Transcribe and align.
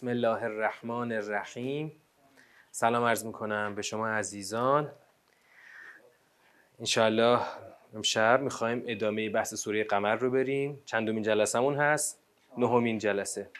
بسم 0.00 0.08
الله 0.08 0.42
الرحمن 0.42 1.12
الرحیم. 1.12 1.92
سلام 2.70 3.04
عرض 3.04 3.24
می‌کنم 3.24 3.74
به 3.74 3.82
شما 3.82 4.08
عزیزان. 4.08 4.92
انشاءالله 6.78 7.40
امشب 7.94 8.40
می‌خوایم 8.42 8.84
ادامه 8.86 9.28
بحث 9.28 9.54
سوره 9.54 9.84
قمر 9.84 10.14
رو 10.14 10.30
بریم. 10.30 10.82
چندمین 10.84 11.22
جلسهمون 11.22 11.76
هست؟ 11.76 12.22
نهمین 12.58 12.98
جلسه. 12.98 13.50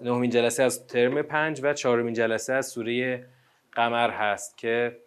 نهمین 0.00 0.30
جلسه 0.30 0.62
از 0.62 0.86
ترم 0.86 1.22
پنج 1.22 1.60
و 1.62 1.74
چهارمین 1.74 2.14
جلسه 2.14 2.52
از 2.52 2.66
سوره 2.66 3.26
قمر 3.72 4.10
هست 4.10 4.58
که 4.58 4.98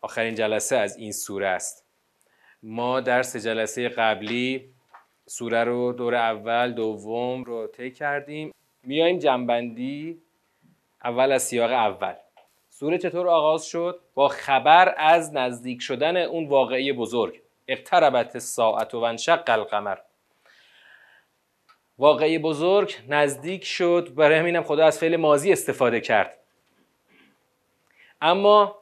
آخرین 0.00 0.34
جلسه 0.34 0.76
از 0.76 0.96
این 0.96 1.12
سوره 1.12 1.48
است. 1.48 1.84
ما 2.62 3.00
در 3.00 3.22
سه 3.22 3.40
جلسه 3.40 3.88
قبلی 3.88 4.74
سوره 5.26 5.64
رو 5.64 5.92
دور 5.92 6.14
اول 6.14 6.72
دوم 6.72 7.44
رو 7.44 7.66
طی 7.66 7.90
کردیم. 7.90 8.52
میایم 8.82 9.18
جنبندی 9.18 10.22
اول 11.04 11.32
از 11.32 11.42
سیاق 11.42 11.70
اول. 11.70 12.14
سوره 12.68 12.98
چطور 12.98 13.28
آغاز 13.28 13.66
شد؟ 13.66 14.00
با 14.14 14.28
خبر 14.28 14.94
از 14.96 15.34
نزدیک 15.34 15.82
شدن 15.82 16.16
اون 16.16 16.48
واقعی 16.48 16.92
بزرگ. 16.92 17.40
اقتربت 17.68 18.38
ساعت 18.38 18.94
و 18.94 18.98
انشق 18.98 19.42
القمر. 19.46 19.98
واقعی 21.98 22.38
بزرگ 22.38 22.96
نزدیک 23.08 23.64
شد. 23.64 24.12
برای 24.14 24.38
همینم 24.38 24.62
خدا 24.62 24.86
از 24.86 24.98
فعل 24.98 25.16
مازی 25.16 25.52
استفاده 25.52 26.00
کرد. 26.00 26.36
اما 28.20 28.78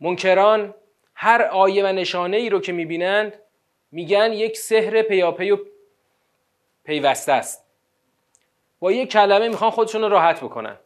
منکران 0.00 0.74
هر 1.14 1.42
آیه 1.42 1.84
و 1.84 1.86
نشانه 1.86 2.36
ای 2.36 2.48
رو 2.48 2.60
که 2.60 2.72
می‌بینند 2.72 3.38
میگن 3.92 4.32
یک 4.32 4.56
سحر 4.56 5.02
پیاپی 5.02 5.50
و 5.50 5.58
پیوسته 6.84 7.32
است. 7.32 7.67
با 8.80 8.92
یک 8.92 9.10
کلمه 9.10 9.48
می‌خوان 9.48 9.70
خودشون 9.70 10.02
رو 10.02 10.08
راحت 10.08 10.40
بکنن. 10.40 10.76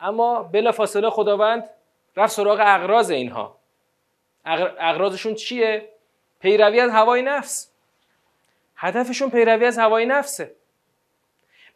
اما 0.00 0.42
بلا 0.42 0.72
فاصله 0.72 1.10
خداوند 1.10 1.70
رفت 2.16 2.32
سراغ 2.32 2.60
اغراض 2.62 3.10
اینها. 3.10 3.58
اغراضشون 4.44 5.34
چیه؟ 5.34 5.88
پیروی 6.40 6.80
از 6.80 6.90
هوای 6.90 7.22
نفس. 7.22 7.70
هدفشون 8.76 9.30
پیروی 9.30 9.64
از 9.64 9.78
هوای 9.78 10.06
نفسه. 10.06 10.54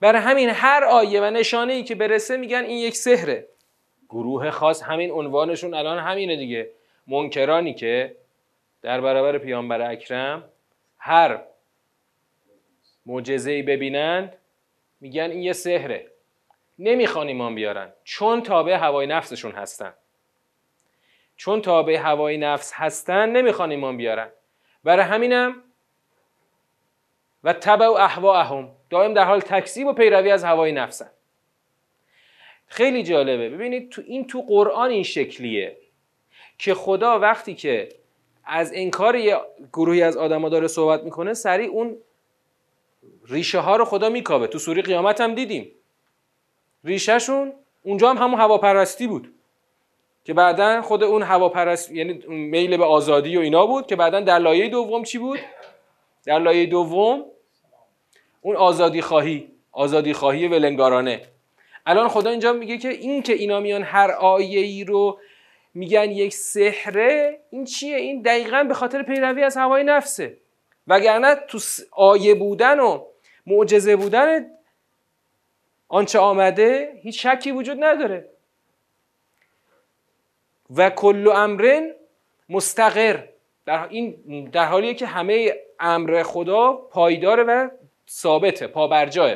برای 0.01 0.21
همین 0.21 0.49
هر 0.49 0.85
آیه 0.85 1.21
و 1.23 1.25
نشانه 1.25 1.73
ای 1.73 1.85
که 1.85 1.95
برسه 1.95 2.37
میگن 2.37 2.65
این 2.65 2.79
یک 2.79 2.97
سحره. 2.97 3.49
گروه 4.09 4.51
خاص 4.51 4.83
همین 4.83 5.11
عنوانشون 5.11 5.75
الان 5.75 5.99
همینه 5.99 6.37
دیگه. 6.37 6.71
منکرانی 7.07 7.75
که 7.75 8.17
در 8.83 9.01
برابر 9.01 9.39
پیامبر 9.39 9.91
اکرم 9.91 10.45
هر 10.99 11.43
معجزه 13.07 13.51
ای 13.51 13.63
ببینند 13.63 14.37
میگن 15.01 15.31
این 15.31 15.43
یه 15.43 15.53
سحره. 15.53 16.11
نمی‌خوان 16.79 17.27
ایمان 17.29 17.55
بیارن. 17.55 17.93
چون 18.05 18.43
تابع 18.43 18.73
هوای 18.73 19.07
نفسشون 19.07 19.53
هستن. 19.53 19.95
چون 21.37 21.63
تابع 21.63 21.97
هوای 21.97 22.37
نفس 22.37 22.73
هستن 22.75 23.29
نمی‌خوان 23.29 23.71
ایمان 23.71 23.97
بیارن. 23.97 24.29
برای 24.85 25.05
همینم 25.05 25.63
و 27.45 27.53
تبع 27.53 27.87
و 27.87 27.93
احواهم 27.93 28.71
دائم 28.91 29.15
در 29.15 29.25
حال 29.25 29.41
تکذیب 29.41 29.87
و 29.87 29.93
پیروی 29.93 30.31
از 30.31 30.45
هوای 30.45 30.73
نفسن. 30.73 31.11
خیلی 32.67 33.03
جالبه. 33.03 33.51
ببینید 33.51 33.91
تو 33.91 34.03
این 34.07 34.27
تو 34.27 34.43
قرآن 34.43 34.91
این 34.91 35.03
شکلیه 35.03 35.77
که 36.59 36.75
خدا 36.75 37.19
وقتی 37.19 37.55
که 37.55 37.89
از 38.45 38.73
انکار 38.75 39.17
یه 39.17 39.41
گروهی 39.73 40.03
از 40.03 40.17
آدما 40.17 40.49
داره 40.49 40.67
صحبت 40.67 41.03
می‌کنه 41.03 41.35
سریع 41.35 41.71
اون 41.71 41.97
ریشه 43.29 43.59
ها 43.59 43.77
رو 43.77 43.85
خدا 43.85 44.09
میکاوه 44.09 44.47
تو 44.47 44.59
سوری 44.59 44.83
قیامت 44.83 45.21
هم 45.21 45.35
دیدیم. 45.35 45.73
ریشهشون 46.85 47.53
اونجا 47.83 48.11
هم 48.11 48.19
همون 48.19 48.41
هواپرستی 48.41 49.07
بود 49.07 49.33
که 50.25 50.35
بعدا 50.35 50.83
خود 50.83 51.05
اون 51.05 51.23
هواپرست 51.23 51.93
یعنی 51.93 52.13
میل 52.29 52.77
به 52.77 52.85
آزادی 52.85 53.37
و 53.37 53.41
اینا 53.41 53.67
بود 53.67 53.87
که 53.87 53.97
بعدا 53.97 54.21
در 54.21 54.39
لایه 54.39 54.69
دوم 54.69 55.05
چی 55.05 55.19
بود؟ 55.19 55.39
در 56.27 56.39
لایه 56.39 56.67
دوم 56.67 57.25
اون 58.41 58.57
آزادی 58.57 59.03
خواهی 59.03 59.49
آزادی 59.73 60.13
خواهی 60.13 60.49
ولنگارانه. 60.49 61.23
الان 61.87 62.09
خدا 62.09 62.31
اینجا 62.31 62.53
میگه 62.53 62.79
که 62.79 62.89
این 62.89 63.23
که 63.23 63.33
اینا 63.33 63.61
میان 63.61 63.83
هر 63.83 64.11
آیه 64.11 64.61
ای 64.61 64.85
رو 64.85 65.19
میگن 65.75 66.11
یک 66.11 66.35
سحره 66.35 67.41
این 67.51 67.65
چیه؟ 67.65 67.97
این 67.97 68.23
دقیقا 68.23 68.65
به 68.65 68.75
خاطر 68.75 69.03
پیروی 69.03 69.43
از 69.43 69.57
هوای 69.57 69.85
نفسه. 69.85 70.37
وگرنه 70.87 71.35
تو 71.49 71.59
آیه 71.93 72.35
بودن 72.35 72.81
و 72.81 73.05
معجزه 73.47 73.97
بودن 73.97 74.47
آنچه 75.89 76.19
آمده 76.19 76.93
هیچ 77.03 77.27
شکی 77.27 77.53
وجود 77.53 77.85
نداره. 77.85 78.29
و 80.77 80.91
کل 80.91 81.29
امرن 81.29 81.91
مستقر. 82.49 83.23
در, 83.67 83.89
این 83.89 84.51
در 84.53 84.65
حالیه 84.65 84.95
که 84.95 85.07
همه 85.07 85.55
امر 85.81 86.23
خدا 86.23 86.73
پایداره 86.73 87.43
و 87.43 87.69
ثابته 88.09 88.67
پابرجاه. 88.67 89.35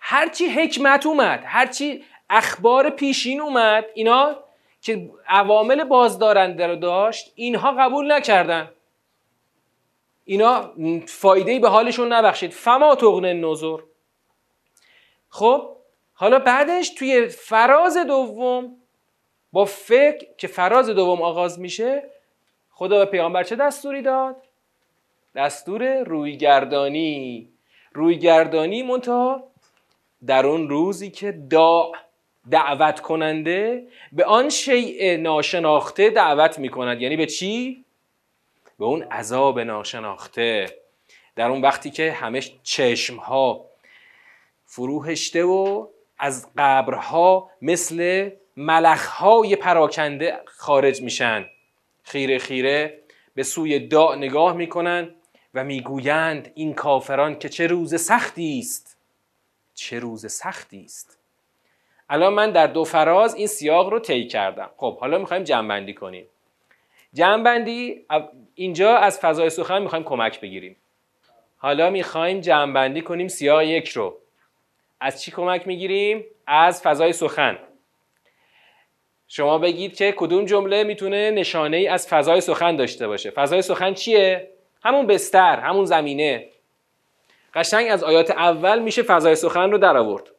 هرچی 0.00 0.46
حکمت 0.46 1.06
اومد 1.06 1.42
هرچی 1.46 2.04
اخبار 2.30 2.90
پیشین 2.90 3.40
اومد 3.40 3.86
اینا 3.94 4.36
که 4.82 5.10
عوامل 5.28 5.84
بازدارنده 5.84 6.66
رو 6.66 6.76
داشت 6.76 7.32
اینها 7.34 7.72
قبول 7.72 8.12
نکردن. 8.12 8.70
اینا 10.30 10.72
فایده 11.06 11.58
به 11.58 11.68
حالشون 11.68 12.12
نبخشید. 12.12 12.50
فما 12.50 12.94
تغن 12.94 13.32
نظر 13.32 13.76
خب 15.28 15.76
حالا 16.14 16.38
بعدش 16.38 16.90
توی 16.90 17.28
فراز 17.28 17.96
دوم 17.96 18.76
با 19.52 19.64
فکر 19.64 20.26
که 20.38 20.46
فراز 20.46 20.90
دوم 20.90 21.22
آغاز 21.22 21.60
میشه 21.60 22.02
خدا 22.70 22.98
به 22.98 23.10
پیامبر 23.10 23.42
چه 23.42 23.56
دستوری 23.56 24.02
داد؟ 24.02 24.36
دستور 25.34 26.02
رویگردانی. 26.02 27.48
رویگردانی 27.92 28.82
منتها 28.82 29.42
در 30.26 30.46
اون 30.46 30.68
روزی 30.68 31.10
که 31.10 31.32
دا 31.32 31.92
دعوت 32.50 33.00
کننده 33.00 33.86
به 34.12 34.24
آن 34.24 34.48
شیء 34.48 35.16
ناشناخته 35.16 36.10
دعوت 36.10 36.58
می‌کند. 36.58 37.02
یعنی 37.02 37.16
به 37.16 37.26
چی؟ 37.26 37.84
به 38.80 38.86
اون 38.86 39.02
عذاب 39.02 39.60
ناشناخته. 39.60 40.76
در 41.36 41.48
اون 41.48 41.60
وقتی 41.60 41.90
که 41.90 42.12
همه 42.12 42.42
چشم 42.62 43.16
ها 43.16 43.64
فروهشته 44.64 45.44
و 45.44 45.86
از 46.18 46.48
قبرها 46.58 47.50
مثل 47.62 48.30
ملخهای 48.56 49.56
پراکنده 49.56 50.40
خارج 50.46 51.02
میشن. 51.02 51.46
خیره 52.02 52.38
خیره 52.38 52.98
به 53.34 53.42
سوی 53.42 53.78
داع 53.78 54.16
نگاه 54.16 54.52
می‌کنن 54.52 55.14
و 55.54 55.64
می‌گویند 55.64 56.52
این 56.54 56.74
کافران 56.74 57.38
که 57.38 57.48
چه 57.48 57.66
روز 57.66 58.00
سختی 58.00 58.58
است. 58.58 58.96
چه 59.74 59.98
روز 59.98 60.32
سختی 60.32 60.84
است. 60.84 61.18
الان 62.10 62.34
من 62.34 62.50
در 62.50 62.66
دو 62.66 62.84
فراز 62.84 63.34
این 63.34 63.46
سیاق 63.46 63.88
رو 63.88 63.98
طی 63.98 64.26
کردم. 64.26 64.70
خب 64.76 64.98
حالا 64.98 65.18
می‌خوایم 65.18 65.44
جمع 65.44 65.92
کنیم. 65.92 66.26
جمعبندی 67.14 68.06
اینجا 68.60 68.96
از 68.96 69.20
فضای 69.20 69.50
سخن 69.50 69.82
می‌خوایم 69.82 70.04
کمک 70.04 70.40
بگیریم. 70.40 70.76
حالا 71.56 71.90
می‌خوایم 71.90 72.40
جمعبندی 72.40 73.02
کنیم 73.02 73.28
سیاق 73.28 73.62
یک 73.62 73.88
رو. 73.88 74.18
از 75.00 75.22
چی 75.22 75.30
کمک 75.30 75.66
می‌گیریم؟ 75.66 76.24
از 76.46 76.82
فضای 76.82 77.12
سخن. 77.12 77.58
شما 79.28 79.58
بگید 79.58 79.96
که 79.96 80.14
کدوم 80.16 80.44
جمله 80.44 80.84
می‌تونه 80.84 81.30
نشانه 81.30 81.76
ای 81.76 81.88
از 81.88 82.08
فضای 82.08 82.40
سخن 82.40 82.76
داشته 82.76 83.08
باشه. 83.08 83.30
فضای 83.30 83.62
سخن 83.62 83.94
چیه؟ 83.94 84.50
همون 84.84 85.06
بستر، 85.06 85.60
همون 85.60 85.84
زمینه. 85.84 86.48
قشنگ 87.54 87.90
از 87.90 88.04
آیات 88.04 88.30
اول 88.30 88.78
میشه 88.78 89.02
فضای 89.02 89.34
سخن 89.34 89.70
رو 89.70 89.78
در 89.78 89.96
آورد. 89.96 90.30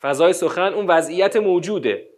فضای 0.00 0.32
سخن 0.32 0.72
اون 0.72 0.86
وضعیت 0.86 1.36
موجوده. 1.36 2.08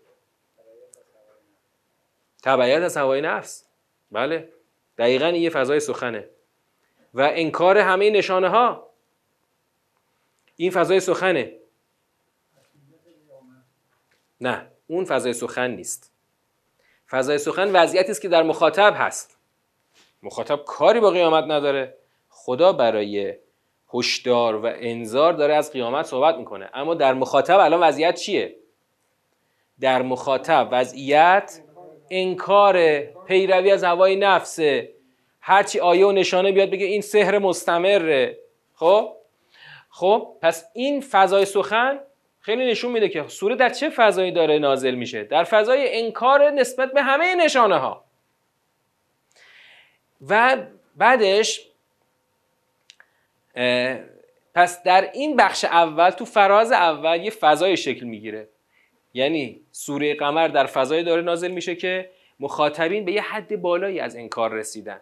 تبعیت 2.42 2.82
از 2.82 2.96
هوای 2.96 3.20
نفس. 3.20 3.66
بله. 4.10 4.53
دقیقا 4.98 5.26
این 5.26 5.42
یه 5.42 5.50
فضای 5.50 5.80
سخنه. 5.80 6.28
و 7.14 7.30
انکار 7.34 7.78
همه 7.78 8.10
نشانه 8.10 8.48
ها 8.48 8.90
این 10.56 10.70
فضای 10.70 11.00
سخنه. 11.00 11.52
نه 14.40 14.66
اون 14.86 15.04
فضای 15.04 15.32
سخن 15.32 15.70
نیست. 15.70 16.12
فضای 17.10 17.38
سخن 17.38 17.72
وضعیتی 17.72 18.10
است 18.10 18.22
که 18.22 18.28
در 18.28 18.42
مخاطب 18.42 18.94
هست. 18.96 19.38
مخاطب 20.22 20.64
کاری 20.64 21.00
با 21.00 21.10
قیامت 21.10 21.44
نداره. 21.44 21.96
خدا 22.28 22.72
برای 22.72 23.34
هشدار 23.94 24.56
و 24.56 24.72
انذار 24.74 25.32
داره 25.32 25.54
از 25.54 25.72
قیامت 25.72 26.06
صحبت 26.06 26.36
می‌کنه. 26.36 26.70
اما 26.74 26.94
در 26.94 27.14
مخاطب 27.14 27.58
الان 27.58 27.80
وضعیت 27.80 28.14
چیه؟ 28.14 28.56
در 29.80 30.02
مخاطب 30.02 30.68
وضعیت 30.72 31.60
انکار 32.14 33.00
پیروی 33.00 33.70
از 33.70 33.84
هوای 33.84 34.16
نفسه 34.16 34.94
هرچی 35.40 35.80
آیه 35.80 36.06
و 36.06 36.12
نشانه 36.12 36.52
بیاد 36.52 36.70
بگه 36.70 36.86
این 36.86 37.00
سحر 37.00 37.38
مستمره. 37.38 38.38
خب؟ 38.74 39.16
خب 39.90 40.36
پس 40.42 40.64
این 40.72 41.00
فضای 41.00 41.44
سخن 41.44 42.00
خیلی 42.40 42.70
نشون 42.70 42.92
میده 42.92 43.08
که 43.08 43.24
سوره 43.28 43.56
در 43.56 43.68
چه 43.68 43.90
فضایی 43.90 44.32
داره 44.32 44.58
نازل 44.58 44.94
میشه؟ 44.94 45.24
در 45.24 45.44
فضای 45.44 46.02
انکار 46.02 46.50
نسبت 46.50 46.92
به 46.92 47.02
همه 47.02 47.34
نشانه 47.34 47.78
ها 47.78 48.04
و 50.28 50.56
بعدش 50.96 51.60
پس 54.54 54.82
در 54.82 55.10
این 55.12 55.36
بخش 55.36 55.64
اول 55.64 56.10
تو 56.10 56.24
فراز 56.24 56.72
اول 56.72 57.20
یه 57.20 57.30
فضای 57.30 57.76
شکل 57.76 58.06
می‌گیره. 58.06 58.48
یعنی 59.14 59.60
سوره 59.72 60.14
قمر 60.14 60.48
در 60.48 60.66
فضای 60.66 61.02
داره 61.02 61.22
نازل 61.22 61.50
میشه 61.50 61.74
که 61.74 62.10
مخاطبین 62.40 63.04
به 63.04 63.12
یه 63.12 63.22
حد 63.22 63.60
بالایی 63.60 64.00
از 64.00 64.16
انکار 64.16 64.52
رسیدن. 64.52 65.00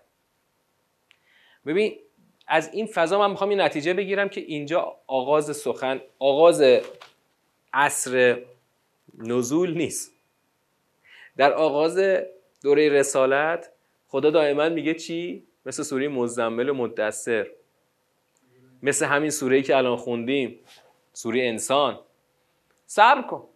ببین 1.66 1.98
از 2.46 2.74
این 2.74 2.86
فضا 2.86 3.18
من 3.18 3.30
می‌خوام 3.30 3.50
یه 3.50 3.56
نتیجه 3.56 3.94
بگیرم 3.94 4.28
که 4.28 4.40
اینجا 4.40 4.96
آغاز 5.06 5.56
سخن 5.56 6.00
آغاز 6.18 6.62
عصر 7.72 8.42
نزول 9.18 9.76
نیست. 9.76 10.12
در 11.36 11.52
آغاز 11.52 11.98
دوره 12.62 12.88
رسالت 12.88 13.70
خدا 14.08 14.30
دائما 14.30 14.68
میگه 14.68 14.94
چی؟ 14.94 15.46
مثل 15.66 15.82
سوره 15.82 16.08
مزمل 16.08 16.68
و 16.68 16.74
مدثر. 16.74 17.46
مثل 18.82 19.06
همین 19.06 19.30
سوره 19.30 19.62
که 19.62 19.76
الان 19.76 19.96
خوندیم 19.96 20.58
سوره 21.12 21.42
انسان. 21.42 22.00
صبر 22.86 23.22
کن. 23.22 23.48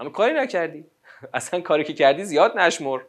اما 0.00 0.10
کاری 0.10 0.32
نکردی. 0.32 0.84
اصلا 1.34 1.60
کاری 1.60 1.84
که 1.84 1.92
کردی 1.92 2.24
زیاد 2.24 2.58
نشمر. 2.58 3.00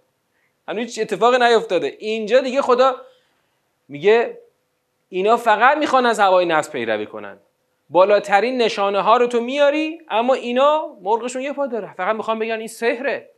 هنوز 0.68 0.86
هیچ 0.86 1.00
اتفاقی 1.00 1.38
نیفتاده. 1.38 1.88
اینجا 2.00 2.40
دیگه 2.40 2.62
خدا 2.62 2.96
میگه 3.88 4.38
اینا 5.10 5.38
فقط 5.38 5.78
می‌خوان 5.78 6.06
از 6.06 6.20
هوای 6.20 6.46
نفس 6.46 6.70
پیروی 6.72 7.06
کنن. 7.06 7.38
بالاترین 7.90 8.62
نشانه 8.62 9.02
ها 9.02 9.18
رو 9.18 9.28
تو 9.28 9.42
میاری 9.42 10.02
اما 10.10 10.34
اینا 10.34 10.98
مرغشون 11.02 11.42
یه 11.42 11.54
پا 11.54 11.68
داره. 11.68 11.94
فقط 11.94 12.16
می‌خوان 12.16 12.40
بگن 12.40 12.60
این 12.60 12.68
سحره. 12.68 13.30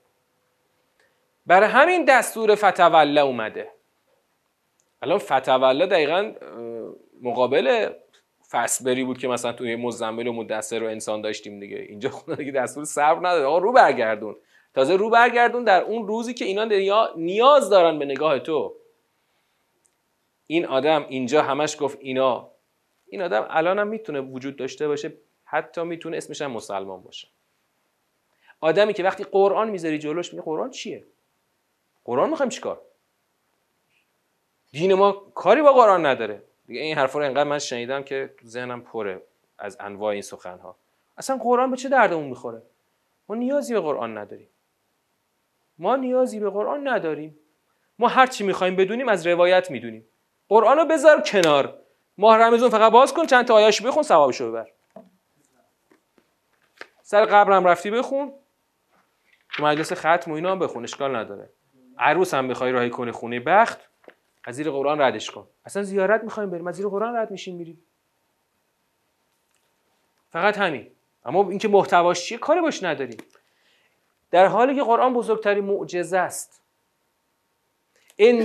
برای 1.45 1.69
همین 1.69 2.05
دستور 2.05 2.55
فتوله 2.55 3.21
اومده. 3.21 3.71
الان 5.01 5.17
فتوله 5.17 5.85
دقیقا 5.85 6.33
مقابل 7.21 7.89
فسبری 8.51 9.03
بود 9.03 9.17
که 9.17 9.27
مثلا 9.27 9.53
توی 9.53 9.75
مزمل 9.75 10.27
و 10.27 10.33
مدثر 10.33 10.79
رو 10.79 10.87
انسان 10.87 11.21
داشتیم 11.21 11.59
دیگه. 11.59 11.77
اینجا 11.77 12.09
خدا 12.09 12.35
دیگه 12.35 12.51
دستور 12.51 12.83
صبر 12.83 13.27
نداره. 13.27 13.45
آقا 13.45 13.57
رو 13.57 13.71
برگردون. 13.71 14.35
تازه 14.73 14.95
رو 14.95 15.09
برگردون 15.09 15.63
در 15.63 15.81
اون 15.81 16.07
روزی 16.07 16.33
که 16.33 16.45
اینا 16.45 16.63
نیاز 17.15 17.69
دارن 17.69 17.99
به 17.99 18.05
نگاه 18.05 18.39
تو. 18.39 18.75
این 20.47 20.65
آدم 20.65 21.05
اینجا 21.09 21.41
همش 21.41 21.77
گفت 21.79 21.97
اینا. 22.01 22.51
این 23.07 23.21
آدم 23.21 23.47
الان 23.49 23.79
هم 23.79 23.87
می‌تونه 23.87 24.21
وجود 24.21 24.55
داشته 24.55 24.87
باشه. 24.87 25.13
حتی 25.43 25.83
می‌تونه 25.83 26.17
اسمش 26.17 26.41
هم 26.41 26.51
مسلمان 26.51 27.01
باشه. 27.01 27.27
آدمی 28.59 28.93
که 28.93 29.03
وقتی 29.03 29.23
قرآن 29.23 29.69
می‌ذاری 29.69 29.99
جلوش 29.99 30.33
میگه 30.33 30.43
قرآن 30.43 30.69
چیه؟ 30.69 31.05
قرآن 32.03 32.29
می‌خوایم 32.29 32.49
چیکار؟ 32.49 32.81
دین 34.71 34.93
ما 34.93 35.11
کاری 35.11 35.61
با 35.61 35.73
قرآن 35.73 36.05
نداره. 36.05 36.43
دیگه 36.67 36.81
این 36.81 36.97
حرفا 36.97 37.19
رو 37.19 37.25
انقدر 37.25 37.43
من 37.43 37.59
شنیدم 37.59 38.03
که 38.03 38.33
ذهنم 38.45 38.81
پره 38.81 39.21
از 39.59 39.77
انواع 39.79 40.13
این 40.13 40.21
سخنها. 40.21 40.75
اصلا 41.17 41.37
قرآن 41.37 41.71
به 41.71 41.77
چه 41.77 41.89
دردمون 41.89 42.27
می‌خوره؟ 42.27 42.61
ما 43.29 43.35
نیازی 43.35 43.73
به 43.73 43.79
قرآن 43.79 44.17
نداریم. 44.17 44.49
ما 45.79 45.95
نیازی 45.95 46.39
به 46.39 46.49
قرآن 46.49 46.87
نداریم. 46.87 47.39
ما 47.99 48.07
هر 48.07 48.27
چی 48.27 48.43
می‌خوایم 48.43 48.75
بدونیم 48.75 49.09
از 49.09 49.27
روایت 49.27 49.71
می‌دونیم. 49.71 50.05
قرآن 50.49 50.77
رو 50.77 50.85
بذار 50.85 51.21
کنار. 51.21 51.79
ماه 52.17 52.37
رمزون 52.37 52.69
فقط 52.69 52.91
باز 52.91 53.13
کن 53.13 53.25
چند 53.25 53.45
تا 53.45 53.53
آیاش 53.53 53.81
بخون 53.81 54.03
ثوابشو 54.03 54.49
ببر. 54.49 54.67
سر 57.01 57.25
قبرم 57.25 57.67
رفتی 57.67 57.91
بخون. 57.91 58.33
تو 59.53 59.63
مجلس 59.63 59.93
ختم 59.93 60.31
و 60.31 60.33
اینا 60.33 60.51
هم 60.51 60.59
بخون 60.59 60.83
اشکال 60.83 61.15
نداره. 61.15 61.49
عروس 61.97 62.33
هم 62.33 62.47
بخوای 62.47 62.71
راهی 62.71 62.89
کنی 62.89 63.11
خونه 63.11 63.39
بخت. 63.39 63.86
از 64.47 64.55
زیر 64.55 64.71
قرآن 64.71 65.01
ردش 65.01 65.31
کن. 65.31 65.47
اصلا 65.65 65.83
زیارت 65.83 66.23
می‌خوایم 66.23 66.49
بریم 66.49 66.67
از 66.67 66.75
زیر 66.75 66.87
قرآن 66.87 67.15
رد 67.15 67.31
میشیم 67.31 67.55
میریم. 67.55 67.83
فقط 70.29 70.57
همین. 70.57 70.91
اما 71.25 71.49
اینکه 71.49 71.67
محتواش 71.67 72.25
چیه؟ 72.25 72.37
کاری 72.37 72.61
باش 72.61 72.83
نداریم. 72.83 73.17
در 74.31 74.45
حالی 74.45 74.75
که 74.75 74.83
قرآن 74.83 75.13
بزرگترین 75.13 75.63
معجزه 75.63 76.17
است. 76.17 76.61
این 78.15 78.41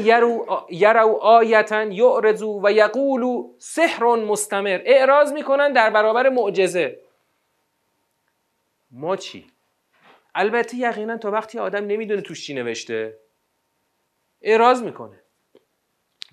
یرو 0.70 1.20
آیتا 1.20 1.82
یعرضو 1.82 2.60
و 2.64 2.72
یقولو 2.72 3.54
سحر 3.58 4.04
مستمر. 4.04 4.82
اعراض 4.84 5.32
می‌کنن 5.32 5.72
در 5.72 5.90
برابر 5.90 6.28
معجزه. 6.28 7.00
ما 8.90 9.16
چی؟ 9.16 9.50
البته 10.34 10.76
یقینا 10.76 11.16
تا 11.16 11.30
وقتی 11.30 11.58
آدم 11.58 11.86
نمی‌دونه 11.86 12.20
توش 12.20 12.46
چی 12.46 12.54
نوشته 12.54 13.18
اعراض 14.42 14.82
می‌کنه. 14.82 15.21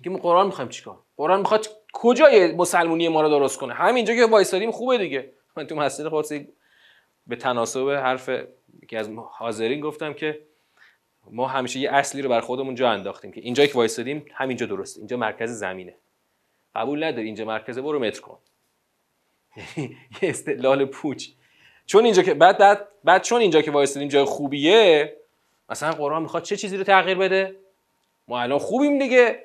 ما 0.08 0.18
قرآن 0.18 0.46
می‌خوایم 0.46 0.68
چیکار 0.70 0.98
قرآن 1.16 1.40
می‌خواد 1.40 1.66
کجای 1.92 2.52
مسلمونی 2.52 3.08
ما 3.08 3.22
رو 3.22 3.28
درست 3.28 3.58
کنه؟ 3.58 3.74
همینجا 3.74 4.14
که 4.14 4.26
وایسادیم 4.26 4.70
خوبه 4.70 4.98
دیگه. 4.98 5.32
من 5.56 5.66
تو 5.66 5.74
مسجد 5.74 6.06
قدسی 6.10 6.48
به 7.26 7.36
تناسب 7.36 7.90
حرف 7.90 8.30
که 8.88 8.98
از 8.98 9.10
حاضرین 9.30 9.80
گفتم 9.80 10.12
که 10.12 10.40
ما 11.30 11.46
همیشه 11.46 11.80
یه 11.80 11.90
اصلی 11.90 12.22
رو 12.22 12.28
بر 12.28 12.40
خودمون 12.40 12.74
جا 12.74 12.90
انداختیم 12.90 13.32
که 13.32 13.40
اینجا 13.40 13.66
که 13.66 13.74
وایسادیم 13.74 14.24
همینجا 14.34 14.66
درسته. 14.66 14.98
اینجا 15.00 15.16
مرکز 15.16 15.50
زمینه. 15.50 15.94
قبول 16.74 17.04
نداری؟ 17.04 17.26
اینجا 17.26 17.44
مرکزه 17.44 17.82
برو 17.82 17.98
متر 17.98 18.20
کن. 18.20 18.38
یه 19.76 19.90
استدلال 20.22 20.84
پوچ. 20.84 21.28
چون 21.86 22.04
اینجا 22.04 22.22
که 22.22 22.34
بعد 22.34 22.86
بعد 23.04 23.22
چون 23.22 23.40
اینجا 23.40 23.62
که 23.62 23.70
وایسادیم 23.70 24.08
جای 24.08 24.24
خوبیه 24.24 25.16
مثلا 25.68 25.90
قرآن 25.90 26.22
می‌خواد 26.22 26.42
چه 26.42 26.56
چیزی 26.56 26.76
رو 26.76 26.84
تغییر 26.84 27.18
بده؟ 27.18 27.56
ما 28.28 28.40
الان 28.40 28.58
خوبیم 28.58 28.98
دیگه. 28.98 29.44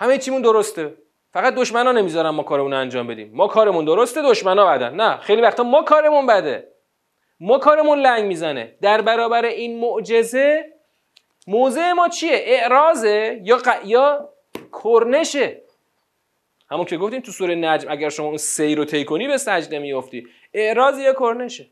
همه 0.00 0.18
چیمون 0.18 0.42
درسته. 0.42 0.94
فقط 1.32 1.54
دشمنا 1.54 1.92
نمی‌ذارن 1.92 2.30
ما 2.30 2.42
کارمون 2.42 2.72
انجام 2.72 3.06
بدیم. 3.06 3.30
ما 3.34 3.46
کارمون 3.46 3.84
درسته 3.84 4.22
دشمنا 4.22 4.66
بدن. 4.66 4.94
نه 4.94 5.16
خیلی 5.16 5.42
وقتا 5.42 5.62
ما 5.62 5.82
کارمون 5.82 6.26
بده. 6.26 6.68
ما 7.40 7.58
کارمون 7.58 7.98
لنگ 7.98 8.24
می‌زنه. 8.24 8.76
در 8.82 9.00
برابر 9.00 9.44
این 9.44 9.80
معجزه 9.80 10.72
موضع 11.46 11.92
ما 11.92 12.08
چیه؟ 12.08 12.30
اعراضه 12.32 13.40
یا 13.44 13.56
ق... 13.56 13.68
یا 13.84 14.28
کرنشه. 14.82 15.62
همون 16.70 16.84
که 16.84 16.96
گفتیم 16.96 17.20
تو 17.20 17.32
سوره 17.32 17.54
نجم 17.54 17.90
اگر 17.90 18.08
شما 18.08 18.26
اون 18.26 18.36
سیر 18.36 18.78
رو 18.78 18.84
طی 18.84 19.04
کنی 19.04 19.28
به 19.28 19.36
سجده 19.36 19.78
میافتی. 19.78 20.26
اعراض 20.54 20.98
یا 20.98 21.12
کرنشه. 21.12 21.66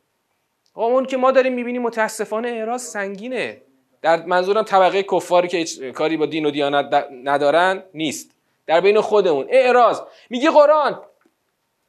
اون 0.74 1.04
که 1.04 1.16
ما 1.16 1.30
داریم 1.30 1.52
می‌بینیم 1.52 1.82
متاسفانه 1.82 2.48
اعراض 2.48 2.82
سنگینه. 2.82 3.62
در 4.02 4.26
منظورم 4.26 4.62
طبقه 4.62 5.02
کفاری 5.02 5.48
که 5.48 5.92
کاری 5.92 6.16
با 6.16 6.26
دین 6.26 6.46
و 6.46 6.50
دیانت 6.50 7.06
ندارن 7.24 7.82
نیست. 7.94 8.30
در 8.66 8.80
بین 8.80 9.00
خودمون. 9.00 9.46
اعراض 9.50 10.00
میگه 10.30 10.50
قرآن؟ 10.50 11.02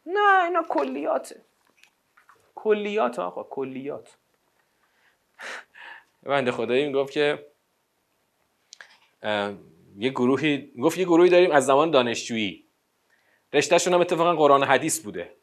نه 0.05 0.43
اینا 0.43 0.63
کلیاته. 0.69 1.41
کلیات 2.55 3.19
آقا 3.19 3.43
کلیات. 3.43 4.17
بنده 6.23 6.51
خدایی 6.51 6.91
گفت 6.91 7.13
که 7.13 7.45
یه 9.97 10.09
گروهی 10.09 10.71
گفت 10.81 10.97
یه 10.97 11.05
گروهی 11.05 11.29
داریم 11.29 11.51
از 11.51 11.65
زمان 11.65 11.91
دانشجویی. 11.91 12.65
رشتهشون 13.53 13.93
هم 13.93 14.01
اتفاقا 14.01 14.35
قرآن 14.35 14.63
حدیث 14.63 14.99
بوده. 14.99 15.35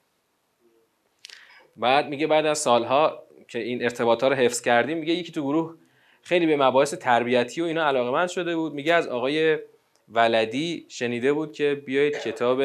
بعد 1.77 2.09
میگه 2.09 2.27
بعد 2.27 2.47
از 2.47 2.59
سالها 2.59 3.23
که 3.49 3.59
این 3.59 3.83
ارتباطات 3.83 4.33
رو 4.33 4.37
حفظ 4.37 4.61
کردیم 4.61 4.99
میگه 4.99 5.13
یکی 5.13 5.33
تو 5.33 5.43
گروه 5.43 5.77
خیلی 6.27 6.47
به 6.47 6.57
مباحث 6.57 6.95
تربیتی 6.95 7.61
و 7.61 7.65
اینا 7.65 7.87
علاقه 7.87 8.11
من 8.11 8.27
شده 8.27 8.57
بود. 8.57 8.75
میگه 8.75 8.95
از 8.95 9.09
آقای 9.09 9.59
ولدی 10.09 10.87
شنیده 10.89 11.33
بود 11.33 11.53
که 11.53 11.83
بیایید 11.87 12.19
کتاب 12.19 12.63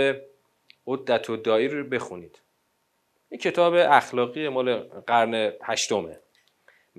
عدت 0.88 1.30
و 1.30 1.38
دایر 1.38 1.72
رو 1.72 1.84
بخونید. 1.84 2.40
این 3.30 3.40
کتاب 3.40 3.74
اخلاقی 3.74 4.50
مال 4.50 4.78
قرن 5.08 5.54
هشتمه. 5.64 6.20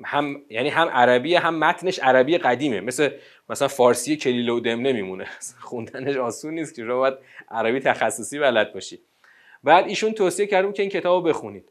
هم 0.05 0.43
یعنی 0.51 0.69
هم 0.69 0.89
عربی 0.89 1.35
هم 1.35 1.59
متنش 1.59 1.99
عربی 1.99 2.39
قدیمه. 2.39 2.81
مثل 2.81 3.11
مثلا 3.49 3.69
فارسی 3.69 4.17
کلیل 4.17 4.49
و 4.49 4.61
دم 4.61 4.81
نمیمونه. 4.81 5.27
خوندنش 5.69 6.17
آسون 6.17 6.55
نیست 6.55 6.75
که 6.75 6.85
باید 6.85 7.15
عربی 7.51 7.81
تخصصی 7.81 8.39
بلد 8.39 8.73
باشی. 8.73 9.01
بعد 9.65 9.87
ایشون 9.87 10.13
توصیه 10.13 10.47
کردم 10.47 10.73
که 10.73 10.83
این 10.83 10.91
کتاب 10.91 11.27
رو 11.27 11.33
بخونید. 11.33 11.69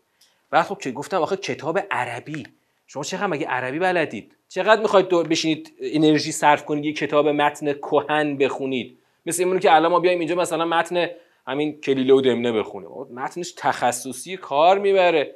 بعد 0.49 0.65
خب 0.65 0.77
که 0.77 0.91
گفتم 0.91 1.21
آخه 1.21 1.37
کتاب 1.37 1.79
عربی. 1.91 2.47
شما 2.87 3.03
چقدر 3.03 3.27
مگه 3.27 3.47
عربی 3.47 3.79
بلدید؟ 3.79 4.35
چقدر 4.53 4.81
می‌خواید 4.81 5.09
بشینید 5.09 5.73
انرژی 5.81 6.31
صرف 6.31 6.65
کنید 6.65 6.85
یه 6.85 6.93
کتاب 6.93 7.27
متن 7.27 7.73
کهن 7.73 8.37
بخونید. 8.37 8.97
مثل 9.25 9.43
اینو 9.43 9.59
که 9.59 9.75
الان 9.75 9.91
ما 9.91 9.99
بیایم 9.99 10.19
اینجا 10.19 10.35
مثلا 10.35 10.65
متن 10.65 11.07
همین 11.47 11.81
کلیله 11.81 12.13
و 12.13 12.21
دمنه 12.21 12.51
بخونه. 12.51 12.87
متنش 13.13 13.53
تخصصی 13.57 14.37
کار 14.37 14.79
می‌بره. 14.79 15.35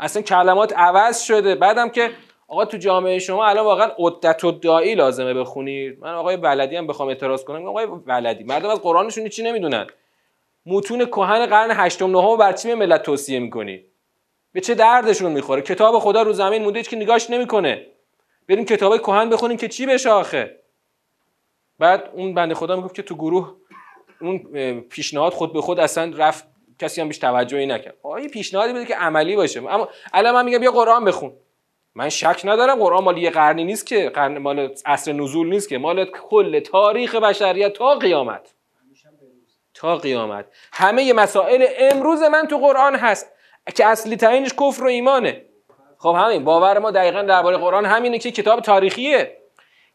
اصلا 0.00 0.22
کلمات 0.22 0.72
عوض 0.72 1.22
شده. 1.22 1.54
بعدم 1.54 1.88
که 1.88 2.10
آقا 2.48 2.64
تو 2.64 2.76
جامعه 2.76 3.18
شما 3.18 3.46
الان 3.46 3.64
واقعا 3.64 3.90
عدت 3.98 4.44
و 4.44 4.50
دایی 4.50 4.94
لازمه 4.94 5.34
بخونید. 5.34 5.98
من 6.00 6.14
آقای 6.14 6.36
بلدی 6.36 6.76
هم 6.76 6.86
بخوام 6.86 7.08
اعتراض 7.08 7.44
کنم. 7.44 7.66
آقای 7.66 7.86
بلدی 7.86 8.44
مردم 8.44 8.68
از 8.68 8.80
قرآنشون 8.82 9.28
چی 9.28 9.42
نمی‌دونن. 9.42 9.86
متون 10.66 11.06
کهن 11.06 11.46
قرن 11.46 11.70
هشتم 11.70 12.10
نهم 12.10 12.36
بر 12.36 12.52
چی 12.52 12.74
ملت 12.74 13.02
توصیه 13.02 13.38
می‌کنی؟ 13.38 13.84
به 14.52 14.60
چه 14.60 14.74
دردشون 14.74 15.32
می‌خوره؟ 15.32 15.62
کتاب 15.62 15.98
خدا 15.98 16.22
رو 16.22 16.32
زمین 16.32 16.62
مونده 16.62 16.82
که 16.82 16.96
نگاش 16.96 17.30
نمی‌کنه. 17.30 17.86
بریم 18.48 18.64
کتاب 18.64 18.98
کهن 18.98 19.30
بخونیم 19.30 19.56
که 19.56 19.68
چی 19.68 19.86
بشه 19.86 20.10
آخه. 20.10 20.60
بعد 21.78 22.10
اون 22.14 22.34
بنده 22.34 22.54
خدا 22.54 22.76
می‌گفت 22.76 22.94
که 22.94 23.02
تو 23.02 23.14
گروه 23.14 23.56
اون 24.20 24.80
پیشنهاد 24.80 25.32
خود 25.32 25.52
به 25.52 25.60
خود 25.60 25.80
اصلا 25.80 26.12
رفت 26.16 26.44
کسی 26.78 27.00
هم 27.00 27.08
بیش 27.08 27.18
توجهی 27.18 27.66
نکرد. 27.66 27.96
آیه 28.02 28.28
پیشنهادی 28.28 28.72
بده 28.72 28.84
که 28.84 28.94
عملی 28.94 29.36
باشه. 29.36 29.60
اما 29.60 29.88
الان 30.12 30.34
من 30.34 30.44
میگم 30.44 30.58
بیا 30.58 30.70
قرآن 30.70 31.04
بخون. 31.04 31.32
من 31.94 32.08
شک 32.08 32.40
ندارم 32.44 32.78
قرآن 32.78 33.04
مال 33.04 33.18
یه 33.18 33.30
قرنی 33.30 33.64
نیست 33.64 33.86
که 33.86 34.08
قرن 34.08 34.38
مال 34.38 34.74
عصر 34.86 35.12
نزول 35.12 35.48
نیست 35.48 35.68
که. 35.68 35.78
مال 35.78 36.04
کل 36.04 36.60
تاریخ 36.60 37.14
بشریت 37.14 37.72
تا 37.72 37.94
قیامت. 37.94 38.54
تا 39.74 39.96
قیامت. 39.96 40.46
همه 40.72 41.12
مسائل 41.12 41.66
امروز 41.78 42.22
من 42.22 42.46
تو 42.46 42.58
قرآن 42.58 42.94
هست 42.94 43.32
که 43.74 43.86
اصلی 43.86 44.16
ترینش 44.16 44.50
کفر 44.54 44.84
و 44.84 44.86
ایمانه. 44.86 45.47
خب 45.98 46.16
همین 46.18 46.44
باور 46.44 46.78
ما 46.78 46.90
دقیقا 46.90 47.22
درباره 47.22 47.56
قرآن 47.56 47.86
همینه 47.86 48.18
که 48.18 48.30
کتاب 48.30 48.60
تاریخیه. 48.60 49.38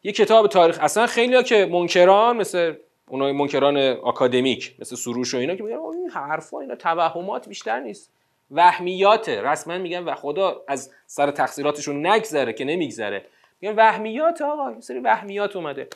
یه 0.02 0.12
کتاب 0.12 0.48
تاریخ 0.48 0.78
اصلا 0.80 1.06
خیلی 1.06 1.42
که 1.42 1.66
منکران 1.66 2.36
مثل 2.36 2.74
اونای 3.08 3.32
منکران 3.32 3.76
آکادمیک 4.02 4.74
مثل 4.78 4.96
سروش 4.96 5.34
و 5.34 5.38
اینا 5.38 5.56
که 5.56 5.62
میگن 5.62 5.76
این 5.76 6.10
حرفا 6.10 6.60
اینا 6.60 6.74
توهمات 6.74 7.48
بیشتر 7.48 7.80
نیست. 7.80 8.12
وهمیات 8.50 9.28
رسما 9.28 9.78
میگن 9.78 10.04
و 10.04 10.14
خدا 10.14 10.62
از 10.68 10.92
سر 11.06 11.30
تقصیراتشون 11.30 12.06
نگذره 12.06 12.52
که 12.52 12.64
نمیگذره. 12.64 13.26
میگن 13.60 13.74
وهمیات 13.74 14.42
آقا 14.42 14.68
این 14.68 14.80
سری 14.80 14.98
وهمیات 14.98 15.56
اومده. 15.56 15.88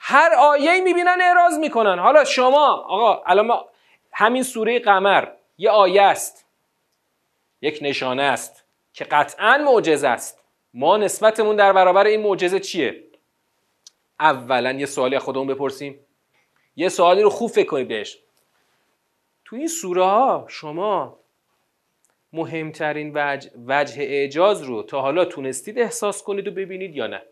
هر 0.00 0.34
آیه 0.34 0.80
می‌بینن 0.80 1.18
اعراض 1.20 1.58
می‌کنن. 1.58 1.98
حالا 1.98 2.24
شما 2.24 2.66
آقا 2.66 3.22
الان 3.26 3.50
همین 4.12 4.42
سوره 4.42 4.78
قمر 4.78 5.28
یه 5.58 5.70
آیه 5.70 6.02
است. 6.02 6.46
یک 7.62 7.78
نشانه 7.82 8.22
است. 8.22 8.61
که 8.92 9.04
قطعا 9.04 9.58
معجزه 9.58 10.08
است. 10.08 10.42
ما 10.74 10.96
نسبتمون 10.96 11.56
در 11.56 11.72
برابر 11.72 12.06
این 12.06 12.22
معجزه 12.22 12.60
چیه؟ 12.60 13.04
اولا 14.20 14.72
یه 14.72 14.86
سوالی 14.86 15.16
از 15.16 15.22
خودمون 15.22 15.46
بپرسیم. 15.46 16.00
یه 16.76 16.88
سوالی 16.88 17.22
رو 17.22 17.30
خوب 17.30 17.50
فکر 17.50 17.68
کنید 17.68 17.88
بهش. 17.88 18.18
تو 19.44 19.56
این 19.56 19.68
سوره 19.68 20.04
ها 20.04 20.46
شما 20.48 21.18
مهمترین 22.32 23.12
وجه, 23.14 23.50
وجه 23.66 24.02
اعجاز 24.02 24.62
رو 24.62 24.82
تا 24.82 25.00
حالا 25.00 25.24
تونستید 25.24 25.78
احساس 25.78 26.22
کنید 26.22 26.48
و 26.48 26.50
ببینید 26.50 26.96
یا 26.96 27.06
نه؟ 27.06 27.22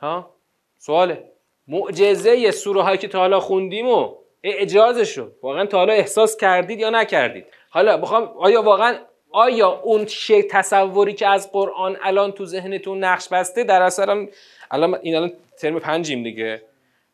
ها؟ 0.00 0.34
سواله. 0.78 1.32
معجزه 1.68 2.50
سوره 2.50 2.82
هایی 2.82 2.98
که 2.98 3.08
تا 3.08 3.18
حالا 3.18 3.40
خوندیم 3.40 3.88
و 3.88 4.16
اعجازش 4.42 5.18
رو 5.18 5.30
واقعا 5.42 5.66
تا 5.66 5.78
حالا 5.78 5.92
احساس 5.92 6.36
کردید 6.36 6.80
یا 6.80 6.90
نکردید؟ 6.90 7.46
حالا 7.72 7.96
بخوام 7.96 8.22
آیا 8.38 8.62
واقعا 8.62 8.98
آیا 9.30 9.68
اون 9.68 10.06
شی 10.06 10.42
تصوری 10.42 11.14
که 11.14 11.26
از 11.26 11.52
قرآن 11.52 11.96
الان 12.02 12.32
تو 12.32 12.46
ذهنتون 12.46 13.04
نقش 13.04 13.28
بسته؟ 13.28 13.64
در 13.64 13.82
اصل 13.82 14.26
الان 14.70 14.98
این 15.02 15.16
الان 15.16 15.32
ترم 15.58 15.78
پنجیم 15.78 16.22
دیگه. 16.22 16.62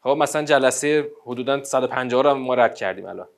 خب 0.02 0.08
مثلا 0.10 0.42
جلسه 0.44 1.10
حدودا 1.26 1.64
150 1.64 2.22
رو 2.22 2.34
ما 2.34 2.54
رد 2.54 2.74
کردیم 2.74 3.06
الان. 3.06 3.28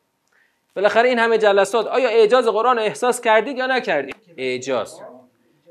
بالاخره 0.77 1.09
این 1.09 1.19
همه 1.19 1.39
جلسات 1.39 1.87
آیا 1.87 2.09
اعجاز 2.09 2.49
قرآن 2.49 2.77
رو 2.77 2.83
احساس 2.83 3.21
کردید 3.21 3.59
یا 3.59 3.67
نکردید؟ 3.67 4.17
اعجاز. 4.37 5.01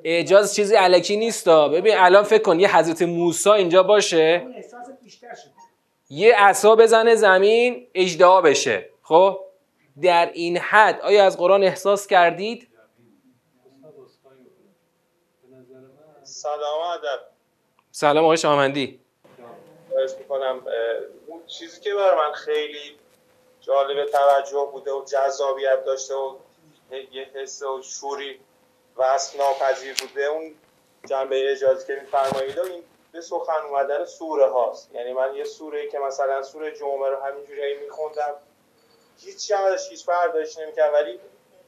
اعجاز 0.04 0.56
چیزی 0.56 0.76
علکی 0.76 1.18
نیست 1.18 1.50
ببین 1.50 1.94
الان 1.98 2.24
فکر 2.24 2.42
کن 2.42 2.60
یه 2.60 2.78
حضرت 2.78 3.02
موسی 3.02 3.50
اینجا 3.50 3.84
باشه. 3.84 4.48
یه 6.10 6.36
عصا 6.36 6.76
بزنه 6.76 7.16
زمین 7.16 7.88
اجدعا 7.96 8.42
بشه. 8.42 8.90
خب؟ 9.04 9.40
در 10.02 10.32
این 10.34 10.58
حد. 10.58 11.02
آیا 11.02 11.26
از 11.26 11.38
قرآن 11.38 11.64
احساس 11.64 12.08
کردید؟ 12.08 12.70
سلام 16.24 16.82
ادب. 16.82 17.20
سلام 17.92 18.24
آقای 18.24 18.38
شامندی 18.38 19.00
می‌کنم 20.20 20.64
اون 21.28 21.46
چیزی 21.46 21.82
که 21.82 21.94
برای 21.94 22.18
من 22.18 22.32
خیلی 22.32 22.98
جالب 23.62 24.06
توجه 24.06 24.70
بوده 24.72 24.92
و 24.92 25.06
جذابیت 25.06 25.86
داشته 25.86 26.16
و 26.16 26.36
یه 27.12 27.30
حس 27.34 27.64
و 27.64 27.82
شوری 27.82 28.40
وصف 28.98 29.40
ناپذیر 29.40 29.96
بوده 30.02 30.26
اون 30.26 30.56
جنبه 31.06 31.52
اجازی 31.52 31.88
که 31.88 31.96
میفرمایید 32.02 32.60
این 32.60 32.84
به 33.12 33.22
سخن 33.22 33.62
اومدن 33.70 34.06
سوره 34.06 34.50
هاست. 34.50 34.96
یعنی 34.96 35.14
من 35.14 35.36
یه 35.36 35.44
سوره 35.44 35.88
که 35.88 36.00
مثلا 36.00 36.44
سوره 36.44 36.72
جمعه 36.72 37.10
رو 37.10 37.18
همینجوری 37.24 37.78
میخوندم 37.84 38.34
هیچ 39.26 39.52
ازش 39.52 39.90
هیچ 39.90 40.06
برداشت 40.06 40.60
نمی‌کرد. 40.60 40.94
ولی 40.94 41.20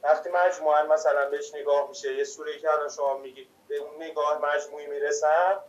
وقتی 0.02 0.30
مجموعا 0.30 0.86
مثلا 0.86 1.30
بهش 1.30 1.54
نگاه 1.54 1.88
میشه 1.88 2.14
یه 2.14 2.24
سوره 2.24 2.58
که 2.58 2.70
الان 2.70 2.88
شما 2.88 3.18
میگید 3.18 3.46
به 3.68 3.76
اون 3.76 4.02
نگاه 4.02 4.40
مجموعی 4.54 4.86
می‌رسم 4.86 5.60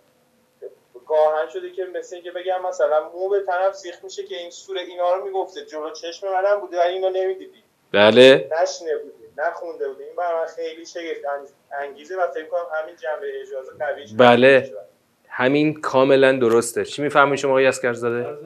گاهن 1.07 1.49
شده 1.49 1.71
که 1.71 1.85
مثل 1.85 2.15
اینکه 2.15 2.31
بگم 2.31 2.61
مثلا 2.61 3.09
مو 3.09 3.29
به 3.29 3.39
طرف 3.39 3.75
سیخ 3.75 4.03
میشه 4.03 4.23
که 4.23 4.35
این 4.35 4.51
سوره 4.51 4.81
اینا 4.81 5.13
رو 5.13 5.25
می‌گفته. 5.25 5.65
جلو 5.65 5.91
چشم 5.91 6.27
منم 6.31 6.59
بوده 6.59 6.79
ولی 6.79 6.93
اینو 6.93 7.09
نمی‌دیدی. 7.09 7.63
بله. 7.91 8.49
نشنه 8.61 8.97
بودی 8.97 9.23
نخونده 9.37 9.87
بودی. 9.87 10.03
این 10.03 10.15
برای 10.15 10.39
من 10.39 10.45
خیلی 10.45 10.85
شگفت 10.85 11.25
انگیزه 11.79 12.17
و 12.17 12.27
فکر 12.31 12.45
کنم 12.45 12.65
همین 12.73 12.95
جنبه 12.95 13.41
اجازه 13.41 13.71
قوی 13.79 14.05
بله. 14.17 14.73
همین 15.29 15.81
کاملا 15.81 16.31
درسته. 16.31 16.85
چی 16.85 17.01
می‌فهمید 17.01 17.39
شما 17.39 17.51
آقای 17.51 17.71
زاده 17.71 18.37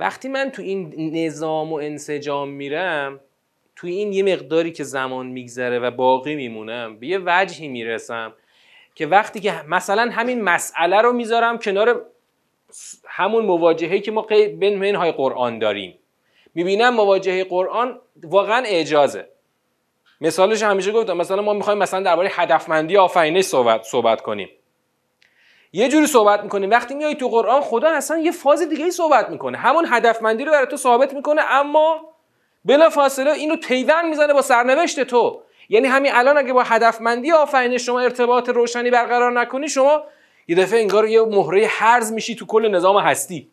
وقتی 0.00 0.28
من 0.28 0.50
تو 0.50 0.62
این 0.62 1.16
نظام 1.26 1.72
و 1.72 1.74
انسجام 1.76 2.48
میرم 2.48 3.20
تو 3.76 3.86
این 3.86 4.12
یه 4.12 4.22
مقداری 4.22 4.72
که 4.72 4.84
زمان 4.84 5.26
میگذره 5.26 5.78
و 5.78 5.90
باقی 5.90 6.34
میمونم 6.34 6.98
به 6.98 7.06
یه 7.06 7.20
وجهی 7.26 7.68
می‌رسم 7.68 8.32
که 8.94 9.06
وقتی 9.06 9.40
که 9.40 9.62
مثلا 9.68 10.10
همین 10.12 10.42
مسئله 10.42 11.00
رو 11.00 11.12
می‌ذارم 11.12 11.58
کنار 11.58 12.06
همون 13.06 13.44
مواجهه 13.44 13.98
که 13.98 14.10
ما 14.10 14.22
بین 14.58 14.78
منهای 14.78 15.12
قرآن 15.12 15.58
داریم. 15.58 15.98
می‌بینم 16.54 16.94
مواجهه 16.94 17.44
قرآن 17.44 18.00
واقعا 18.22 18.64
اعجازه. 18.66 19.28
مثالش 20.20 20.62
همیشه 20.62 20.92
گفتم 20.92 21.16
مثلا 21.16 21.42
ما 21.42 21.52
می‌خوایم 21.52 21.78
مثلا 21.78 22.02
درباره 22.02 22.30
هدفمندی 22.32 22.96
آفرینش 22.96 23.44
صحبت 23.44 23.82
صحبت 23.82 24.20
کنیم. 24.20 24.48
یه 25.72 25.88
جوری 25.88 26.06
صحبت 26.06 26.42
می‌کنیم 26.42 26.70
وقتی 26.70 26.94
میای 26.94 27.14
تو 27.14 27.28
قرآن 27.28 27.60
خدا 27.60 27.88
اصلا 27.88 28.18
یه 28.18 28.32
فاز 28.32 28.62
دیگه 28.62 28.84
ای 28.84 28.90
صحبت 28.90 29.28
می‌کنه. 29.28 29.58
همون 29.58 29.86
هدفمندی 29.90 30.44
رو 30.44 30.52
برای 30.52 30.66
تو 30.66 30.76
ثابت 30.76 31.14
می‌کنه 31.14 31.42
اما 31.42 32.14
بلا 32.64 32.90
فاصله 32.90 33.32
اینو 33.32 33.56
پیوند 33.56 34.04
می‌زنه 34.04 34.32
با 34.32 34.42
سرنوشت 34.42 35.00
تو. 35.00 35.42
یعنی 35.68 35.88
همین 35.88 36.12
الان 36.14 36.38
اگه 36.38 36.52
با 36.52 36.62
هدفمندی 36.62 37.32
آفرینش 37.32 37.86
شما 37.86 38.00
ارتباط 38.00 38.48
روشنی 38.48 38.90
برقرار 38.90 39.32
نکنی 39.32 39.68
شما 39.68 40.02
یه 40.48 40.56
دفعه 40.56 40.80
انگار 40.80 41.08
یه 41.08 41.22
مهره 41.22 41.66
حرز 41.66 42.12
میشی 42.12 42.34
تو 42.34 42.46
کل 42.46 42.68
نظام 42.68 42.98
هستی. 42.98 43.50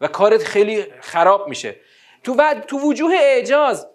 و 0.00 0.06
کارت 0.06 0.42
خیلی 0.42 0.84
خراب 1.00 1.48
میشه. 1.48 1.76
تو, 2.24 2.34
و... 2.38 2.54
تو 2.68 2.78
وجوه 2.78 3.14
اعجاز 3.14 3.88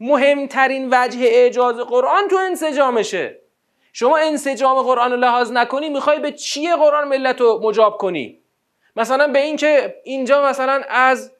مهمترین 0.00 0.88
وجه 0.90 1.18
اعجاز 1.22 1.76
قرآن 1.76 2.28
تو 2.28 2.36
انسجامشه. 2.36 3.40
شما 3.98 4.16
انسجام 4.16 4.82
قرآن 4.82 5.10
رو 5.10 5.16
لحاظ 5.16 5.52
نکنی 5.52 5.88
می‌خوای 5.88 6.18
به 6.18 6.32
چیه 6.32 6.76
قرآن 6.76 7.08
ملت 7.08 7.40
رو 7.40 7.60
مجاب 7.62 7.98
کنی؟ 7.98 8.38
مثلا 8.96 9.28
به 9.28 9.38
اینکه 9.38 9.96
اینجا 10.04 10.46
مثلا 10.46 10.82
از 10.88 11.32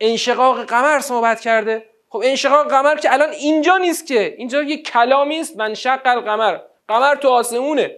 انشقاق 0.00 0.64
قمر 0.64 1.00
صحبت 1.00 1.40
کرده. 1.40 1.84
خب 2.08 2.22
انشقاق 2.24 2.68
قمر 2.68 2.96
که 2.96 3.12
الان 3.12 3.30
اینجا 3.30 3.76
نیست 3.76 4.06
که 4.06 4.34
اینجا 4.38 4.62
یه 4.62 4.82
کلامی 4.82 5.40
است 5.40 5.56
من 5.56 5.74
شق 5.74 6.00
القمر. 6.04 6.58
قمر 6.88 7.14
تو 7.14 7.28
آسمونه. 7.28 7.96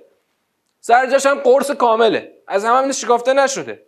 سر 0.81 1.21
هم 1.25 1.41
قرص 1.41 1.71
کامله. 1.71 2.33
از 2.47 2.65
همه 2.65 2.77
هم 2.77 2.93
شکافته 2.93 3.33
نشده. 3.33 3.83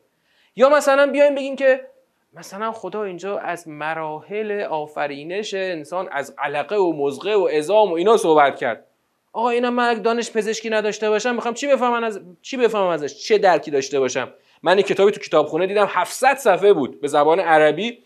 یا 0.57 0.69
مثلا 0.69 1.07
بیایم 1.07 1.35
بگیم 1.35 1.57
که 1.57 1.87
مثلا 2.33 2.73
خدا 2.73 3.02
اینجا 3.02 3.38
از 3.38 3.69
مراحل 3.69 4.61
آفرینش 4.62 5.55
انسان 5.55 6.09
از 6.12 6.35
علقه 6.38 6.76
و 6.76 6.93
مزغه 6.93 7.35
و 7.35 7.49
ازام 7.52 7.91
و 7.91 7.95
اینا 7.95 8.17
صحبت 8.17 8.57
کرد. 8.57 8.87
آقا 9.33 9.51
اینا 9.51 9.71
من 9.71 9.95
دانش 9.95 10.31
پزشکی 10.31 10.71
نداشته 10.71 11.11
باشم 11.11 11.35
می‌خوام 11.35 11.55
چی 11.55 11.67
بفهمم 11.67 12.05
از 12.05 12.21
چی 12.43 12.57
بفهمم 12.57 12.87
ازش؟ 12.87 13.15
چه 13.15 13.39
درکی 13.39 13.71
داشته 13.71 14.01
باشم؟ 14.01 14.33
من 14.62 14.77
این 14.77 14.83
کتابی 14.83 15.12
تو 15.12 15.21
کتابخونه 15.21 15.67
دیدم 15.67 15.87
700 15.91 16.37
صفحه 16.37 16.73
بود 16.73 17.01
به 17.01 17.09
زبان 17.09 17.41
عربی. 17.41 17.99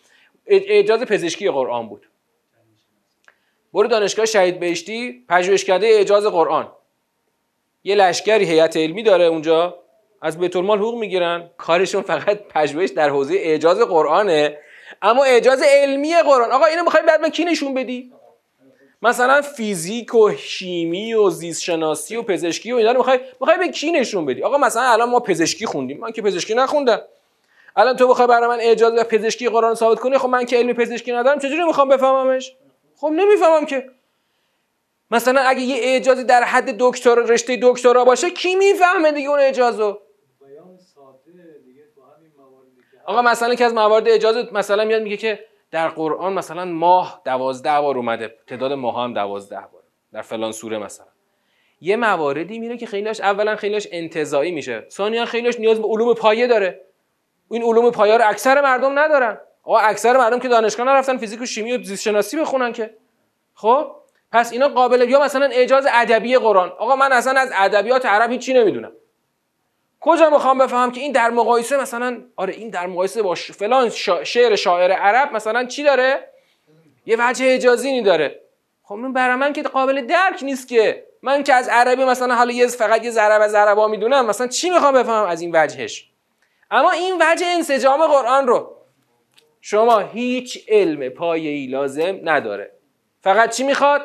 اجازه 0.47 1.04
پزشکی 1.04 1.50
قرآن 1.50 1.88
بود. 1.88 2.09
برو 3.75 3.88
دانشگاه 3.88 4.26
شهید 4.26 4.61
بهشتی 4.61 5.25
پژوهشکده 5.28 5.87
اجاز 5.90 6.26
قرآن. 6.26 6.73
یه 7.85 7.95
لشکری 7.95 8.45
هیئت 8.45 8.76
علمی 8.76 9.02
داره 9.02 9.25
اونجا 9.25 9.78
از 10.23 10.38
بیت 10.38 10.56
المال 10.56 10.78
حقوق 10.78 10.99
می‌گیرن. 10.99 11.50
کارشون 11.59 12.02
فقط 12.02 12.38
پژوهش 12.49 12.90
در 12.90 13.09
حوزه 13.09 13.35
اعجاز 13.35 13.80
قرآنه. 13.80 14.59
اما 15.02 15.25
اعجاز 15.25 15.62
علمی 15.62 16.14
قرآن. 16.25 16.52
آقا 16.52 16.64
اینو 16.64 16.83
می‌خوای 16.83 17.02
بعد 17.02 17.21
من 17.21 17.30
کی 17.30 17.45
نشون 17.45 17.75
بدی؟ 17.75 18.12
مثلا 19.02 19.42
فیزیک 19.42 20.14
و 20.14 20.30
شیمی 20.36 21.14
و 21.14 21.30
زیست 21.30 21.62
شناسی 21.62 22.16
و 22.16 22.22
پزشکی 22.22 22.72
و 22.72 22.76
اینا 22.76 22.92
رو 22.92 22.98
می‌خوای 22.98 23.20
می‌خوای 23.40 23.58
به 23.58 23.68
کی 23.68 23.92
نشون 23.92 24.26
بدی؟ 24.26 24.42
آقا 24.42 24.58
مثلا 24.58 24.82
الان 24.82 25.10
ما 25.10 25.20
پزشکی 25.20 25.66
خوندیم. 25.66 25.98
من 26.00 26.12
که 26.12 26.22
پزشکی 26.22 26.54
نخوندم. 26.54 27.02
الان 27.76 27.96
تو 27.96 28.08
بخوای 28.08 28.26
برای 28.26 28.48
من 28.48 28.60
اعجاز 28.60 28.92
و 28.92 29.04
پزشکی 29.04 29.48
قرآن 29.48 29.74
ثابت 29.74 30.00
کنی 30.00 30.18
خب 30.18 30.28
من 30.28 30.46
که 30.46 30.56
علمی 30.56 30.72
پزشکی 30.72 31.12
ندارم 31.12 31.38
چجوری 31.38 31.64
می‌خوام 31.64 31.88
بفهممش؟ 31.88 32.56
خب 32.96 33.08
نمی‌فهمم 33.08 33.66
که. 33.66 33.90
مثلا 35.10 35.40
اگه 35.40 35.60
یه 35.60 35.76
اعجازی 35.82 36.24
در 36.24 36.44
حد 36.44 36.76
دکتر 36.78 37.14
رشته 37.14 37.58
دکترا 37.62 38.04
باشه 38.04 38.30
کی 38.30 38.54
می‌فهمه 38.54 39.12
دیگه 39.12 39.28
اون 39.28 39.38
اعجازو؟ 39.38 39.98
آقا 43.06 43.22
مثلا 43.22 43.54
که 43.54 43.64
از 43.64 43.74
موارد 43.74 44.08
اجازه 44.08 44.48
مثلا 44.52 44.84
میاد 44.84 45.02
میگه 45.02 45.16
که 45.16 45.44
در 45.70 45.88
قرآن 45.88 46.32
مثلا 46.32 46.64
ماه 46.64 47.23
دوازده 47.25 47.80
بار 47.80 47.96
اومده 47.96 48.35
تعداد 48.46 48.73
ماه 48.73 49.04
هم 49.04 49.14
دوازده 49.14 49.61
بار 49.73 49.82
در 50.12 50.23
فلان 50.23 50.52
سوره 50.52 50.78
مثلا. 50.78 51.06
یه 51.80 51.96
مواردی 51.96 52.58
میره 52.58 52.76
که 52.76 52.87
خیلیش 52.87 53.20
اولا 53.20 53.56
خیلیش 53.56 53.88
انتظایی 53.92 54.52
میشه. 54.52 54.87
ثانیا 54.90 55.25
خیلیش 55.25 55.61
نیاز 55.61 55.80
به 55.80 55.88
علوم 55.88 56.14
پایه 56.14 56.46
داره. 56.46 56.80
این 57.50 57.62
علوم 57.62 57.90
پایه 57.90 58.16
رو 58.16 58.28
اکثر 58.28 58.61
مردم 58.61 58.99
ندارن. 58.99 59.38
آقا 59.62 59.78
اکثر 59.78 60.16
مردم 60.16 60.38
که 60.38 60.49
دانشگاه 60.49 60.87
نرفتن 60.87 61.16
فیزیک 61.16 61.40
و 61.40 61.46
شیمی 61.46 61.73
و 61.73 61.82
زیست 61.82 62.02
شناسی 62.02 62.37
بخونن 62.37 62.73
که. 62.73 62.96
خب؟ 63.54 63.92
پس 64.32 64.52
اینا 64.52 64.68
قابل 64.68 65.11
یا 65.11 65.20
مثلا 65.20 65.46
اعجاز 65.46 65.87
ادبی 65.92 66.37
قرآن. 66.37 66.68
آقا 66.68 66.96
من 66.96 67.12
اصلا 67.12 67.40
از 67.40 67.50
ادبیات 67.54 68.06
عرب 68.06 68.30
هیچی 68.30 68.54
نمی‌دونم. 68.54 68.92
کجا 70.06 70.30
می‌خوام 70.30 70.58
بفهمم 70.58 70.92
که 70.92 71.00
این 71.00 71.12
در 71.12 71.30
مقایسه 71.30 71.76
مثلا 71.76 72.22
آره 72.36 72.54
این 72.54 72.70
در 72.70 72.86
مقایسه 72.86 73.22
با 73.22 73.34
فلان 73.34 73.90
شعر 74.25 74.56
شاعر 74.56 74.92
عرب 74.92 75.32
مثلا 75.32 75.64
چی 75.64 75.82
داره؟ 75.82 76.28
یه 77.06 77.16
وجه 77.18 77.46
اجازی 77.48 78.02
داره. 78.02 78.40
خب 78.82 78.94
من 78.94 79.12
برای 79.12 79.36
من 79.36 79.52
که 79.52 79.62
قابل 79.62 80.06
درک 80.06 80.42
نیست 80.42 80.68
که. 80.68 81.06
من 81.22 81.42
که 81.42 81.54
از 81.54 81.68
عربی 81.68 82.04
مثلا 82.04 82.34
حالا 82.34 82.52
یه 82.52 82.66
فقط 82.66 83.04
یه 83.04 83.10
ضرب 83.10 83.42
از 83.42 83.54
عربا 83.54 83.88
می‌دونم 83.88 84.26
مثلا 84.26 84.46
چی 84.46 84.70
می‌خوام 84.70 84.94
بفهمم 84.94 85.26
از 85.26 85.40
این 85.40 85.50
وجهش؟ 85.54 86.10
اما 86.70 86.90
این 86.90 87.22
وجه 87.22 87.46
انسجام 87.46 88.06
قرآن 88.06 88.46
رو 88.46 88.76
شما 89.60 89.98
هیچ 89.98 90.64
علم 90.68 91.08
پایه‌ای 91.08 91.66
لازم 91.66 92.20
نداره. 92.25 92.72
فقط 93.20 93.56
چی 93.56 93.64
می‌خواد؟ 93.64 94.02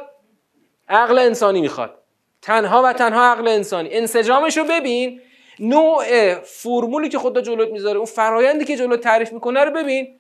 عقل 0.90 1.20
انسانی 1.20 1.62
می‌خواد. 1.62 1.98
تنها 2.42 2.84
و 2.84 2.94
تنها 2.94 3.32
عقل 3.32 3.48
انسانی. 3.48 3.90
انسجامش 3.92 4.58
رو 4.58 4.64
ببین. 4.64 5.22
نوع 5.62 6.34
فرمولی 6.34 7.10
که 7.10 7.20
خدا 7.20 7.42
جلوت 7.42 7.70
می‌ذاره 7.70 7.98
اون 7.98 8.06
فرایندی 8.06 8.66
که 8.66 8.78
جلوت 8.78 9.02
تعریف 9.02 9.34
می‌کنه 9.34 9.64
رو 9.64 9.72
ببین. 9.72 10.20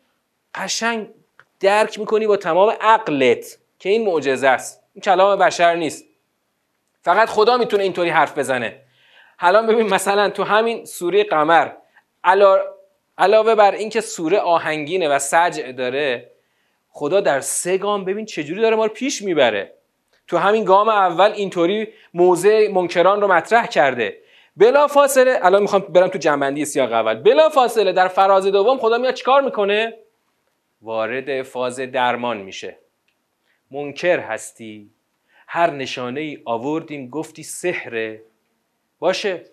قشنگ 0.55 1.07
درک 1.60 2.00
می‌کنی 2.00 2.27
با 2.27 2.38
تمام 2.38 2.74
عقلت 2.81 3.57
که 3.79 3.89
این 3.89 4.05
معجزه 4.05 4.48
است. 4.48 4.83
این 4.93 5.01
کلام 5.01 5.39
بشر 5.39 5.75
نیست. 5.75 6.05
فقط 7.01 7.29
خدا 7.29 7.57
می‌تونه 7.57 7.83
اینطوری 7.83 8.10
حرف 8.10 8.38
بزنه. 8.38 8.81
حالا 9.38 9.62
ببین 9.62 9.93
مثلا 9.93 10.29
تو 10.29 10.43
همین 10.43 10.86
سوره 10.86 11.24
قمر 11.24 11.71
علاوه 13.17 13.55
بر 13.55 13.71
اینکه 13.71 14.01
سوره 14.01 14.39
آهنگینه 14.39 15.10
و 15.10 15.19
سجع 15.19 15.71
داره 15.71 16.31
خدا 16.89 17.21
در 17.21 17.39
سه 17.39 17.77
گام 17.77 18.05
ببین 18.05 18.25
چجوری 18.25 18.62
داره 18.62 18.75
ما 18.75 18.86
رو 18.86 18.93
پیش 18.93 19.21
می‌بره. 19.21 19.74
تو 20.27 20.38
همین 20.38 20.63
گام 20.63 20.89
اول 20.89 21.31
اینطوری 21.31 21.88
موضع 22.13 22.67
منکران 22.71 23.21
رو 23.21 23.27
مطرح 23.27 23.67
کرده. 23.67 24.17
بلا 24.58 24.88
فاصله 24.88 25.39
الان 25.41 25.62
می‌خوام 25.62 25.81
برم 25.81 26.08
تو 26.08 26.17
جنبندی 26.17 26.65
سیاق 26.65 26.91
اول. 26.91 27.13
بلا 27.13 27.50
فاصله 27.50 27.91
در 27.91 28.08
فراز 28.08 28.46
دوم 28.46 28.77
خدا 28.77 28.98
میاد 28.98 29.13
چیکار 29.13 29.41
می‌کنه؟ 29.41 29.98
وارد 30.81 31.43
فاز 31.43 31.79
درمان 31.79 32.38
میشه. 32.38 32.77
منکر 33.72 34.20
هستی. 34.20 34.89
هر 35.48 35.70
نشانه 35.70 36.22
ای 36.22 36.41
آوردیم 36.46 37.10
گفتی 37.10 37.43
سحره 37.43 38.22
باشه. 39.00 39.43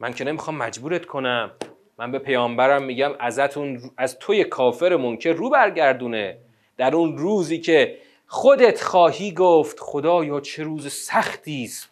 من 0.00 0.12
که 0.12 0.24
نمی‌خوام 0.24 0.56
مجبورت 0.56 1.06
کنم. 1.06 1.50
من 1.98 2.12
به 2.12 2.18
پیامبرم 2.18 2.82
میگم 2.82 3.10
ازتون 3.18 3.80
از 3.96 4.18
توی 4.18 4.44
کافر 4.44 4.96
منکر 4.96 5.32
رو 5.32 5.50
برگردونه. 5.50 6.38
در 6.76 6.96
اون 6.96 7.18
روزی 7.18 7.58
که 7.58 7.98
خودت 8.26 8.82
خواهی 8.82 9.32
گفت 9.32 9.80
خدایا 9.80 10.40
چه 10.40 10.62
روز 10.62 10.92
سختی 10.92 11.64
است. 11.64 11.90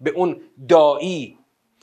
به 0.00 0.10
اون 0.10 0.40
دایی 0.68 1.37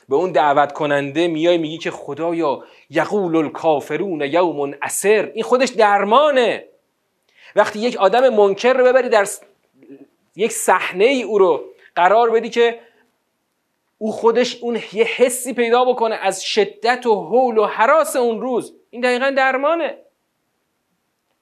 به 0.09 0.15
اون 0.15 0.31
دعوت 0.31 0.71
کننده 0.71 1.27
میای 1.27 1.57
میگی 1.57 1.77
که 1.77 1.91
خدایا 1.91 2.63
یقول 2.89 3.35
الکافرون 3.35 4.21
یوم 4.21 4.73
اسر. 4.81 5.31
این 5.33 5.43
خودش 5.43 5.69
درمانه. 5.69 6.65
وقتی 7.55 7.79
یک 7.79 7.97
آدم 7.97 8.29
منکر 8.29 8.73
رو 8.73 8.85
ببری 8.85 9.09
در 9.09 9.27
یک 10.35 10.51
صحنه 10.51 11.05
ای 11.05 11.23
او 11.23 11.37
رو 11.37 11.63
قرار 11.95 12.29
بدی 12.29 12.49
که 12.49 12.79
او 13.97 14.11
خودش 14.11 14.57
اون 14.61 14.79
یه 14.93 15.03
حسی 15.03 15.53
پیدا 15.53 15.85
بکنه 15.85 16.15
از 16.15 16.43
شدت 16.43 17.05
و 17.05 17.15
حول 17.15 17.57
و 17.57 17.65
حراس 17.65 18.15
اون 18.15 18.41
روز. 18.41 18.73
این 18.89 19.01
دقیقا 19.01 19.33
درمانه. 19.37 19.97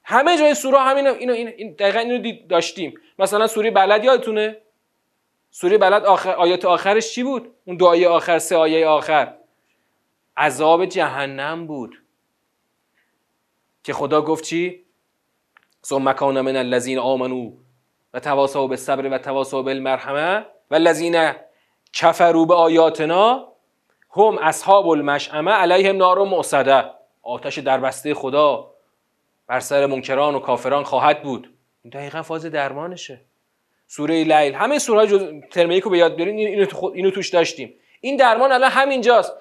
همه 0.04 0.38
جای 0.38 0.54
سوره 0.54 0.80
همین 0.80 1.08
اینو 1.08 1.34
این 1.34 1.74
دقیقا 1.80 2.00
اینو 2.00 2.34
داشتیم. 2.50 2.94
مثلا 3.20 3.48
سوره 3.48 3.72
بلد 3.72 4.04
یادتونه؟ 4.04 4.58
سوره 5.56 5.78
بلد 5.78 6.06
آخر 6.06 6.32
آیات 6.32 6.66
آخرش 6.66 7.14
چی 7.14 7.24
بود؟ 7.24 7.56
اون 7.66 7.78
دعای 7.78 8.06
آخر 8.06 8.40
سه 8.40 8.56
آیه 8.56 8.88
آخر. 8.88 9.34
عذاب 10.38 10.86
جهنم 10.86 11.68
بود. 11.68 12.04
که 13.84 13.94
خدا 13.94 14.22
گفت 14.22 14.44
چی؟ 14.44 14.86
ثم 15.86 16.14
کان 16.14 16.42
من 16.42 16.56
الذین 16.56 17.00
آمنو 17.00 17.52
و 18.14 18.20
تواصوا 18.20 18.68
بالصبر 18.68 19.14
و 19.14 19.18
تواصوا 19.18 19.62
بالمرحمه 19.62 20.46
و 20.72 20.76
الذین 20.76 21.34
کفروا 21.94 22.46
به 22.46 22.54
آیاتنا 22.54 23.48
هم 24.16 24.38
اصحاب 24.38 24.88
المشعمه 24.88 25.52
علیهم 25.52 25.98
نار 25.98 26.24
معصده 26.24 26.86
آتش 27.22 27.60
دربسته 27.60 28.14
خدا 28.14 28.72
بر 29.48 29.60
سر 29.60 29.86
منکران 29.86 30.36
و 30.36 30.40
کافران 30.40 30.84
خواهد 30.84 31.24
بود. 31.24 31.54
دقیقا 31.92 32.22
فاز 32.22 32.46
درمانشه. 32.46 33.22
سوره 33.88 34.24
لیل. 34.24 34.54
همه 34.54 34.80
سوره 34.80 35.00
های 35.00 35.08
جز 35.08 35.24
ترمیک 35.52 35.84
رو 35.84 35.92
به 35.92 35.98
یاد 35.98 36.16
بیارین 36.16 36.38
اینو, 36.38 36.66
تو 36.66 36.92
اینو 36.96 37.12
توش 37.12 37.30
داشتیم. 37.30 37.74
این 38.02 38.18
درمان 38.18 38.52
الان 38.52 38.72
همینجاست. 38.72 39.34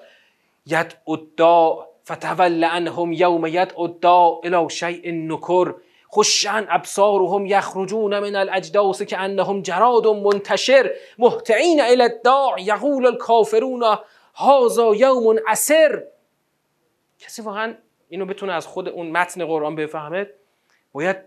ید 0.65 0.97
ادا 1.07 1.87
فتول 2.11 2.63
عنهم 2.63 3.13
یوم 3.13 3.45
ید 3.45 3.73
ادا 3.79 4.39
الى 4.43 4.69
شیء 4.69 5.11
نکر. 5.11 5.73
خشن 6.15 6.65
ابصارهم 6.69 7.45
یخرجون 7.45 8.19
من 8.19 8.35
الاجداس 8.35 9.01
که 9.01 9.17
انهم 9.17 9.61
جراد 9.61 10.07
منتشر. 10.07 10.91
محتعین 11.17 11.81
الى 11.81 12.03
الداع 12.03 12.61
یقول 12.61 13.05
الکافرون 13.05 13.97
هذا 14.35 14.95
یوم 14.95 15.35
اسر. 15.47 16.03
کسی 17.19 17.41
واقعا 17.41 17.75
اینو 18.09 18.25
بتونه 18.25 18.53
از 18.53 18.67
خود 18.67 18.89
اون 18.89 19.11
متن 19.11 19.45
قرآن 19.45 19.75
بفهمه؟ 19.75 20.29
باید 20.91 21.17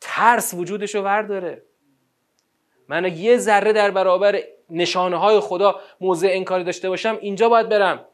ترس 0.00 0.54
وجودش 0.54 0.94
رو 0.94 1.02
ورداره. 1.02 1.62
من 2.88 3.16
یه 3.16 3.36
ذره 3.38 3.72
در 3.72 3.90
برابر 3.90 4.42
نشانه 4.70 5.16
های 5.16 5.40
خدا 5.40 5.80
موضع 6.00 6.28
انکاری 6.30 6.64
داشته 6.64 6.88
باشم 6.88 7.18
اینجا 7.20 7.48
باید 7.48 7.68
برم 7.68 8.04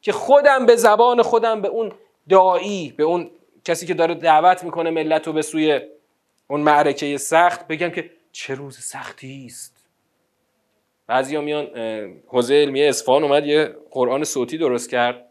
که 0.00 0.12
خودم 0.12 0.66
به 0.66 0.76
زبان 0.76 1.22
خودم 1.22 1.60
به 1.60 1.68
اون 1.68 1.92
دایی 2.28 2.94
به 2.96 3.02
اون 3.02 3.30
کسی 3.64 3.86
که 3.86 3.94
داره 3.94 4.14
دعوت 4.14 4.64
می‌کنه 4.64 4.90
ملت 4.90 5.26
رو 5.26 5.32
به 5.32 5.42
سوی 5.42 5.80
اون 6.48 6.60
معرکه 6.60 7.16
سخت 7.16 7.66
بگم 7.66 7.90
که 7.90 8.10
چه 8.32 8.54
روز 8.54 8.78
سختی 8.78 9.46
است. 9.46 9.86
بعضی 11.06 11.36
میان 11.36 11.66
حوزه 12.26 12.54
علمی 12.54 12.82
اصفهان 12.82 13.22
اومد 13.22 13.46
یه 13.46 13.76
قرآن 13.90 14.24
صوتی 14.24 14.58
درست 14.58 14.90
کرد. 14.90 15.28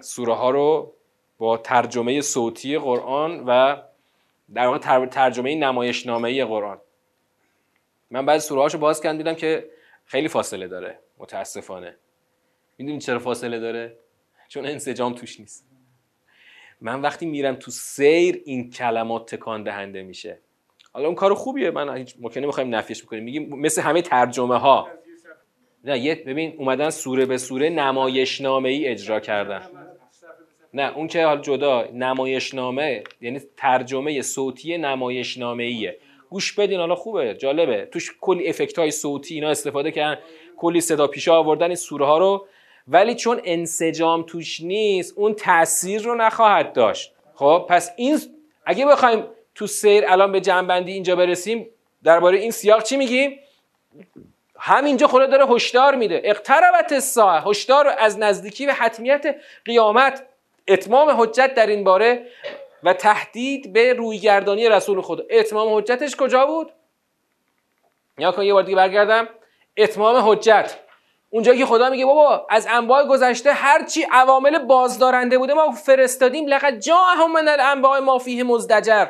سوره 0.00 0.34
ها 0.34 0.50
رو 0.50 0.94
با 1.38 1.56
ترجمه 1.56 2.20
صوتی 2.20 2.78
قرآن 2.78 3.44
و 3.46 3.76
در 4.54 4.66
واقع 4.66 5.06
ترجمه 5.06 5.54
نمایشنامه 5.54 6.44
قرآن. 6.44 6.80
من 8.10 8.26
بعد 8.26 8.38
سوره 8.38 8.60
هاشو 8.60 8.78
باز 8.78 9.00
کردم 9.00 9.18
دیدم 9.18 9.34
که 9.34 9.70
خیلی 10.04 10.28
فاصله 10.28 10.68
داره. 10.68 10.98
متاسفانه. 11.18 11.96
می‌دونی 12.78 12.98
چرا 12.98 13.18
فاصله 13.18 13.60
داره؟ 13.60 13.98
چون 14.48 14.66
انسجام 14.66 15.14
توش 15.14 15.40
نیست. 15.40 15.66
من 16.80 17.00
وقتی 17.00 17.26
میرم 17.26 17.54
تو 17.54 17.70
سیر 17.70 18.42
این 18.44 18.70
کلمات 18.70 19.34
تکان 19.34 19.62
دهنده 19.62 20.02
میشه. 20.02 20.38
حالا 20.92 21.06
اون 21.06 21.14
کار 21.14 21.34
خوبیه. 21.34 21.70
من 21.70 21.96
هیچ 21.96 22.16
ممکنه 22.20 22.46
می‌خوایم 22.46 22.74
نفیش 22.74 23.02
بکنیم. 23.02 23.24
میگیم 23.24 23.48
مثل 23.48 23.82
همه 23.82 24.02
ترجمه 24.02 24.58
ها 24.58 24.88
نه 25.84 25.98
یه 25.98 26.14
ببین 26.14 26.54
اومدن 26.58 26.90
سوره 26.90 27.26
به 27.26 27.38
سوره 27.38 27.70
نمایشنامه 27.70 28.68
ای 28.68 28.86
اجرا 28.86 29.20
کردن. 29.20 29.87
نه 30.74 30.96
اون 30.96 31.06
که 31.06 31.24
حال 31.24 31.40
جدا 31.40 31.88
نمایشنامه 31.92 33.04
یعنی 33.20 33.40
ترجمه 33.56 34.22
صوتی 34.22 34.78
نمایشنامه 34.78 35.64
ایه 35.64 35.98
گوش 36.30 36.52
بدین 36.52 36.80
حالا 36.80 36.94
خوبه 36.94 37.34
جالبه. 37.34 37.88
توش 37.92 38.14
کلی 38.20 38.48
افکت 38.48 38.78
های 38.78 38.90
صوتی 38.90 39.34
اینا 39.34 39.50
استفاده 39.50 39.90
کردن 39.90 40.20
کلی 40.56 40.80
صدا 40.80 41.06
پیشا 41.06 41.36
آوردن 41.36 41.66
این 41.66 41.74
سوره 41.74 42.06
ها 42.06 42.18
رو. 42.18 42.46
ولی 42.88 43.14
چون 43.14 43.40
انسجام 43.44 44.22
توش 44.22 44.60
نیست 44.60 45.18
اون 45.18 45.34
تاثیر 45.34 46.02
رو 46.02 46.14
نخواهد 46.14 46.72
داشت. 46.72 47.12
خب 47.34 47.66
پس 47.68 47.90
این 47.96 48.18
اگه 48.66 48.86
بخوایم 48.86 49.24
تو 49.54 49.66
سیر 49.66 50.04
الان 50.06 50.32
به 50.32 50.40
جنبندی 50.40 50.92
اینجا 50.92 51.16
برسیم 51.16 51.66
درباره 52.04 52.38
این 52.38 52.50
سیاق 52.50 52.82
چی 52.82 52.96
میگیم؟ 52.96 53.38
همینجا 54.58 55.06
خدا 55.06 55.26
داره 55.26 55.46
هشدار 55.46 55.94
میده. 55.94 56.20
اقتربت 56.24 56.92
الساعه 56.92 57.42
هشدار 57.42 57.94
از 57.98 58.18
نزدیکی 58.18 58.66
و 58.66 58.72
حتمیت 58.72 59.36
قیامت. 59.64 60.26
اتمام 60.68 61.22
حجت 61.22 61.54
در 61.54 61.66
این 61.66 61.84
باره 61.84 62.26
و 62.82 62.92
تهدید 62.92 63.72
به 63.72 63.92
رویگردانی 63.92 64.68
رسول 64.68 65.00
خدا 65.00 65.24
اتمام 65.30 65.76
حجتش 65.76 66.16
کجا 66.16 66.46
بود؟ 66.46 66.72
یا 68.18 68.32
کن 68.32 68.42
یه 68.42 68.52
بار 68.52 68.62
دیگه 68.62 68.76
برگردم. 68.76 69.28
اتمام 69.76 70.30
حجت. 70.30 70.78
اونجا 71.30 71.54
که 71.54 71.66
خدا 71.66 71.90
میگه 71.90 72.04
بابا 72.04 72.46
از 72.50 72.66
انواع 72.70 73.04
گذشته 73.04 73.52
هرچی 73.52 74.06
عوامل 74.12 74.58
بازدارنده 74.58 75.38
بوده 75.38 75.54
ما 75.54 75.70
فرستادیم 75.70 76.46
لقد 76.46 76.80
جاءهم 76.80 77.32
من 77.32 77.48
الانباء 77.48 78.00
ما 78.00 78.18
فیه 78.18 78.44
مزدجر. 78.44 79.06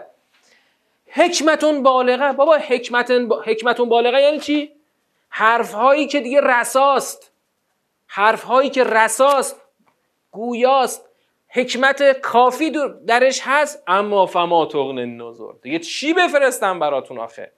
حکمتون 1.07 1.83
بالغه. 1.83 2.33
بابا 2.33 2.57
حکمتون 2.57 3.33
حکمتون 3.45 3.89
بالغه 3.89 4.23
یعنی 4.23 4.41
چی؟ 4.41 4.73
حرف 5.29 5.73
هایی 5.73 6.07
که 6.07 6.21
دیگه 6.21 6.41
رساست. 6.41 7.33
حرف 8.07 8.43
هایی 8.43 8.71
که 8.71 8.85
رساست 8.85 9.61
گویاست. 10.31 11.08
حکمت 11.49 12.21
کافی 12.21 12.73
درش 13.07 13.41
هست 13.45 13.83
اما 13.87 14.27
فما 14.27 14.67
تغن 14.67 14.99
النظر 14.99 15.53
دیگه 15.63 15.79
چی 15.79 16.13
بفرستم 16.13 16.79
براتون 16.79 17.19
آخه؟ 17.19 17.53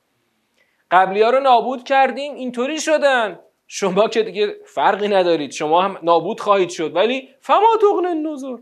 قبلی 0.91 1.23
ها 1.23 1.31
رو 1.31 1.41
نابود 1.41 1.85
کردیم 1.85 2.35
اینطوری 2.35 2.81
شدن. 2.81 3.41
شما 3.67 4.09
که 4.09 4.23
دیگه 4.23 4.57
فرقی 4.65 5.09
ندارید. 5.09 5.51
شما 5.51 5.83
هم 5.83 5.99
نابود 6.03 6.41
خواهید 6.41 6.69
شد. 6.69 6.97
ولی 6.97 7.29
فما 7.41 7.79
تغن 7.81 8.07
النظر 8.07 8.57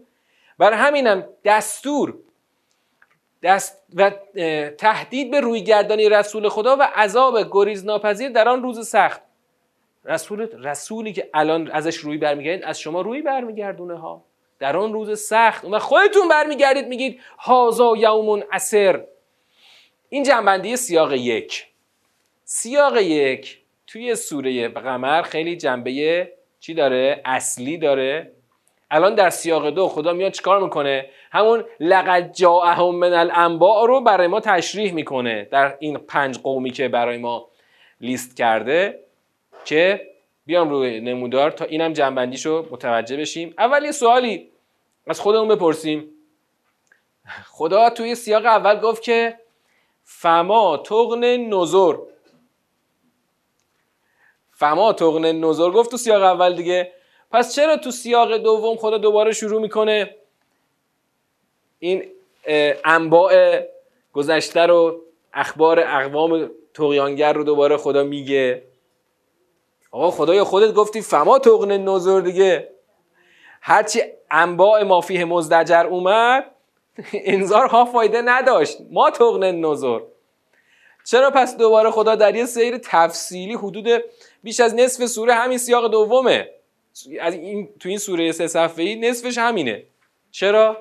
برای 0.58 0.78
همینم 0.78 1.28
دستور. 1.44 2.14
دست 3.42 3.84
و 3.94 4.10
تهدید 4.78 5.30
به 5.30 5.40
رویگردانی 5.40 6.08
رسول 6.08 6.48
خدا 6.48 6.76
و 6.76 6.82
عذاب 6.82 7.38
گریز 7.50 7.84
ناپذیر 7.84 8.28
در 8.28 8.48
آن 8.48 8.62
روز 8.62 8.88
سخت. 8.88 9.22
رسول 10.04 10.48
رسولی 10.64 11.12
که 11.12 11.30
الان 11.34 11.70
ازش 11.70 11.96
روی 11.96 12.16
برمیگردید 12.18 12.64
از 12.64 12.80
شما 12.80 13.00
روی 13.00 13.22
برمیگردونه 13.22 13.98
ها. 13.98 14.24
در 14.58 14.76
آن 14.76 14.92
روز 14.92 15.20
سخت 15.20 15.64
و 15.64 15.78
خودتون 15.78 16.28
برمیگردید 16.28 16.86
میگید 16.86 17.20
هازا 17.38 17.94
یوم 17.96 18.42
اسر 18.52 19.04
این 20.08 20.22
جنبندی 20.22 20.76
سیاق 20.76 21.12
یک. 21.12 21.66
سیاق 22.44 22.96
یک 22.96 23.58
توی 23.86 24.14
سوره 24.14 24.68
قمر 24.68 25.22
خیلی 25.22 25.56
جنبه 25.56 26.32
چی 26.60 26.74
داره؟ 26.74 27.22
اصلی 27.24 27.78
داره. 27.78 28.32
الان 28.90 29.14
در 29.14 29.30
سیاق 29.30 29.70
دو 29.70 29.88
خدا 29.88 30.12
میاد 30.12 30.32
چیکار 30.32 30.62
می‌کنه؟ 30.62 31.10
همون 31.32 31.64
لقد 31.80 32.32
جاءهم 32.32 32.94
من 32.94 33.12
الانباء 33.12 33.84
رو 33.84 34.00
برای 34.00 34.26
ما 34.26 34.40
تشریح 34.40 34.92
می‌کنه 34.92 35.48
در 35.50 35.76
این 35.78 35.98
پنج 35.98 36.38
قومی 36.38 36.70
که 36.70 36.88
برای 36.88 37.16
ما 37.18 37.48
لیست 38.00 38.36
کرده 38.36 39.00
که 39.64 40.08
بیام 40.48 40.70
روی 40.70 41.00
نمودار 41.00 41.50
تا 41.50 41.64
اینم 41.64 41.92
جنبندیشو 41.92 42.66
متوجه 42.70 43.16
بشیم. 43.16 43.54
اول 43.58 43.84
یه 43.84 43.92
سوالی 43.92 44.50
از 45.06 45.20
خودمون 45.20 45.48
بپرسیم. 45.48 46.10
خدا 47.46 47.90
توی 47.90 48.14
سیاق 48.14 48.46
اول 48.46 48.80
گفت 48.80 49.02
که 49.02 49.38
فما 50.04 50.76
تغن 50.76 51.24
نظر 51.36 51.94
فما 54.52 54.92
تغن 54.92 55.32
نظر 55.32 55.70
گفت 55.70 55.90
تو 55.90 55.96
سیاق 55.96 56.22
اول 56.22 56.54
دیگه. 56.54 56.92
پس 57.30 57.54
چرا 57.54 57.76
تو 57.76 57.90
سیاق 57.90 58.36
دوم 58.36 58.76
خدا 58.76 58.98
دوباره 58.98 59.32
شروع 59.32 59.60
می‌کنه 59.60 60.16
این 61.78 62.04
انباء 62.84 63.60
گذشته 64.12 64.60
رو 64.60 65.02
اخبار 65.32 65.80
اقوام 65.80 66.50
تقیانگر 66.74 67.32
رو 67.32 67.44
دوباره 67.44 67.76
خدا 67.76 68.04
میگه؟ 68.04 68.62
آقا 69.90 70.10
خدایا 70.10 70.44
خودت 70.44 70.74
گفتی 70.74 71.00
فما 71.00 71.38
تغن 71.38 71.76
نظر 71.76 72.20
دیگه. 72.20 72.68
هرچی 73.60 74.00
انباء 74.30 74.84
مافیه 74.84 75.24
مزدجر 75.24 75.86
اومد 75.86 76.50
انذار 77.12 77.84
فایده 77.92 78.22
نداشت. 78.22 78.78
ما 78.90 79.10
تغن 79.10 79.50
نظر 79.50 80.00
چرا 81.04 81.30
پس 81.30 81.56
دوباره 81.56 81.90
خدا 81.90 82.14
در 82.14 82.34
یه 82.34 82.46
سیر 82.46 82.78
تفصیلی 82.78 83.54
حدود 83.54 83.88
بیش 84.42 84.60
از 84.60 84.74
نصف 84.74 85.06
سوره 85.06 85.34
همین 85.34 85.58
سیاق 85.58 85.90
دومه؟ 85.90 86.50
از 87.20 87.34
این 87.34 87.68
تو 87.80 87.88
این 87.88 87.98
سوره 87.98 88.32
سه 88.32 88.46
صفحه 88.46 88.84
ای 88.84 88.96
نصفش 88.96 89.38
همینه. 89.38 89.82
چرا؟ 90.30 90.76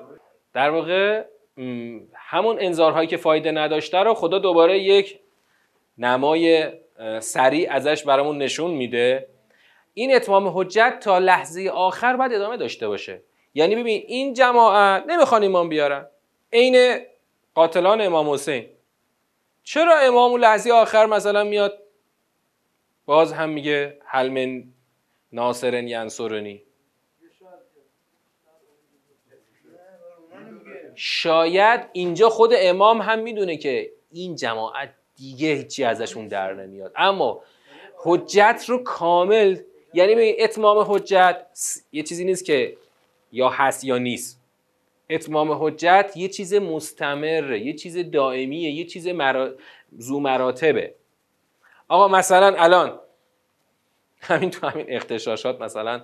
در 0.54 0.70
واقع 0.70 1.24
همون 2.14 2.56
انذارهایی 2.60 3.08
که 3.08 3.16
فایده 3.16 3.50
نداشته 3.50 3.98
رو 3.98 4.14
خدا 4.14 4.38
دوباره 4.38 4.78
یک 4.78 5.18
نمای 5.98 6.72
سریع 7.20 7.72
ازش 7.72 8.04
برامون 8.04 8.38
نشون 8.38 8.70
میده. 8.70 9.28
این 9.94 10.14
اتمام 10.14 10.52
حجت 10.54 10.98
تا 11.02 11.18
لحظه 11.18 11.70
آخر 11.74 12.16
باید 12.16 12.32
ادامه 12.32 12.56
داشته 12.56 12.88
باشه. 12.88 13.22
یعنی 13.54 13.76
ببین 13.76 14.02
این 14.06 14.34
جماعت 14.34 15.04
نمی‌خوان 15.06 15.42
ایمان 15.42 15.68
بیارن. 15.68 16.06
عین 16.52 16.98
قاتلان 17.54 18.00
امام 18.00 18.30
حسین. 18.30 18.66
چرا 19.62 19.98
امام 19.98 20.36
لحظه 20.36 20.72
آخر 20.72 21.06
مثلا 21.06 21.44
میاد؟ 21.44 21.82
باز 23.06 23.32
هم 23.32 23.48
میگه 23.48 23.98
حلمن 24.04 24.64
ناصرن 25.32 25.88
ینصرنی. 25.88 26.62
شاید 30.94 31.80
اینجا 31.92 32.28
خود 32.28 32.50
امام 32.56 33.00
هم 33.00 33.18
می‌دونه 33.18 33.56
که 33.56 33.92
این 34.12 34.36
جماعت 34.36 34.94
دیگه 35.18 35.54
هیچی 35.54 35.84
ازشون 35.84 36.28
در 36.28 36.54
نمیاد. 36.54 36.92
اما 36.96 37.42
حجت 37.96 38.64
رو 38.68 38.82
کامل 38.82 39.56
یعنی 39.94 40.14
به 40.14 40.44
اتمام 40.44 40.84
حجت 40.88 41.46
یه 41.92 42.02
چیزی 42.02 42.24
نیست 42.24 42.44
که 42.44 42.76
یا 43.32 43.48
هست 43.48 43.84
یا 43.84 43.98
نیست. 43.98 44.40
اتمام 45.10 45.52
حجت 45.52 46.12
یه 46.16 46.28
چیز 46.28 46.54
مستمره 46.54 47.60
یه 47.60 47.72
چیز 47.72 48.10
دائمیه 48.10 48.70
یه 48.70 48.84
چیز 48.84 49.08
مرا... 49.08 49.54
زو 49.98 50.20
مراتبه. 50.20 50.94
آقا 51.88 52.08
مثلا 52.08 52.54
الان 52.58 53.00
همین 54.20 54.50
تو 54.50 54.66
همین 54.66 54.86
اختشاشات 54.88 55.60
مثلا 55.60 56.02